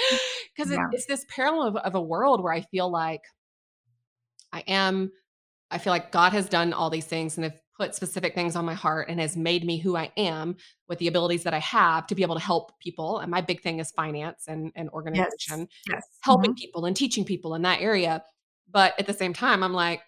because 0.56 0.72
Yeah. 0.72 0.78
it's 0.92 1.06
this 1.08 1.26
parallel 1.30 1.68
of, 1.68 1.76
of 1.78 1.96
a 1.96 2.02
world 2.02 2.44
where 2.44 2.54
I 2.54 2.62
feel 2.62 2.90
like 2.90 3.22
I 4.54 4.64
am 4.68 5.12
I 5.72 5.78
feel 5.80 5.92
like 5.92 6.12
God 6.12 6.32
has 6.32 6.48
done 6.48 6.74
all 6.74 6.90
these 6.90 7.06
things 7.08 7.38
and 7.38 7.44
have 7.44 7.60
put 7.76 7.96
specific 7.96 8.36
things 8.36 8.56
on 8.56 8.64
my 8.66 8.76
heart 8.76 9.10
and 9.10 9.20
has 9.20 9.36
made 9.36 9.66
me 9.66 9.78
who 9.78 9.98
I 9.98 10.12
am 10.16 10.56
with 10.88 11.00
the 11.00 11.08
abilities 11.08 11.44
that 11.44 11.54
I 11.54 11.60
have 11.60 12.08
to 12.08 12.16
be 12.16 12.22
able 12.22 12.36
to 12.36 12.42
help 12.42 12.78
people. 12.80 13.20
And 13.20 13.30
my 13.32 13.42
big 13.42 13.62
thing 13.62 13.80
is 13.80 13.92
finance 13.92 14.46
and, 14.48 14.72
and 14.76 14.90
organization, 14.92 15.68
Yes. 15.90 16.04
helping 16.22 16.54
Mhm. 16.54 16.58
people 16.58 16.86
and 16.86 16.96
teaching 16.96 17.26
people 17.26 17.56
in 17.56 17.64
that 17.64 17.82
area. 17.82 18.24
But 18.72 18.98
at 19.00 19.08
the 19.08 19.14
same 19.14 19.34
time, 19.34 19.64
I'm 19.64 19.74
like, 19.74 20.02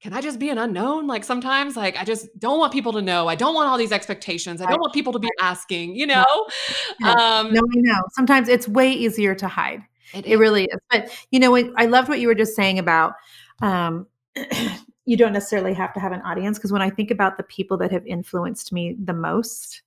can 0.00 0.12
I 0.12 0.20
just 0.20 0.38
be 0.38 0.48
an 0.48 0.58
unknown? 0.58 1.06
Like 1.06 1.24
sometimes, 1.24 1.76
like 1.76 1.96
I 1.96 2.04
just 2.04 2.26
don't 2.38 2.58
want 2.58 2.72
people 2.72 2.92
to 2.92 3.02
know. 3.02 3.26
I 3.26 3.34
don't 3.34 3.54
want 3.54 3.68
all 3.68 3.76
these 3.76 3.92
expectations. 3.92 4.60
I 4.60 4.66
don't 4.66 4.80
want 4.80 4.94
people 4.94 5.12
to 5.12 5.18
be 5.18 5.28
asking, 5.40 5.96
you 5.96 6.06
know? 6.06 6.24
Yes. 7.00 7.20
Um, 7.20 7.52
No, 7.52 7.60
I 7.60 7.80
know. 7.80 8.02
Sometimes 8.12 8.48
it's 8.48 8.68
way 8.68 8.92
easier 8.92 9.34
to 9.34 9.48
hide. 9.48 9.82
It, 10.14 10.26
it 10.26 10.36
really 10.36 10.64
is. 10.64 10.80
But 10.90 11.10
you 11.30 11.40
know, 11.40 11.56
I 11.76 11.86
loved 11.86 12.08
what 12.08 12.20
you 12.20 12.28
were 12.28 12.34
just 12.34 12.54
saying 12.54 12.78
about 12.78 13.14
um, 13.60 14.06
you 15.04 15.16
don't 15.16 15.32
necessarily 15.32 15.74
have 15.74 15.92
to 15.94 16.00
have 16.00 16.12
an 16.12 16.22
audience 16.22 16.58
because 16.58 16.72
when 16.72 16.82
I 16.82 16.90
think 16.90 17.10
about 17.10 17.36
the 17.36 17.42
people 17.42 17.76
that 17.78 17.90
have 17.90 18.06
influenced 18.06 18.72
me 18.72 18.96
the 19.02 19.14
most, 19.14 19.82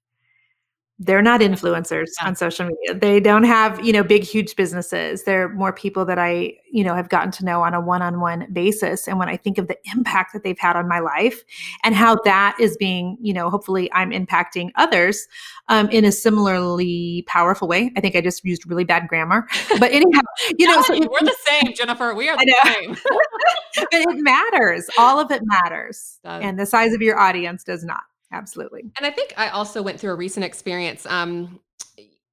they're 1.04 1.24
not 1.24 1.42
influencers 1.42 2.10
yeah. 2.22 2.28
on 2.28 2.36
social 2.36 2.68
media. 2.68 2.94
They 2.94 3.20
don't 3.20 3.44
have, 3.44 3.84
you 3.84 3.92
know, 3.92 4.04
big, 4.04 4.24
huge 4.24 4.56
businesses. 4.56 5.24
They're 5.24 5.50
more 5.50 5.74
people 5.74 6.06
that 6.06 6.20
I, 6.20 6.54
you 6.72 6.84
know, 6.84 6.94
have 6.94 7.10
gotten 7.10 7.32
to 7.32 7.46
know 7.46 7.64
on 7.64 7.74
a 7.74 7.82
one 7.82 8.04
on 8.04 8.20
one 8.20 8.46
basis. 8.54 9.08
And 9.08 9.18
when 9.18 9.28
I 9.28 9.36
think 9.36 9.58
of 9.58 9.68
the 9.68 9.78
impact 9.96 10.32
that 10.34 10.44
they've 10.44 10.60
had 10.60 10.76
on 10.76 10.88
my 10.88 11.00
life 11.00 11.44
and 11.84 11.96
how 11.96 12.18
that 12.24 12.56
is 12.60 12.78
being, 12.78 13.18
you 13.20 13.34
know, 13.34 13.50
hopefully 13.50 13.92
I'm 13.94 14.12
impacting 14.12 14.70
others 14.76 15.28
um, 15.70 15.90
in 15.90 16.06
a 16.06 16.12
similarly 16.12 17.24
powerful 17.28 17.68
way. 17.68 17.92
I 17.98 18.00
think 18.00 18.16
I 18.16 18.22
just 18.22 18.46
used 18.46 18.70
really 18.70 18.86
bad 18.86 19.08
grammar. 19.08 19.48
But 19.80 19.94
anyhow, 19.94 20.22
you 20.60 20.68
know, 20.68 20.84
so 20.84 20.94
we're 20.94 21.22
the 21.22 21.36
same, 21.44 21.74
Jennifer. 21.74 22.14
We 22.14 22.30
are 22.30 22.38
the 22.38 22.56
same. 22.64 22.92
but 23.76 23.88
it 23.92 24.20
matters. 24.20 24.88
All 25.00 25.20
of 25.20 25.32
it 25.32 25.42
matters. 25.44 26.20
And 26.24 26.60
the 26.60 26.68
size 26.68 26.94
of 26.94 27.02
your 27.02 27.18
audience 27.18 27.64
does 27.64 27.84
not 27.84 28.04
absolutely. 28.32 28.82
And 28.98 29.06
I 29.06 29.12
think 29.12 29.34
I 29.38 29.50
also 29.50 29.82
went 29.82 30.00
through 30.00 30.12
a 30.12 30.16
recent 30.16 30.46
experience. 30.46 31.06
Um, 31.06 31.60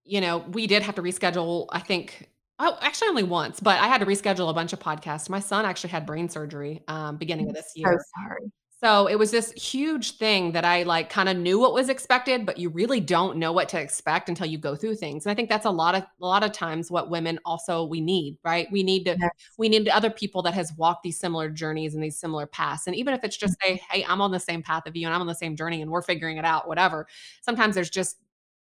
you 0.04 0.20
know, 0.20 0.38
we 0.38 0.66
did 0.66 0.82
have 0.82 0.94
to 0.94 1.02
reschedule, 1.02 1.66
I 1.70 1.80
think, 1.80 2.30
oh, 2.58 2.78
actually 2.80 3.08
only 3.08 3.22
once, 3.22 3.60
but 3.60 3.78
I 3.78 3.88
had 3.88 3.98
to 3.98 4.06
reschedule 4.06 4.50
a 4.50 4.54
bunch 4.54 4.72
of 4.72 4.80
podcasts. 4.80 5.28
My 5.28 5.40
son 5.40 5.64
actually 5.64 5.90
had 5.90 6.06
brain 6.06 6.28
surgery 6.28 6.82
um, 6.88 7.16
beginning 7.16 7.48
of 7.48 7.54
this 7.54 7.72
year. 7.74 7.92
So 7.92 8.22
sorry. 8.22 8.50
So 8.80 9.08
it 9.08 9.18
was 9.18 9.32
this 9.32 9.50
huge 9.52 10.18
thing 10.18 10.52
that 10.52 10.64
I 10.64 10.84
like 10.84 11.10
kind 11.10 11.28
of 11.28 11.36
knew 11.36 11.58
what 11.58 11.74
was 11.74 11.88
expected, 11.88 12.46
but 12.46 12.58
you 12.58 12.68
really 12.68 13.00
don't 13.00 13.36
know 13.36 13.50
what 13.50 13.68
to 13.70 13.80
expect 13.80 14.28
until 14.28 14.46
you 14.46 14.56
go 14.56 14.76
through 14.76 14.94
things. 14.94 15.26
And 15.26 15.32
I 15.32 15.34
think 15.34 15.48
that's 15.48 15.66
a 15.66 15.70
lot 15.70 15.96
of 15.96 16.02
a 16.02 16.26
lot 16.26 16.44
of 16.44 16.52
times 16.52 16.88
what 16.88 17.10
women 17.10 17.40
also 17.44 17.84
we 17.84 18.00
need, 18.00 18.38
right? 18.44 18.68
We 18.70 18.84
need 18.84 19.04
to 19.06 19.16
yes. 19.20 19.30
we 19.56 19.68
need 19.68 19.88
other 19.88 20.10
people 20.10 20.42
that 20.42 20.54
has 20.54 20.72
walked 20.76 21.02
these 21.02 21.18
similar 21.18 21.50
journeys 21.50 21.94
and 21.94 22.04
these 22.04 22.20
similar 22.20 22.46
paths. 22.46 22.86
And 22.86 22.94
even 22.94 23.14
if 23.14 23.24
it's 23.24 23.36
just 23.36 23.58
mm-hmm. 23.58 23.74
say, 23.74 23.82
hey, 23.90 24.04
I'm 24.08 24.20
on 24.20 24.30
the 24.30 24.38
same 24.38 24.62
path 24.62 24.86
of 24.86 24.94
you 24.94 25.08
and 25.08 25.14
I'm 25.14 25.22
on 25.22 25.26
the 25.26 25.34
same 25.34 25.56
journey 25.56 25.82
and 25.82 25.90
we're 25.90 26.02
figuring 26.02 26.36
it 26.36 26.44
out, 26.44 26.68
whatever. 26.68 27.08
Sometimes 27.40 27.74
there's 27.74 27.90
just 27.90 28.18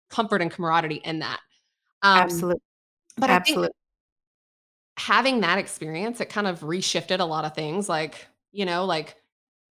comfort 0.09 0.41
and 0.41 0.49
camaraderie 0.49 1.01
in 1.03 1.19
that. 1.19 1.41
Um, 2.03 2.19
Absolutely. 2.19 2.61
But 3.17 3.29
Absolutely. 3.31 3.69
having 4.95 5.41
that 5.41 5.57
experience, 5.57 6.21
it 6.21 6.29
kind 6.29 6.47
of 6.47 6.61
reshifted 6.61 7.19
a 7.19 7.25
lot 7.25 7.43
of 7.43 7.53
things. 7.53 7.89
Like, 7.89 8.27
you 8.53 8.63
know, 8.63 8.85
like 8.85 9.17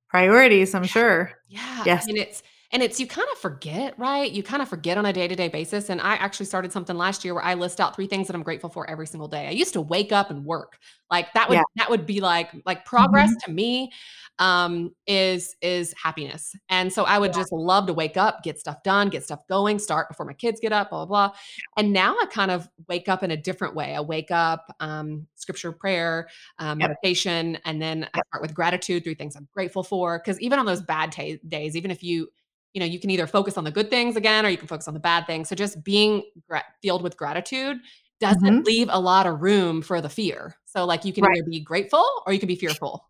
Priorities, 0.09 0.73
I'm 0.73 0.83
sure. 0.83 1.31
Yeah. 1.47 1.83
Yes. 1.85 2.07
And 2.07 2.17
it's 2.17 2.41
and 2.71 2.83
it's 2.83 2.99
you 2.99 3.07
kind 3.07 3.27
of 3.31 3.37
forget, 3.39 3.97
right? 3.97 4.31
You 4.31 4.43
kind 4.43 4.61
of 4.61 4.69
forget 4.69 4.97
on 4.97 5.05
a 5.05 5.13
day-to-day 5.13 5.47
basis. 5.47 5.89
And 5.89 5.99
I 5.99 6.15
actually 6.15 6.45
started 6.45 6.71
something 6.71 6.95
last 6.95 7.25
year 7.25 7.33
where 7.33 7.43
I 7.43 7.55
list 7.55 7.81
out 7.81 7.95
three 7.95 8.05
things 8.05 8.27
that 8.27 8.35
I'm 8.35 8.43
grateful 8.43 8.69
for 8.69 8.87
every 8.89 9.07
single 9.07 9.27
day. 9.27 9.47
I 9.47 9.51
used 9.51 9.73
to 9.73 9.81
wake 9.81 10.11
up 10.11 10.29
and 10.29 10.45
work. 10.45 10.77
Like 11.09 11.33
that 11.33 11.49
would 11.49 11.55
yeah. 11.55 11.63
that 11.77 11.89
would 11.89 12.05
be 12.05 12.21
like 12.21 12.51
like 12.65 12.85
progress 12.85 13.29
mm-hmm. 13.29 13.51
to 13.51 13.51
me 13.51 13.91
um 14.37 14.91
is 15.07 15.55
is 15.61 15.93
happiness. 16.01 16.55
And 16.69 16.93
so 16.93 17.03
I 17.05 17.17
would 17.17 17.31
yeah. 17.31 17.41
just 17.41 17.51
love 17.51 17.87
to 17.87 17.93
wake 17.93 18.17
up, 18.17 18.43
get 18.43 18.59
stuff 18.59 18.83
done, 18.83 19.09
get 19.09 19.23
stuff 19.23 19.39
going, 19.49 19.79
start 19.79 20.07
before 20.07 20.27
my 20.27 20.33
kids 20.33 20.59
get 20.59 20.71
up, 20.71 20.91
blah 20.91 21.05
blah 21.05 21.29
blah. 21.29 21.37
And 21.77 21.91
now 21.91 22.15
I 22.21 22.25
kind 22.27 22.51
of 22.51 22.69
wake 22.87 23.09
up 23.09 23.23
in 23.23 23.31
a 23.31 23.37
different 23.37 23.73
way. 23.73 23.95
I 23.95 24.01
wake 24.01 24.29
up 24.29 24.73
um 24.79 25.25
scripture 25.33 25.71
prayer, 25.71 26.29
um, 26.59 26.79
yep. 26.79 26.89
meditation, 26.89 27.57
and 27.65 27.81
then 27.81 28.07
I 28.13 28.21
start 28.27 28.43
with 28.43 28.53
gratitude, 28.53 29.03
three 29.03 29.15
things 29.15 29.35
I'm 29.35 29.47
grateful 29.51 29.81
for 29.81 30.19
cuz 30.19 30.39
even 30.39 30.59
on 30.59 30.67
those 30.67 30.81
bad 30.83 31.11
t- 31.11 31.39
days, 31.47 31.75
even 31.75 31.89
if 31.89 32.03
you 32.03 32.29
you 32.73 32.79
know, 32.79 32.85
you 32.85 32.99
can 32.99 33.09
either 33.09 33.27
focus 33.27 33.57
on 33.57 33.63
the 33.63 33.71
good 33.71 33.89
things 33.89 34.15
again 34.15 34.45
or 34.45 34.49
you 34.49 34.57
can 34.57 34.67
focus 34.67 34.87
on 34.87 34.93
the 34.93 34.99
bad 34.99 35.25
things. 35.25 35.49
So 35.49 35.55
just 35.55 35.83
being 35.83 36.23
gra- 36.47 36.63
filled 36.81 37.01
with 37.01 37.17
gratitude 37.17 37.77
doesn't 38.19 38.43
mm-hmm. 38.43 38.63
leave 38.63 38.87
a 38.91 38.99
lot 38.99 39.25
of 39.25 39.41
room 39.41 39.81
for 39.81 40.01
the 40.01 40.09
fear. 40.09 40.55
So 40.65 40.85
like 40.85 41.05
you 41.05 41.13
can 41.13 41.23
right. 41.23 41.37
either 41.37 41.49
be 41.49 41.59
grateful 41.59 42.05
or 42.27 42.33
you 42.33 42.39
can 42.39 42.47
be 42.47 42.55
fearful. 42.55 43.05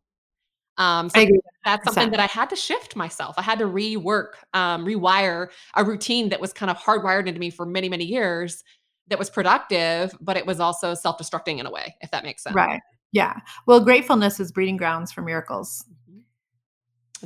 Um, 0.77 1.09
so 1.09 1.25
that's 1.65 1.83
something 1.83 2.11
that 2.11 2.21
I 2.21 2.27
had 2.27 2.49
to 2.51 2.55
shift 2.55 2.95
myself. 2.95 3.35
I 3.37 3.41
had 3.41 3.59
to 3.59 3.65
rework, 3.65 4.35
um, 4.53 4.85
rewire 4.85 5.49
a 5.75 5.83
routine 5.83 6.29
that 6.29 6.39
was 6.39 6.53
kind 6.53 6.69
of 6.69 6.77
hardwired 6.77 7.27
into 7.27 7.39
me 7.39 7.49
for 7.49 7.65
many, 7.65 7.89
many 7.89 8.05
years 8.05 8.63
that 9.09 9.19
was 9.19 9.29
productive, 9.29 10.15
but 10.21 10.37
it 10.37 10.45
was 10.45 10.61
also 10.61 10.93
self-destructing 10.93 11.59
in 11.59 11.65
a 11.65 11.71
way, 11.71 11.95
if 11.99 12.11
that 12.11 12.23
makes 12.23 12.43
sense. 12.43 12.55
Right. 12.55 12.79
Yeah. 13.11 13.39
Well, 13.65 13.81
gratefulness 13.81 14.39
is 14.39 14.53
breeding 14.53 14.77
grounds 14.77 15.11
for 15.11 15.21
miracles. 15.21 15.83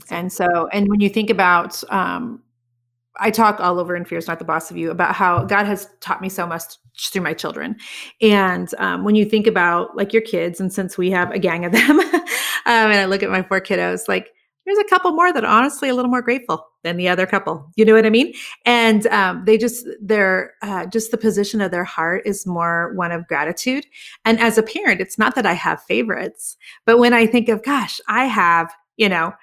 And 0.09 0.31
so, 0.31 0.67
and 0.71 0.87
when 0.89 0.99
you 0.99 1.09
think 1.09 1.29
about, 1.29 1.83
um, 1.91 2.41
I 3.17 3.29
talk 3.29 3.59
all 3.59 3.79
over 3.79 3.95
in 3.95 4.05
Fear 4.05 4.17
is 4.17 4.27
Not 4.27 4.39
the 4.39 4.45
Boss 4.45 4.71
of 4.71 4.77
You 4.77 4.89
about 4.89 5.13
how 5.13 5.43
God 5.43 5.65
has 5.65 5.87
taught 5.99 6.21
me 6.21 6.29
so 6.29 6.47
much 6.47 6.63
through 6.99 7.21
my 7.21 7.33
children. 7.33 7.75
And 8.21 8.73
um, 8.79 9.03
when 9.03 9.15
you 9.15 9.25
think 9.25 9.47
about 9.47 9.95
like 9.95 10.13
your 10.13 10.21
kids, 10.21 10.59
and 10.59 10.73
since 10.73 10.97
we 10.97 11.11
have 11.11 11.31
a 11.31 11.39
gang 11.39 11.65
of 11.65 11.71
them, 11.71 11.99
um, 11.99 12.11
and 12.65 12.93
I 12.93 13.05
look 13.05 13.23
at 13.23 13.29
my 13.29 13.43
four 13.43 13.61
kiddos, 13.61 14.07
like 14.07 14.31
there's 14.65 14.77
a 14.77 14.83
couple 14.85 15.11
more 15.11 15.33
that 15.33 15.43
honestly 15.43 15.89
a 15.89 15.95
little 15.95 16.09
more 16.09 16.21
grateful 16.21 16.65
than 16.83 16.97
the 16.97 17.09
other 17.09 17.25
couple. 17.25 17.69
You 17.75 17.85
know 17.85 17.93
what 17.93 18.05
I 18.05 18.09
mean? 18.09 18.33
And 18.65 19.05
um, 19.07 19.43
they 19.45 19.57
just, 19.57 19.85
they're 20.01 20.53
uh, 20.61 20.85
just 20.85 21.11
the 21.11 21.17
position 21.17 21.61
of 21.61 21.71
their 21.71 21.83
heart 21.83 22.23
is 22.25 22.47
more 22.47 22.93
one 22.95 23.11
of 23.11 23.27
gratitude. 23.27 23.85
And 24.25 24.39
as 24.39 24.57
a 24.57 24.63
parent, 24.63 25.01
it's 25.01 25.17
not 25.17 25.35
that 25.35 25.45
I 25.45 25.53
have 25.53 25.83
favorites, 25.83 26.57
but 26.85 26.97
when 26.97 27.13
I 27.13 27.25
think 27.25 27.49
of, 27.49 27.63
gosh, 27.63 27.99
I 28.07 28.25
have, 28.25 28.73
you 28.97 29.09
know, 29.09 29.33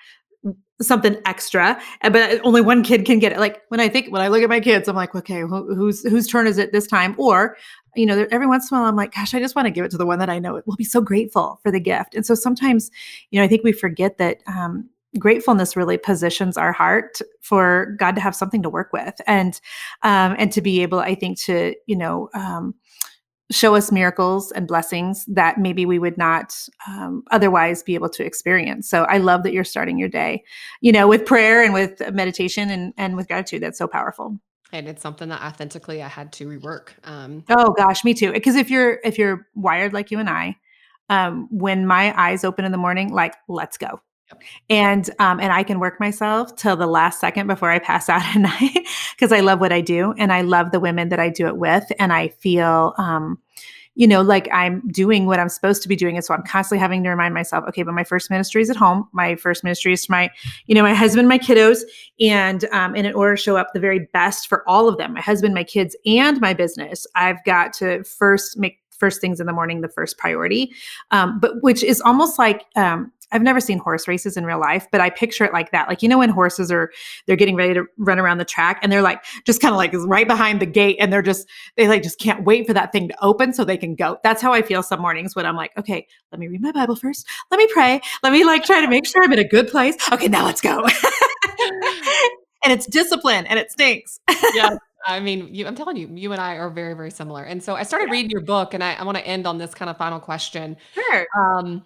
something 0.81 1.21
extra 1.27 1.81
uh, 2.03 2.11
but 2.11 2.41
only 2.45 2.61
one 2.61 2.83
kid 2.83 3.05
can 3.05 3.19
get 3.19 3.33
it. 3.33 3.39
Like 3.39 3.63
when 3.69 3.81
i 3.81 3.89
think 3.89 4.11
when 4.11 4.23
i 4.23 4.29
look 4.29 4.43
at 4.43 4.49
my 4.49 4.61
kids 4.61 4.89
i'm 4.89 4.97
like 4.97 5.15
okay 5.15 5.41
who, 5.41 5.75
whose 5.75 6.03
whose 6.03 6.27
turn 6.27 6.47
is 6.47 6.59
it 6.59 6.73
this 6.73 6.87
time? 6.87 7.15
Or 7.19 7.57
you 7.97 8.07
know 8.07 8.27
every 8.31 8.47
once 8.47 8.71
in 8.71 8.77
a 8.77 8.81
while 8.81 8.89
i'm 8.89 8.97
like 8.97 9.15
gosh 9.15 9.35
i 9.35 9.41
just 9.41 9.57
want 9.57 9.67
to 9.67 9.71
give 9.71 9.85
it 9.85 9.91
to 9.91 9.99
the 9.99 10.07
one 10.07 10.19
that 10.21 10.31
i 10.31 10.39
know 10.39 10.57
it 10.57 10.67
will 10.67 10.77
be 10.77 10.85
so 10.85 11.01
grateful 11.01 11.61
for 11.63 11.71
the 11.71 11.81
gift. 11.81 12.15
And 12.15 12.25
so 12.25 12.35
sometimes 12.35 12.91
you 13.31 13.39
know 13.39 13.45
i 13.45 13.49
think 13.49 13.65
we 13.65 13.73
forget 13.73 14.19
that 14.19 14.39
um, 14.47 14.89
gratefulness 15.19 15.77
really 15.77 15.99
positions 15.99 16.57
our 16.57 16.73
heart 16.73 17.19
for 17.43 17.97
god 17.99 18.15
to 18.15 18.21
have 18.21 18.35
something 18.35 18.63
to 18.63 18.71
work 18.71 18.93
with. 18.93 19.21
And 19.27 19.61
um, 20.03 20.37
and 20.39 20.53
to 20.53 20.61
be 20.61 20.83
able 20.83 21.01
i 21.01 21.15
think 21.15 21.39
to 21.41 21.75
you 21.87 21.97
know 21.97 22.29
um, 22.33 22.75
show 23.51 23.75
us 23.75 23.91
miracles 23.91 24.53
and 24.53 24.69
blessings 24.69 25.25
that 25.27 25.59
maybe 25.59 25.85
we 25.85 25.99
would 25.99 26.17
not 26.17 26.57
um, 26.89 27.25
otherwise 27.31 27.83
be 27.83 27.95
able 27.95 28.09
to 28.09 28.25
experience. 28.25 28.89
So 28.89 29.05
I 29.05 29.19
love 29.19 29.43
that 29.43 29.53
you're 29.53 29.65
starting 29.65 29.99
your 29.99 30.09
day, 30.09 30.45
you 30.81 30.93
know, 30.93 31.09
with 31.09 31.27
prayer 31.27 31.63
and 31.63 31.75
with 31.75 32.01
meditation 32.13 32.71
and, 32.71 32.95
and 32.97 33.17
with 33.17 33.27
gratitude. 33.27 33.63
That's 33.63 33.79
so 33.79 33.89
powerful. 33.89 34.39
And 34.73 34.89
it's 34.89 35.03
something 35.03 35.29
that 35.31 35.43
authentically 35.43 36.03
I 36.03 36.09
had 36.09 36.33
to 36.35 36.47
rework. 36.47 36.91
Um, 37.03 37.45
oh 37.51 37.73
gosh, 37.73 38.05
me 38.05 38.15
too. 38.15 38.33
Because 38.33 38.55
if 38.55 38.71
you're 38.71 39.01
if 39.03 39.19
you're 39.19 39.49
wired 39.57 39.93
like 39.93 40.13
you 40.13 40.21
and 40.21 40.31
I, 40.31 40.57
um, 41.09 41.49
when 41.51 41.87
my 41.87 42.15
eyes 42.17 42.45
open 42.45 42.65
in 42.65 42.71
the 42.71 42.79
morning, 42.79 43.13
like 43.13 43.35
let's 43.49 43.77
go. 43.77 44.01
And 44.69 45.09
um, 45.19 45.41
and 45.41 45.53
I 45.53 45.63
can 45.63 45.81
work 45.81 46.01
myself 46.01 46.55
till 46.57 46.77
the 46.77 46.87
last 46.87 47.21
second 47.21 47.47
before 47.47 47.71
I 47.71 47.79
pass 47.79 48.09
out 48.09 48.23
at 48.23 48.37
night 48.37 48.87
because 49.15 49.33
I 49.33 49.41
love 49.41 49.61
what 49.61 49.73
I 49.73 49.81
do 49.81 50.15
and 50.19 50.33
I 50.33 50.43
love 50.43 50.71
the 50.71 50.81
women 50.81 51.09
that 51.11 51.21
I 51.21 51.29
do 51.29 51.47
it 51.47 51.57
with 51.57 51.91
and 51.99 52.13
I 52.13 52.29
feel 52.29 52.95
um, 52.99 53.39
you 53.95 54.07
know 54.07 54.23
like 54.23 54.49
I'm 54.53 54.87
doing 54.89 55.27
what 55.27 55.41
I'm 55.41 55.49
supposed 55.49 55.83
to 55.83 55.89
be 55.89 55.97
doing 55.97 56.17
and 56.17 56.25
so 56.25 56.33
I'm 56.33 56.45
constantly 56.45 56.81
having 56.81 57.03
to 57.05 57.11
remind 57.11 57.35
myself 57.35 57.65
okay 57.69 57.83
but 57.83 57.93
my 57.93 58.05
first 58.05 58.31
ministry 58.31 58.63
is 58.63 58.71
at 58.71 58.77
home. 58.77 59.09
My 59.13 59.37
first 59.37 59.65
ministry 59.65 59.93
is 59.93 60.07
to 60.07 60.11
my 60.11 60.31
you 60.67 60.75
know 60.75 60.83
my 60.83 60.95
husband 60.95 61.29
my 61.29 61.39
kiddos 61.39 61.83
and 62.21 62.65
um, 62.73 62.95
and 62.95 63.07
in 63.07 63.15
order 63.15 63.37
to 63.37 63.43
show 63.43 63.57
up 63.57 63.69
the 63.75 63.81
very 63.81 64.09
best 64.13 64.49
for 64.49 64.69
all 64.69 64.89
of 64.89 64.97
them 64.99 65.15
my 65.15 65.21
husband 65.21 65.55
my 65.55 65.65
kids 65.65 65.97
and 66.07 66.41
my 66.41 66.55
business 66.55 67.07
I've 67.15 67.43
got 67.45 67.73
to 67.75 68.05
first 68.05 68.59
make 68.59 68.81
first 69.01 69.21
things 69.21 69.41
in 69.41 69.47
the 69.47 69.53
morning 69.53 69.81
the 69.81 69.89
first 69.89 70.19
priority. 70.19 70.73
Um, 71.11 71.41
but 71.41 71.63
which 71.63 71.83
is 71.83 72.01
almost 72.03 72.39
like 72.39 72.67
um, 72.77 73.11
I've 73.33 73.43
never 73.43 73.61
seen 73.61 73.79
horse 73.79 74.09
races 74.09 74.37
in 74.37 74.45
real 74.45 74.59
life, 74.59 74.87
but 74.91 75.01
I 75.01 75.11
picture 75.11 75.45
it 75.45 75.53
like 75.53 75.71
that. 75.73 75.89
Like, 75.89 76.03
you 76.03 76.09
know, 76.09 76.19
when 76.19 76.31
horses 76.31 76.71
are, 76.73 76.91
they're 77.27 77.37
getting 77.37 77.57
ready 77.57 77.75
to 77.75 77.85
run 77.97 78.19
around 78.19 78.39
the 78.39 78.45
track 78.45 78.81
and 78.83 78.91
they're 78.91 79.03
like, 79.03 79.23
just 79.45 79.61
kind 79.61 79.73
of 79.73 79.79
like 79.79 79.93
right 79.95 80.27
behind 80.27 80.61
the 80.61 80.67
gate 80.67 80.97
and 81.01 81.13
they're 81.13 81.23
just, 81.23 81.49
they 81.77 81.89
like 81.89 82.03
just 82.03 82.19
can't 82.19 82.45
wait 82.45 82.67
for 82.67 82.73
that 82.73 82.93
thing 82.93 83.09
to 83.09 83.25
open 83.25 83.53
so 83.53 83.65
they 83.65 83.77
can 83.77 83.95
go. 83.95 84.19
That's 84.23 84.43
how 84.43 84.53
I 84.53 84.63
feel 84.63 84.83
some 84.83 85.01
mornings 85.01 85.37
when 85.37 85.47
I'm 85.47 85.57
like, 85.57 85.77
okay, 85.79 86.07
let 86.33 86.39
me 86.39 86.49
read 86.49 86.61
my 86.61 86.73
Bible 86.73 86.97
first. 86.97 87.27
Let 87.51 87.59
me 87.59 87.69
pray. 87.73 88.01
Let 88.23 88.33
me 88.33 88.45
like 88.45 88.65
try 88.65 88.81
to 88.81 88.89
make 88.89 89.07
sure 89.07 89.23
I'm 89.23 89.33
in 89.33 89.39
a 89.39 89.49
good 89.49 89.69
place. 89.69 89.97
Okay, 90.13 90.29
now 90.29 90.45
let's 90.45 90.61
go. 90.61 90.85
and 92.65 92.73
it's 92.73 92.87
discipline 92.87 93.47
and 93.47 93.59
it 93.59 93.71
stinks. 93.71 94.21
yeah. 94.55 94.77
I 95.07 95.21
mean, 95.21 95.55
you, 95.55 95.67
I'm 95.67 95.75
telling 95.75 95.97
you, 95.97 96.11
you 96.15 96.33
and 96.33 96.41
I 96.41 96.57
are 96.57 96.69
very, 96.69 96.95
very 96.95 97.11
similar. 97.11 97.43
And 97.43 97.63
so 97.63 97.75
I 97.75 97.85
started 97.85 98.09
yeah. 98.09 98.13
reading 98.13 98.31
your 98.31 98.43
book, 98.43 98.75
and 98.75 98.85
I, 98.85 98.93
I 98.95 99.05
want 99.05 99.17
to 99.17 99.27
end 99.27 99.47
on 99.47 99.57
this 99.57 99.75
kind 99.75 99.91
of 99.91 99.97
final 99.97 100.21
question. 100.21 100.77
Sure. 100.95 101.27
Um, 101.39 101.83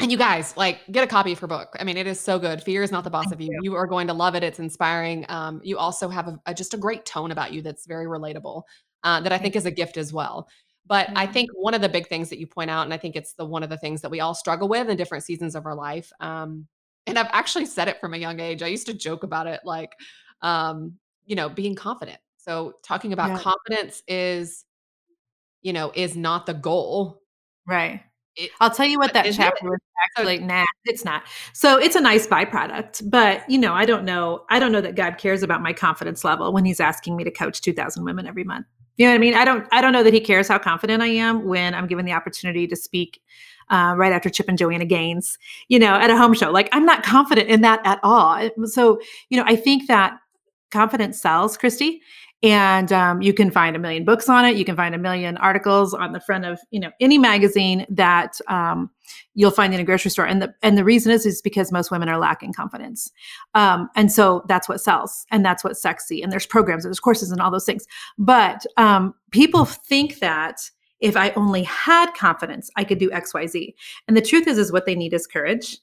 and 0.00 0.10
you 0.10 0.18
guys, 0.18 0.56
like, 0.56 0.80
get 0.90 1.04
a 1.04 1.06
copy 1.06 1.32
of 1.32 1.38
her 1.40 1.46
book. 1.46 1.76
I 1.78 1.84
mean, 1.84 1.96
it 1.96 2.06
is 2.06 2.20
so 2.20 2.38
good. 2.38 2.62
Fear 2.62 2.82
is 2.82 2.92
not 2.92 3.04
the 3.04 3.10
boss 3.10 3.24
Thank 3.24 3.34
of 3.34 3.40
you. 3.40 3.50
you. 3.52 3.58
You 3.62 3.74
are 3.74 3.86
going 3.86 4.06
to 4.06 4.14
love 4.14 4.34
it. 4.34 4.42
It's 4.42 4.58
inspiring. 4.58 5.24
Um, 5.28 5.60
you 5.64 5.78
also 5.78 6.08
have 6.08 6.28
a, 6.28 6.40
a, 6.46 6.54
just 6.54 6.74
a 6.74 6.76
great 6.76 7.04
tone 7.04 7.30
about 7.30 7.52
you 7.52 7.62
that's 7.62 7.86
very 7.86 8.06
relatable. 8.06 8.62
Uh, 9.04 9.20
that 9.20 9.32
I 9.32 9.38
think 9.38 9.54
is 9.54 9.64
a 9.64 9.70
gift 9.70 9.96
as 9.96 10.12
well. 10.12 10.48
But 10.86 11.10
I 11.14 11.26
think 11.26 11.50
one 11.54 11.74
of 11.74 11.82
the 11.82 11.88
big 11.88 12.08
things 12.08 12.30
that 12.30 12.38
you 12.38 12.46
point 12.46 12.70
out, 12.70 12.84
and 12.84 12.92
I 12.92 12.96
think 12.96 13.14
it's 13.14 13.34
the 13.34 13.44
one 13.44 13.62
of 13.62 13.70
the 13.70 13.76
things 13.76 14.00
that 14.00 14.10
we 14.10 14.20
all 14.20 14.34
struggle 14.34 14.68
with 14.68 14.88
in 14.88 14.96
different 14.96 15.24
seasons 15.24 15.54
of 15.54 15.66
our 15.66 15.74
life. 15.74 16.10
Um, 16.20 16.66
and 17.06 17.18
I've 17.18 17.30
actually 17.30 17.66
said 17.66 17.88
it 17.88 18.00
from 18.00 18.14
a 18.14 18.16
young 18.16 18.40
age. 18.40 18.62
I 18.62 18.66
used 18.68 18.86
to 18.86 18.94
joke 18.94 19.22
about 19.22 19.46
it, 19.46 19.60
like, 19.64 19.92
um, 20.42 20.94
you 21.26 21.36
know, 21.36 21.48
being 21.48 21.74
confident. 21.74 22.18
So 22.38 22.74
talking 22.82 23.12
about 23.12 23.30
yeah. 23.30 23.38
confidence 23.38 24.02
is 24.08 24.64
you 25.62 25.72
know, 25.72 25.92
is 25.94 26.16
not 26.16 26.46
the 26.46 26.54
goal. 26.54 27.22
Right. 27.66 28.00
It 28.38 28.50
I'll 28.60 28.70
tell 28.70 28.86
you 28.86 28.98
what 28.98 29.12
that 29.14 29.24
that 29.24 29.26
isn't 29.26 29.44
it? 29.44 29.54
chapter 29.58 29.70
was 29.70 29.80
So 30.16 30.22
actually 30.22 30.38
nah, 30.38 30.64
it's 30.84 31.04
not. 31.04 31.24
So 31.52 31.78
it's 31.78 31.96
a 31.96 32.00
nice 32.00 32.26
byproduct, 32.26 33.10
but 33.10 33.48
you 33.50 33.58
know, 33.58 33.74
I 33.74 33.84
don't 33.84 34.04
know. 34.04 34.44
I 34.48 34.58
don't 34.58 34.72
know 34.72 34.80
that 34.80 34.94
God 34.94 35.18
cares 35.18 35.42
about 35.42 35.62
my 35.62 35.72
confidence 35.72 36.24
level 36.24 36.52
when 36.52 36.64
he's 36.64 36.80
asking 36.80 37.16
me 37.16 37.24
to 37.24 37.30
coach 37.30 37.60
2000 37.60 38.04
women 38.04 38.26
every 38.26 38.44
month. 38.44 38.66
You 38.96 39.06
know 39.06 39.12
what 39.12 39.16
I 39.16 39.18
mean? 39.18 39.34
I 39.34 39.44
don't 39.44 39.66
I 39.72 39.80
don't 39.80 39.92
know 39.92 40.02
that 40.02 40.14
he 40.14 40.20
cares 40.20 40.48
how 40.48 40.58
confident 40.58 41.02
I 41.02 41.08
am 41.08 41.44
when 41.46 41.74
I'm 41.74 41.86
given 41.86 42.04
the 42.04 42.12
opportunity 42.12 42.66
to 42.68 42.76
speak 42.76 43.20
uh, 43.70 43.94
right 43.96 44.12
after 44.12 44.30
Chip 44.30 44.48
and 44.48 44.58
Joanna 44.58 44.86
Gaines, 44.86 45.38
you 45.68 45.78
know, 45.78 45.94
at 45.94 46.10
a 46.10 46.16
home 46.16 46.34
show. 46.34 46.50
Like 46.50 46.68
I'm 46.72 46.86
not 46.86 47.02
confident 47.02 47.48
in 47.48 47.60
that 47.62 47.80
at 47.84 48.00
all. 48.02 48.48
So, 48.64 49.00
you 49.28 49.36
know, 49.36 49.44
I 49.46 49.56
think 49.56 49.88
that 49.88 50.18
confidence 50.70 51.20
sells, 51.20 51.56
Kristy. 51.56 52.00
And 52.42 52.92
um, 52.92 53.20
you 53.20 53.32
can 53.32 53.50
find 53.50 53.74
a 53.74 53.80
million 53.80 54.04
books 54.04 54.28
on 54.28 54.44
it. 54.44 54.56
You 54.56 54.64
can 54.64 54.76
find 54.76 54.94
a 54.94 54.98
million 54.98 55.36
articles 55.38 55.92
on 55.92 56.12
the 56.12 56.20
front 56.20 56.44
of 56.44 56.60
you 56.70 56.78
know 56.78 56.90
any 57.00 57.18
magazine 57.18 57.84
that 57.88 58.40
um, 58.46 58.90
you'll 59.34 59.50
find 59.50 59.74
in 59.74 59.80
a 59.80 59.84
grocery 59.84 60.10
store. 60.10 60.26
And 60.26 60.40
the 60.40 60.54
and 60.62 60.78
the 60.78 60.84
reason 60.84 61.10
is 61.10 61.26
is 61.26 61.42
because 61.42 61.72
most 61.72 61.90
women 61.90 62.08
are 62.08 62.18
lacking 62.18 62.52
confidence, 62.52 63.10
um, 63.54 63.88
and 63.96 64.12
so 64.12 64.44
that's 64.48 64.68
what 64.68 64.80
sells, 64.80 65.26
and 65.32 65.44
that's 65.44 65.64
what's 65.64 65.82
sexy. 65.82 66.22
And 66.22 66.30
there's 66.30 66.46
programs, 66.46 66.84
and 66.84 66.90
there's 66.90 67.00
courses, 67.00 67.32
and 67.32 67.40
all 67.40 67.50
those 67.50 67.66
things. 67.66 67.86
But 68.18 68.64
um, 68.76 69.14
people 69.32 69.64
think 69.64 70.20
that 70.20 70.70
if 71.00 71.16
I 71.16 71.30
only 71.30 71.64
had 71.64 72.12
confidence, 72.14 72.70
I 72.76 72.84
could 72.84 72.98
do 72.98 73.10
X, 73.10 73.34
Y, 73.34 73.46
Z. 73.46 73.74
And 74.06 74.16
the 74.16 74.22
truth 74.22 74.46
is, 74.46 74.58
is 74.58 74.72
what 74.72 74.86
they 74.86 74.94
need 74.94 75.12
is 75.12 75.26
courage 75.26 75.78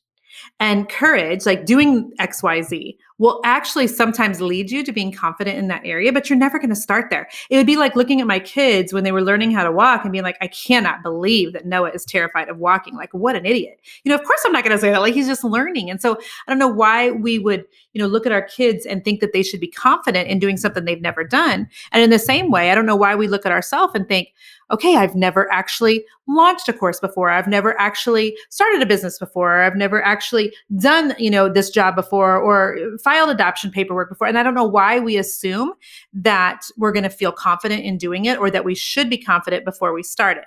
and 0.60 0.90
courage, 0.90 1.46
like 1.46 1.66
doing 1.66 2.12
XYZ, 2.20 2.98
will 3.18 3.40
actually 3.46 3.88
sometimes 3.88 4.42
lead 4.42 4.70
you 4.70 4.84
to 4.84 4.92
being 4.92 5.12
confident 5.12 5.58
in 5.58 5.68
that 5.68 5.82
area, 5.86 6.12
but 6.12 6.30
you're 6.30 6.38
never 6.38 6.60
going 6.60 6.70
to 6.70 6.76
start 6.76 7.10
there. 7.10 7.28
It 7.50 7.58
would 7.58 7.66
be 7.66 7.78
like 7.78 7.96
looking 7.96 8.20
at 8.20 8.28
my 8.28 8.40
kids 8.40 8.92
when 8.92 9.04
they 9.04 9.12
were 9.12 9.22
learning 9.22 9.52
how 9.52 9.64
to 9.64 9.72
walk 9.72 10.04
and 10.04 10.12
being 10.12 10.24
like, 10.24 10.38
I 10.42 10.48
cannot 10.48 11.02
believe 11.02 11.54
that 11.54 11.66
Noah 11.66 11.92
is 11.92 12.04
terrified 12.04 12.50
of 12.50 12.58
walking. 12.58 12.96
Like, 12.96 13.14
what 13.14 13.36
an 13.36 13.46
idiot. 13.46 13.80
You 14.04 14.10
know, 14.10 14.16
of 14.16 14.26
course 14.26 14.42
I'm 14.46 14.52
not 14.52 14.64
going 14.64 14.76
to 14.76 14.82
say 14.82 14.92
that. 14.92 15.02
Like, 15.02 15.14
he's 15.14 15.28
just 15.28 15.44
learning. 15.44 15.90
And 15.90 16.02
so 16.02 16.16
I 16.16 16.52
don't 16.52 16.60
know 16.60 16.68
why 16.68 17.12
we 17.12 17.40
would, 17.40 17.66
you 17.94 18.02
know, 18.02 18.08
look 18.08 18.26
at 18.26 18.32
our 18.34 18.42
kids 18.42 18.86
and 18.86 19.04
think 19.04 19.22
that 19.22 19.32
they 19.32 19.44
should 19.44 19.62
be 19.62 19.68
confident 19.68 20.28
in 20.28 20.40
doing 20.40 20.58
something 20.58 20.84
they've 20.84 21.02
never 21.02 21.24
done. 21.24 21.70
And 21.94 22.04
in 22.04 22.10
the 22.10 22.20
same 22.20 22.52
way, 22.52 22.72
I 22.72 22.76
don't 22.76 22.86
know 22.86 22.96
why 22.98 23.16
we 23.16 23.28
look 23.28 23.46
at 23.46 23.52
ourselves 23.52 23.94
and 23.96 24.08
think, 24.08 24.34
okay, 24.72 24.96
I've 24.96 25.16
never 25.16 25.52
actually 25.52 26.04
launched 26.28 26.68
a 26.68 26.74
course 26.74 27.00
before. 27.00 27.30
I've 27.30 27.48
never 27.48 27.80
actually 27.80 28.36
started 28.50 28.82
a 28.82 28.86
business 28.88 29.20
before. 29.20 29.62
I've 29.62 29.76
never 29.76 30.04
actually 30.04 30.52
done, 30.80 31.14
you 31.20 31.30
know, 31.30 31.48
this 31.48 31.70
job 31.70 31.96
before 31.96 32.38
or 32.38 32.78
filed 33.06 33.30
adoption 33.30 33.70
paperwork 33.70 34.10
before. 34.10 34.28
And 34.28 34.38
I 34.38 34.44
don't 34.44 34.56
know 34.56 34.66
why 34.66 35.00
we 35.00 35.16
assume 35.16 35.74
that 36.14 36.66
we're 36.76 36.92
going 36.92 37.04
to 37.04 37.10
feel 37.10 37.32
confident 37.32 37.86
in 37.86 38.00
doing 38.00 38.26
it 38.26 38.40
or 38.40 38.50
that 38.50 38.66
we 38.66 38.74
should 38.74 39.10
be 39.10 39.18
confident 39.18 39.64
before 39.64 39.94
we 39.94 40.02
start 40.02 40.38
it. 40.38 40.46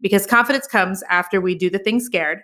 Because 0.00 0.24
confidence 0.24 0.68
comes 0.68 1.02
after 1.10 1.40
we 1.40 1.56
do 1.56 1.68
the 1.68 1.80
thing 1.80 1.98
scared. 1.98 2.42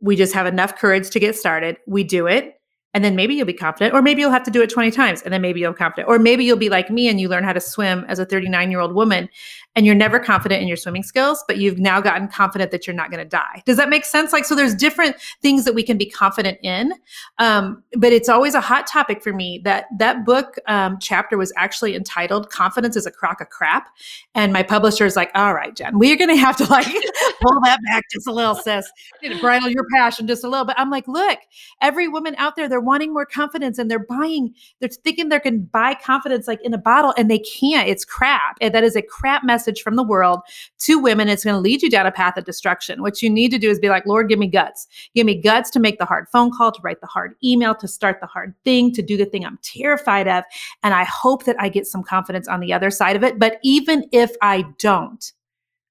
We 0.00 0.14
just 0.14 0.32
have 0.32 0.46
enough 0.46 0.76
courage 0.76 1.10
to 1.10 1.18
get 1.18 1.34
started. 1.34 1.76
We 1.86 2.04
do 2.04 2.28
it 2.28 2.54
and 2.94 3.04
then 3.04 3.16
maybe 3.16 3.34
you'll 3.34 3.46
be 3.46 3.52
confident 3.52 3.92
or 3.92 4.00
maybe 4.00 4.20
you'll 4.20 4.30
have 4.30 4.44
to 4.44 4.50
do 4.50 4.62
it 4.62 4.70
20 4.70 4.92
times 4.92 5.20
and 5.22 5.32
then 5.34 5.42
maybe 5.42 5.60
you'll 5.60 5.72
be 5.72 5.78
confident 5.78 6.08
or 6.08 6.18
maybe 6.18 6.44
you'll 6.44 6.56
be 6.56 6.68
like 6.68 6.90
me 6.90 7.08
and 7.08 7.20
you 7.20 7.28
learn 7.28 7.42
how 7.42 7.52
to 7.52 7.60
swim 7.60 8.04
as 8.08 8.20
a 8.20 8.24
39 8.24 8.70
year 8.70 8.80
old 8.80 8.94
woman 8.94 9.28
and 9.76 9.86
you're 9.86 9.94
never 9.94 10.18
confident 10.18 10.62
in 10.62 10.68
your 10.68 10.76
swimming 10.76 11.02
skills 11.02 11.44
but 11.46 11.58
you've 11.58 11.78
now 11.78 12.00
gotten 12.00 12.28
confident 12.28 12.70
that 12.70 12.86
you're 12.86 12.94
not 12.94 13.10
going 13.10 13.22
to 13.22 13.28
die. 13.28 13.62
Does 13.66 13.76
that 13.76 13.88
make 13.88 14.04
sense? 14.04 14.32
Like 14.32 14.44
so 14.44 14.54
there's 14.54 14.74
different 14.74 15.16
things 15.42 15.64
that 15.64 15.74
we 15.74 15.82
can 15.82 15.98
be 15.98 16.06
confident 16.06 16.58
in 16.62 16.92
um, 17.38 17.82
but 17.96 18.12
it's 18.12 18.28
always 18.28 18.54
a 18.54 18.60
hot 18.60 18.86
topic 18.86 19.22
for 19.22 19.32
me 19.32 19.60
that 19.64 19.86
that 19.98 20.24
book 20.24 20.56
um, 20.66 20.98
chapter 21.00 21.36
was 21.36 21.52
actually 21.56 21.94
entitled 21.94 22.50
confidence 22.50 22.96
is 22.96 23.06
a 23.06 23.10
crock 23.10 23.40
of 23.40 23.48
crap 23.50 23.88
and 24.34 24.52
my 24.52 24.62
publisher 24.62 25.06
is 25.06 25.16
like 25.16 25.30
all 25.34 25.54
right 25.54 25.76
jen 25.76 25.98
we're 25.98 26.16
going 26.16 26.30
to 26.30 26.36
have 26.36 26.56
to 26.56 26.64
like 26.64 26.86
pull 27.40 27.60
that 27.62 27.78
back 27.90 28.04
just 28.12 28.26
a 28.26 28.32
little 28.32 28.54
sis. 28.54 28.90
You 29.22 29.38
bridle 29.40 29.68
your 29.68 29.84
passion 29.94 30.26
just 30.26 30.44
a 30.44 30.48
little 30.48 30.64
But 30.64 30.78
i'm 30.78 30.90
like 30.90 31.08
look 31.08 31.38
every 31.80 32.08
woman 32.08 32.34
out 32.38 32.56
there 32.56 32.68
they're 32.68 32.80
wanting 32.80 33.12
more 33.12 33.26
confidence 33.26 33.78
and 33.78 33.90
they're 33.90 33.98
buying 33.98 34.54
they're 34.80 34.88
thinking 34.88 35.28
they 35.28 35.40
can 35.40 35.62
buy 35.62 35.94
confidence 35.94 36.46
like 36.48 36.60
in 36.62 36.74
a 36.74 36.78
bottle 36.78 37.14
and 37.16 37.30
they 37.30 37.38
can't. 37.38 37.88
It's 37.88 38.04
crap. 38.04 38.56
And 38.60 38.74
that 38.74 38.84
is 38.84 38.96
a 38.96 39.02
crap 39.02 39.44
message 39.44 39.63
from 39.80 39.96
the 39.96 40.02
world 40.02 40.40
to 40.78 40.98
women 40.98 41.28
it's 41.28 41.44
going 41.44 41.54
to 41.54 41.60
lead 41.60 41.82
you 41.82 41.90
down 41.90 42.06
a 42.06 42.12
path 42.12 42.36
of 42.36 42.44
destruction. 42.44 43.02
What 43.02 43.22
you 43.22 43.30
need 43.30 43.50
to 43.50 43.58
do 43.58 43.70
is 43.70 43.78
be 43.78 43.88
like 43.88 44.06
lord 44.06 44.28
give 44.28 44.38
me 44.38 44.46
guts. 44.46 44.86
Give 45.14 45.26
me 45.26 45.40
guts 45.40 45.70
to 45.70 45.80
make 45.80 45.98
the 45.98 46.04
hard 46.04 46.28
phone 46.30 46.50
call 46.50 46.72
to 46.72 46.80
write 46.82 47.00
the 47.00 47.06
hard 47.06 47.34
email 47.42 47.74
to 47.76 47.88
start 47.88 48.20
the 48.20 48.26
hard 48.26 48.54
thing 48.64 48.92
to 48.92 49.02
do 49.02 49.16
the 49.16 49.26
thing 49.26 49.44
i'm 49.44 49.58
terrified 49.62 50.28
of 50.28 50.44
and 50.82 50.94
i 50.94 51.04
hope 51.04 51.44
that 51.44 51.56
i 51.58 51.68
get 51.68 51.86
some 51.86 52.02
confidence 52.02 52.48
on 52.48 52.60
the 52.60 52.72
other 52.72 52.90
side 52.90 53.16
of 53.16 53.24
it. 53.24 53.38
But 53.38 53.58
even 53.62 54.04
if 54.12 54.32
i 54.42 54.64
don't 54.78 55.32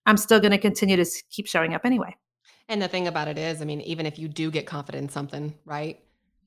i'm 0.05 0.17
still 0.17 0.39
going 0.39 0.51
to 0.51 0.57
continue 0.57 0.97
to 0.97 1.05
keep 1.29 1.47
showing 1.47 1.73
up 1.73 1.85
anyway. 1.85 2.15
And 2.69 2.81
the 2.81 2.87
thing 2.87 3.07
about 3.07 3.27
it 3.27 3.37
is, 3.37 3.61
I 3.61 3.65
mean, 3.65 3.81
even 3.81 4.05
if 4.05 4.17
you 4.17 4.27
do 4.27 4.49
get 4.49 4.65
confident 4.65 5.03
in 5.03 5.09
something, 5.09 5.53
right? 5.65 5.99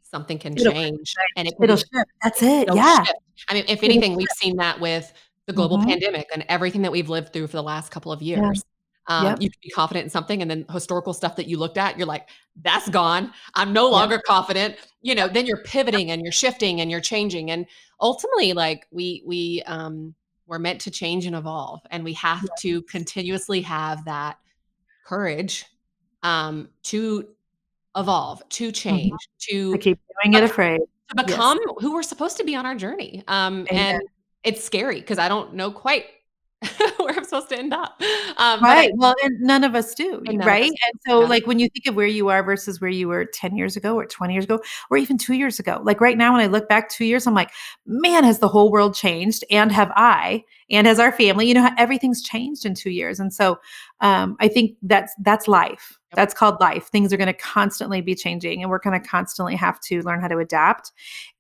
Something 0.03 0.39
can 0.39 0.55
It'll 0.55 0.73
change 0.73 1.13
and 1.37 1.47
it 1.49 1.55
be 1.59 1.67
shift. 1.69 1.93
That's 2.23 2.43
it 2.43 2.69
yeah. 2.75 3.05
shift. 3.05 3.19
I 3.49 3.55
mean, 3.55 3.65
if 3.69 3.83
anything, 3.83 4.15
we've 4.15 4.27
seen 4.37 4.57
that 4.57 4.81
with 4.81 5.13
the 5.47 5.53
global 5.53 5.79
Mhm. 5.79 5.87
pandemic 5.89 6.29
and 6.33 6.45
everything 6.49 6.83
that 6.83 6.93
we've 6.93 7.09
lived 7.09 7.33
through 7.33 7.47
for 7.47 7.57
the 7.57 7.63
last 7.63 7.91
couple 7.91 8.13
of 8.13 8.21
Yeah. 8.35 8.43
years. 8.43 8.63
Um, 9.09 9.25
Yep. 9.25 9.41
you 9.41 9.51
can 9.51 9.59
be 9.63 9.71
confident 9.71 10.05
in 10.05 10.11
something, 10.11 10.43
and 10.43 10.51
then 10.51 10.65
historical 10.71 11.15
stuff 11.15 11.37
that 11.37 11.47
you 11.47 11.59
looked 11.59 11.79
at, 11.79 11.97
you're 11.97 12.07
like, 12.09 12.29
"That's 12.63 12.89
gone. 12.91 13.33
I'm 13.55 13.73
no 13.73 13.85
Yep. 13.85 13.93
longer 13.93 14.19
confident." 14.27 14.77
You 15.03 15.15
know, 15.15 15.29
then 15.29 15.47
you're 15.47 15.63
pivoting 15.63 16.11
and 16.11 16.23
you're 16.23 16.33
shifting 16.33 16.81
and 16.81 16.91
you're 16.91 17.01
changing, 17.01 17.51
and 17.53 17.67
ultimately, 18.01 18.53
like 18.53 18.87
we 18.91 19.23
we 19.25 19.63
um, 19.67 20.15
we're 20.47 20.59
meant 20.59 20.81
to 20.83 20.91
change 20.91 21.25
and 21.27 21.37
evolve, 21.37 21.81
and 21.93 22.03
we 22.05 22.15
have 22.15 22.43
Yeah. 22.43 22.49
to 22.63 22.83
continuously 22.83 23.61
have 23.63 24.05
that 24.07 24.39
courage 25.05 25.67
um, 26.25 26.71
to 26.85 27.29
evolve, 27.97 28.43
to 28.51 28.69
Mhm. 28.69 28.75
change, 28.75 29.29
to 29.51 29.73
to 29.73 29.79
keep 29.79 30.01
doing 30.25 30.35
it 30.35 30.43
afraid 30.45 30.81
to 31.11 31.17
yes 31.27 31.27
become 31.27 31.59
who 31.79 31.95
we're 31.95 32.03
supposed 32.03 32.37
to 32.39 32.45
be 32.45 32.57
on 32.57 32.67
our 32.67 32.75
journey. 32.75 33.23
Um, 33.29 33.67
Amen. 33.71 33.95
and 33.97 34.03
it's 34.47 34.65
scary 34.65 35.01
because 35.01 35.19
I 35.19 35.29
don't 35.29 35.55
know 35.55 35.71
quite 35.71 36.07
where 36.97 37.15
I'm 37.15 37.25
supposed 37.25 37.51
to 37.51 37.59
end 37.59 37.75
up. 37.75 38.01
Um, 38.39 38.63
Right. 38.63 38.89
I, 38.89 38.93
Well, 38.95 39.15
and 39.23 39.41
none 39.41 39.65
of 39.65 39.75
us 39.75 39.95
do, 39.95 40.23
right? 40.39 40.63
us, 40.63 40.69
And 40.69 41.01
so, 41.07 41.21
yeah, 41.23 41.29
like, 41.29 41.47
when 41.47 41.59
you 41.59 41.69
think 41.69 41.87
of 41.87 41.95
where 41.95 42.07
you 42.07 42.29
are 42.29 42.43
versus 42.43 42.81
where 42.81 42.91
you 42.91 43.09
were 43.09 43.27
10 43.27 43.57
years 43.57 43.77
ago 43.77 43.95
or 43.95 44.07
20 44.07 44.33
years 44.33 44.45
ago 44.45 44.61
or 44.91 44.97
even 44.97 45.19
two 45.19 45.35
years 45.35 45.59
ago, 45.59 45.81
like 45.85 46.01
right 46.01 46.17
now, 46.17 46.33
when 46.33 46.41
I 46.41 46.47
look 46.47 46.69
back 46.69 46.89
two 46.89 47.05
years, 47.05 47.27
I'm 47.27 47.35
like, 47.35 47.51
man, 47.85 48.25
has 48.25 48.39
the 48.39 48.49
whole 48.49 48.71
world 48.71 48.95
changed? 48.95 49.45
And 49.51 49.71
have 49.73 49.93
I? 49.97 50.45
And 50.71 50.87
has 50.87 50.99
our 50.99 51.13
family? 51.13 51.47
You 51.47 51.55
know, 51.55 51.71
everything's 51.77 52.23
changed 52.23 52.65
in 52.65 52.75
two 52.75 52.91
years. 52.91 53.21
And 53.21 53.33
so, 53.33 53.59
um, 54.01 54.37
I 54.41 54.49
think 54.49 54.77
that's 54.83 55.13
that's 55.21 55.47
life. 55.49 55.99
That's 56.17 56.35
called 56.35 56.59
life. 56.61 56.87
Things 56.89 57.13
are 57.13 57.17
going 57.17 57.27
to 57.29 57.33
constantly 57.33 58.01
be 58.01 58.17
changing, 58.17 58.63
and 58.63 58.71
we're 58.71 58.81
going 58.81 59.01
to 59.01 59.07
constantly 59.09 59.55
have 59.55 59.79
to 59.83 60.03
learn 60.03 60.21
how 60.21 60.29
to 60.29 60.39
adapt 60.39 60.91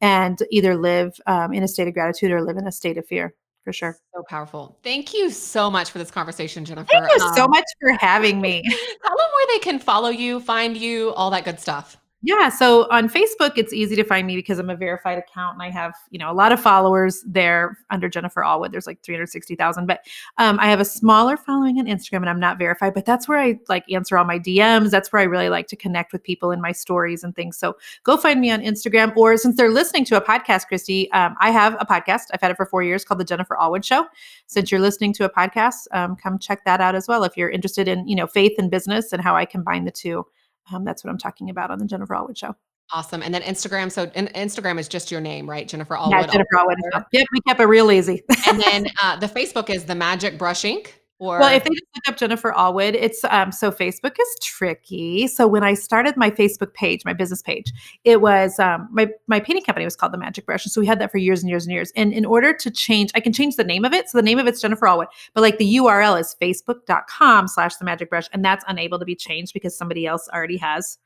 and 0.00 0.38
either 0.52 0.76
live 0.76 1.18
um, 1.26 1.52
in 1.52 1.64
a 1.64 1.68
state 1.68 1.88
of 1.88 1.94
gratitude 1.94 2.30
or 2.30 2.42
live 2.42 2.58
in 2.58 2.66
a 2.68 2.72
state 2.72 2.98
of 2.98 3.06
fear, 3.06 3.34
for 3.64 3.72
sure. 3.72 3.96
so 4.14 4.22
powerful. 4.28 4.78
Thank 4.84 5.12
you 5.14 5.30
so 5.30 5.70
much 5.70 5.90
for 5.90 5.98
this 5.98 6.10
conversation, 6.10 6.64
Jennifer. 6.64 6.88
Thank 6.92 7.10
you 7.10 7.18
so 7.34 7.44
Um, 7.44 7.50
much 7.50 7.64
for 7.80 7.92
having 7.98 8.40
me. 8.40 8.62
tell 8.62 9.16
them 9.16 9.26
where 9.34 9.46
they 9.54 9.58
can 9.60 9.78
follow 9.78 10.10
you, 10.10 10.38
find 10.40 10.76
you, 10.76 11.12
all 11.14 11.30
that 11.30 11.44
good 11.44 11.58
stuff. 11.58 11.96
Yeah, 12.26 12.48
so 12.48 12.88
on 12.90 13.08
Facebook, 13.08 13.52
it's 13.54 13.72
easy 13.72 13.94
to 13.94 14.02
find 14.02 14.26
me 14.26 14.34
because 14.34 14.58
I'm 14.58 14.68
a 14.68 14.74
verified 14.74 15.16
account 15.16 15.54
and 15.54 15.62
I 15.62 15.70
have, 15.70 15.94
you 16.10 16.18
know, 16.18 16.28
a 16.28 16.34
lot 16.34 16.50
of 16.50 16.60
followers 16.60 17.22
there 17.24 17.78
under 17.90 18.08
Jennifer 18.08 18.42
Allwood. 18.42 18.72
There's 18.72 18.88
like 18.88 19.00
360,000, 19.04 19.86
but 19.86 20.00
um, 20.36 20.58
I 20.58 20.66
have 20.66 20.80
a 20.80 20.84
smaller 20.84 21.36
following 21.36 21.78
on 21.78 21.86
Instagram 21.86 22.16
and 22.16 22.28
I'm 22.28 22.40
not 22.40 22.58
verified, 22.58 22.94
but 22.94 23.04
that's 23.04 23.28
where 23.28 23.38
I 23.38 23.60
like 23.68 23.84
answer 23.92 24.18
all 24.18 24.24
my 24.24 24.40
DMs. 24.40 24.90
That's 24.90 25.12
where 25.12 25.22
I 25.22 25.24
really 25.26 25.48
like 25.48 25.68
to 25.68 25.76
connect 25.76 26.12
with 26.12 26.24
people 26.24 26.50
in 26.50 26.60
my 26.60 26.72
stories 26.72 27.22
and 27.22 27.32
things. 27.32 27.58
So 27.58 27.76
go 28.02 28.16
find 28.16 28.40
me 28.40 28.50
on 28.50 28.60
Instagram 28.60 29.16
or 29.16 29.36
since 29.36 29.56
they're 29.56 29.70
listening 29.70 30.04
to 30.06 30.16
a 30.16 30.20
podcast, 30.20 30.64
Kristy, 30.68 31.06
um, 31.14 31.36
I 31.40 31.52
have 31.52 31.76
a 31.78 31.86
podcast. 31.86 32.22
I've 32.32 32.40
had 32.40 32.50
it 32.50 32.56
for 32.56 32.66
four 32.66 32.82
years 32.82 33.04
called 33.04 33.20
The 33.20 33.24
Jennifer 33.24 33.56
Allwood 33.56 33.84
Show. 33.84 34.04
Since 34.48 34.72
you're 34.72 34.80
listening 34.80 35.12
to 35.12 35.26
a 35.26 35.30
podcast, 35.30 35.86
um, 35.92 36.16
come 36.16 36.40
check 36.40 36.64
that 36.64 36.80
out 36.80 36.96
as 36.96 37.06
well. 37.06 37.22
If 37.22 37.36
you're 37.36 37.50
interested 37.50 37.86
in, 37.86 38.08
you 38.08 38.16
know, 38.16 38.26
faith 38.26 38.54
and 38.58 38.68
business 38.68 39.12
and 39.12 39.22
how 39.22 39.36
I 39.36 39.44
combine 39.44 39.84
the 39.84 39.92
two. 39.92 40.26
Um, 40.72 40.84
that's 40.84 41.04
what 41.04 41.10
I'm 41.10 41.18
talking 41.18 41.50
about 41.50 41.70
on 41.70 41.78
the 41.78 41.86
Jennifer 41.86 42.14
Allwood 42.14 42.36
Show. 42.36 42.54
Awesome. 42.92 43.22
And 43.22 43.34
then 43.34 43.42
Instagram. 43.42 43.90
So 43.90 44.06
Instagram 44.06 44.78
is 44.78 44.88
just 44.88 45.10
your 45.10 45.20
name, 45.20 45.48
right? 45.48 45.66
Jennifer 45.66 45.94
Allwood. 45.94 46.12
all 46.12 46.26
Jennifer 46.26 46.56
Allwood. 46.56 47.04
Yep, 47.12 47.26
we 47.32 47.40
kept 47.40 47.60
it 47.60 47.64
real 47.64 47.90
easy. 47.90 48.22
And 48.48 48.60
then 48.60 48.86
uh, 49.02 49.16
the 49.18 49.26
Facebook 49.26 49.70
is 49.70 49.84
the 49.84 49.94
Magic 49.94 50.38
Brush 50.38 50.64
Ink. 50.64 51.00
Or 51.18 51.38
well, 51.38 51.54
if 51.54 51.64
they 51.64 51.70
just 51.70 51.86
look 51.94 52.08
up 52.08 52.16
Jennifer 52.18 52.52
Allwood, 52.52 52.94
it's 52.94 53.24
um 53.24 53.50
so 53.50 53.70
Facebook 53.70 54.16
is 54.20 54.36
tricky. 54.42 55.26
So 55.28 55.46
when 55.46 55.64
I 55.64 55.72
started 55.72 56.14
my 56.16 56.30
Facebook 56.30 56.74
page, 56.74 57.06
my 57.06 57.14
business 57.14 57.40
page, 57.40 57.72
it 58.04 58.20
was 58.20 58.58
um 58.58 58.88
my 58.92 59.08
my 59.26 59.40
painting 59.40 59.64
company 59.64 59.86
was 59.86 59.96
called 59.96 60.12
the 60.12 60.18
Magic 60.18 60.44
Brush. 60.44 60.66
And 60.66 60.72
so 60.72 60.80
we 60.80 60.86
had 60.86 60.98
that 61.00 61.10
for 61.10 61.16
years 61.16 61.42
and 61.42 61.48
years 61.48 61.64
and 61.64 61.72
years. 61.72 61.90
And 61.96 62.12
in 62.12 62.26
order 62.26 62.52
to 62.52 62.70
change, 62.70 63.10
I 63.14 63.20
can 63.20 63.32
change 63.32 63.56
the 63.56 63.64
name 63.64 63.86
of 63.86 63.94
it. 63.94 64.10
So 64.10 64.18
the 64.18 64.22
name 64.22 64.38
of 64.38 64.46
it's 64.46 64.60
Jennifer 64.60 64.86
Allwood, 64.86 65.06
but 65.32 65.40
like 65.40 65.56
the 65.56 65.76
URL 65.76 66.20
is 66.20 66.36
facebook.com 66.40 67.48
slash 67.48 67.76
the 67.76 67.86
magic 67.86 68.10
brush. 68.10 68.28
And 68.34 68.44
that's 68.44 68.64
unable 68.68 68.98
to 68.98 69.06
be 69.06 69.16
changed 69.16 69.54
because 69.54 69.76
somebody 69.76 70.06
else 70.06 70.28
already 70.34 70.58
has 70.58 70.98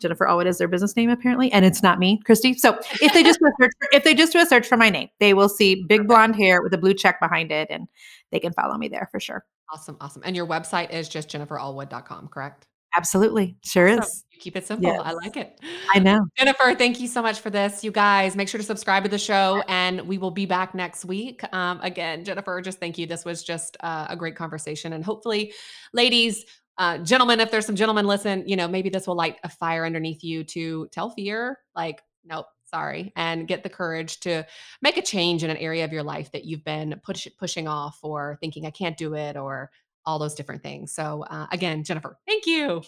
Jennifer 0.00 0.26
Allwood 0.26 0.46
is 0.46 0.58
their 0.58 0.68
business 0.68 0.96
name 0.96 1.10
apparently, 1.10 1.50
and 1.52 1.64
it's 1.64 1.82
not 1.82 1.98
me, 1.98 2.20
Kristy. 2.26 2.56
So 2.56 2.78
if 3.00 3.12
they 3.12 3.22
just 3.22 3.40
do 3.40 3.46
a 3.46 3.52
search, 3.60 3.72
for, 3.80 3.88
if 3.92 4.04
they 4.04 4.14
just 4.14 4.32
do 4.32 4.40
a 4.40 4.46
search 4.46 4.66
for 4.66 4.76
my 4.76 4.90
name, 4.90 5.08
they 5.20 5.34
will 5.34 5.48
see 5.48 5.84
big 5.88 6.06
blonde 6.06 6.36
hair 6.36 6.62
with 6.62 6.72
a 6.74 6.78
blue 6.78 6.94
check 6.94 7.20
behind 7.20 7.50
it, 7.50 7.68
and 7.70 7.88
they 8.30 8.40
can 8.40 8.52
follow 8.52 8.76
me 8.76 8.88
there 8.88 9.08
for 9.10 9.20
sure. 9.20 9.44
Awesome. 9.72 9.96
Awesome. 10.00 10.22
And 10.24 10.34
your 10.34 10.46
website 10.46 10.90
is 10.90 11.08
just 11.08 11.28
jenniferallwood.com, 11.28 12.28
correct? 12.28 12.66
Absolutely. 12.96 13.56
Sure 13.64 13.88
Awesome. 13.88 14.02
is. 14.02 14.24
You 14.32 14.40
keep 14.40 14.56
it 14.56 14.66
simple. 14.66 14.90
Yes. 14.90 15.02
I 15.04 15.12
like 15.12 15.36
it. 15.36 15.60
I 15.94 15.98
know. 15.98 16.26
Jennifer, 16.38 16.74
thank 16.74 17.00
you 17.00 17.06
so 17.06 17.20
much 17.20 17.40
for 17.40 17.50
this. 17.50 17.84
You 17.84 17.90
guys, 17.90 18.34
make 18.34 18.48
sure 18.48 18.58
to 18.58 18.64
subscribe 18.64 19.02
to 19.02 19.10
the 19.10 19.18
show 19.18 19.62
and 19.68 20.00
we 20.02 20.16
will 20.16 20.30
be 20.30 20.46
back 20.46 20.74
next 20.74 21.04
week. 21.04 21.42
Um, 21.52 21.80
again, 21.82 22.24
Jennifer, 22.24 22.60
just 22.62 22.80
thank 22.80 22.96
you. 22.96 23.06
This 23.06 23.24
was 23.24 23.44
just 23.44 23.76
uh, 23.80 24.06
a 24.08 24.16
great 24.16 24.36
conversation. 24.36 24.94
And 24.94 25.04
hopefully, 25.04 25.52
ladies, 25.92 26.46
uh, 26.78 26.98
gentlemen, 26.98 27.40
if 27.40 27.50
there's 27.50 27.66
some 27.66 27.76
gentlemen 27.76 28.06
listen, 28.06 28.44
you 28.46 28.56
know, 28.56 28.68
maybe 28.68 28.88
this 28.88 29.06
will 29.06 29.16
light 29.16 29.36
a 29.44 29.48
fire 29.48 29.84
underneath 29.84 30.22
you 30.22 30.44
to 30.44 30.88
tell 30.92 31.10
fear, 31.10 31.58
like, 31.74 32.00
nope, 32.24 32.46
sorry, 32.64 33.12
and 33.16 33.48
get 33.48 33.62
the 33.62 33.68
courage 33.68 34.20
to 34.20 34.46
make 34.80 34.96
a 34.96 35.02
change 35.02 35.42
in 35.42 35.50
an 35.50 35.56
area 35.56 35.84
of 35.84 35.92
your 35.92 36.02
life 36.02 36.30
that 36.32 36.44
you've 36.44 36.64
been 36.64 37.00
push, 37.04 37.26
pushing 37.38 37.66
off 37.66 37.98
or 38.02 38.38
thinking 38.40 38.64
I 38.64 38.70
can't 38.70 38.96
do 38.96 39.14
it 39.14 39.36
or 39.36 39.70
all 40.06 40.18
those 40.18 40.34
different 40.34 40.62
things. 40.62 40.92
So, 40.92 41.24
uh, 41.28 41.46
again, 41.50 41.84
Jennifer, 41.84 42.16
thank 42.26 42.46
you. 42.46 42.82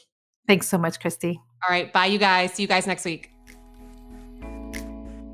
Thanks 0.47 0.69
so 0.69 0.79
much, 0.79 1.01
Kristy. 1.01 1.37
All 1.37 1.69
right. 1.69 1.93
Bye, 1.93 2.07
you 2.07 2.19
guys. 2.19 2.55
See 2.55 2.63
you 2.63 2.69
guys 2.69 2.87
next 2.87 3.05
week. 3.05 3.31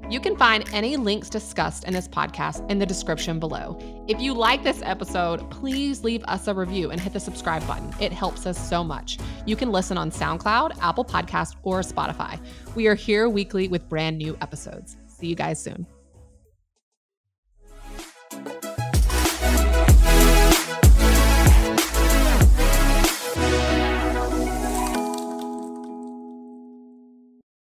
You 0.09 0.21
can 0.21 0.37
find 0.37 0.65
any 0.73 0.97
links 0.97 1.29
discussed 1.29 1.83
in 1.83 1.93
this 1.93 2.07
podcast 2.07 2.69
in 2.71 2.79
the 2.79 2.87
description 2.87 3.41
below. 3.41 3.77
If 4.07 4.21
you 4.21 4.35
like 4.35 4.63
this 4.63 4.81
episode, 4.85 5.51
please 5.51 6.05
leave 6.05 6.23
us 6.25 6.47
a 6.47 6.55
review 6.55 6.93
and 6.93 7.01
hit 7.01 7.13
the 7.13 7.19
subscribe 7.19 7.67
button. 7.67 7.93
It 7.99 8.13
helps 8.13 8.47
us 8.47 8.57
so 8.69 8.85
much. 8.85 9.19
You 9.47 9.57
can 9.57 9.73
listen 9.73 9.99
on 9.99 10.13
SoundCloud, 10.13 10.79
Apple 10.81 11.05
Podcast, 11.05 11.57
or 11.65 11.81
Spotify. 11.81 12.39
We 12.77 12.87
are 12.87 12.95
here 12.95 13.29
weekly 13.29 13.67
with 13.67 13.89
brand 13.89 14.17
new 14.17 14.39
episodes. 14.41 14.97
See 15.09 15.27
you 15.27 15.35
guys 15.35 15.61
soon. 15.61 15.87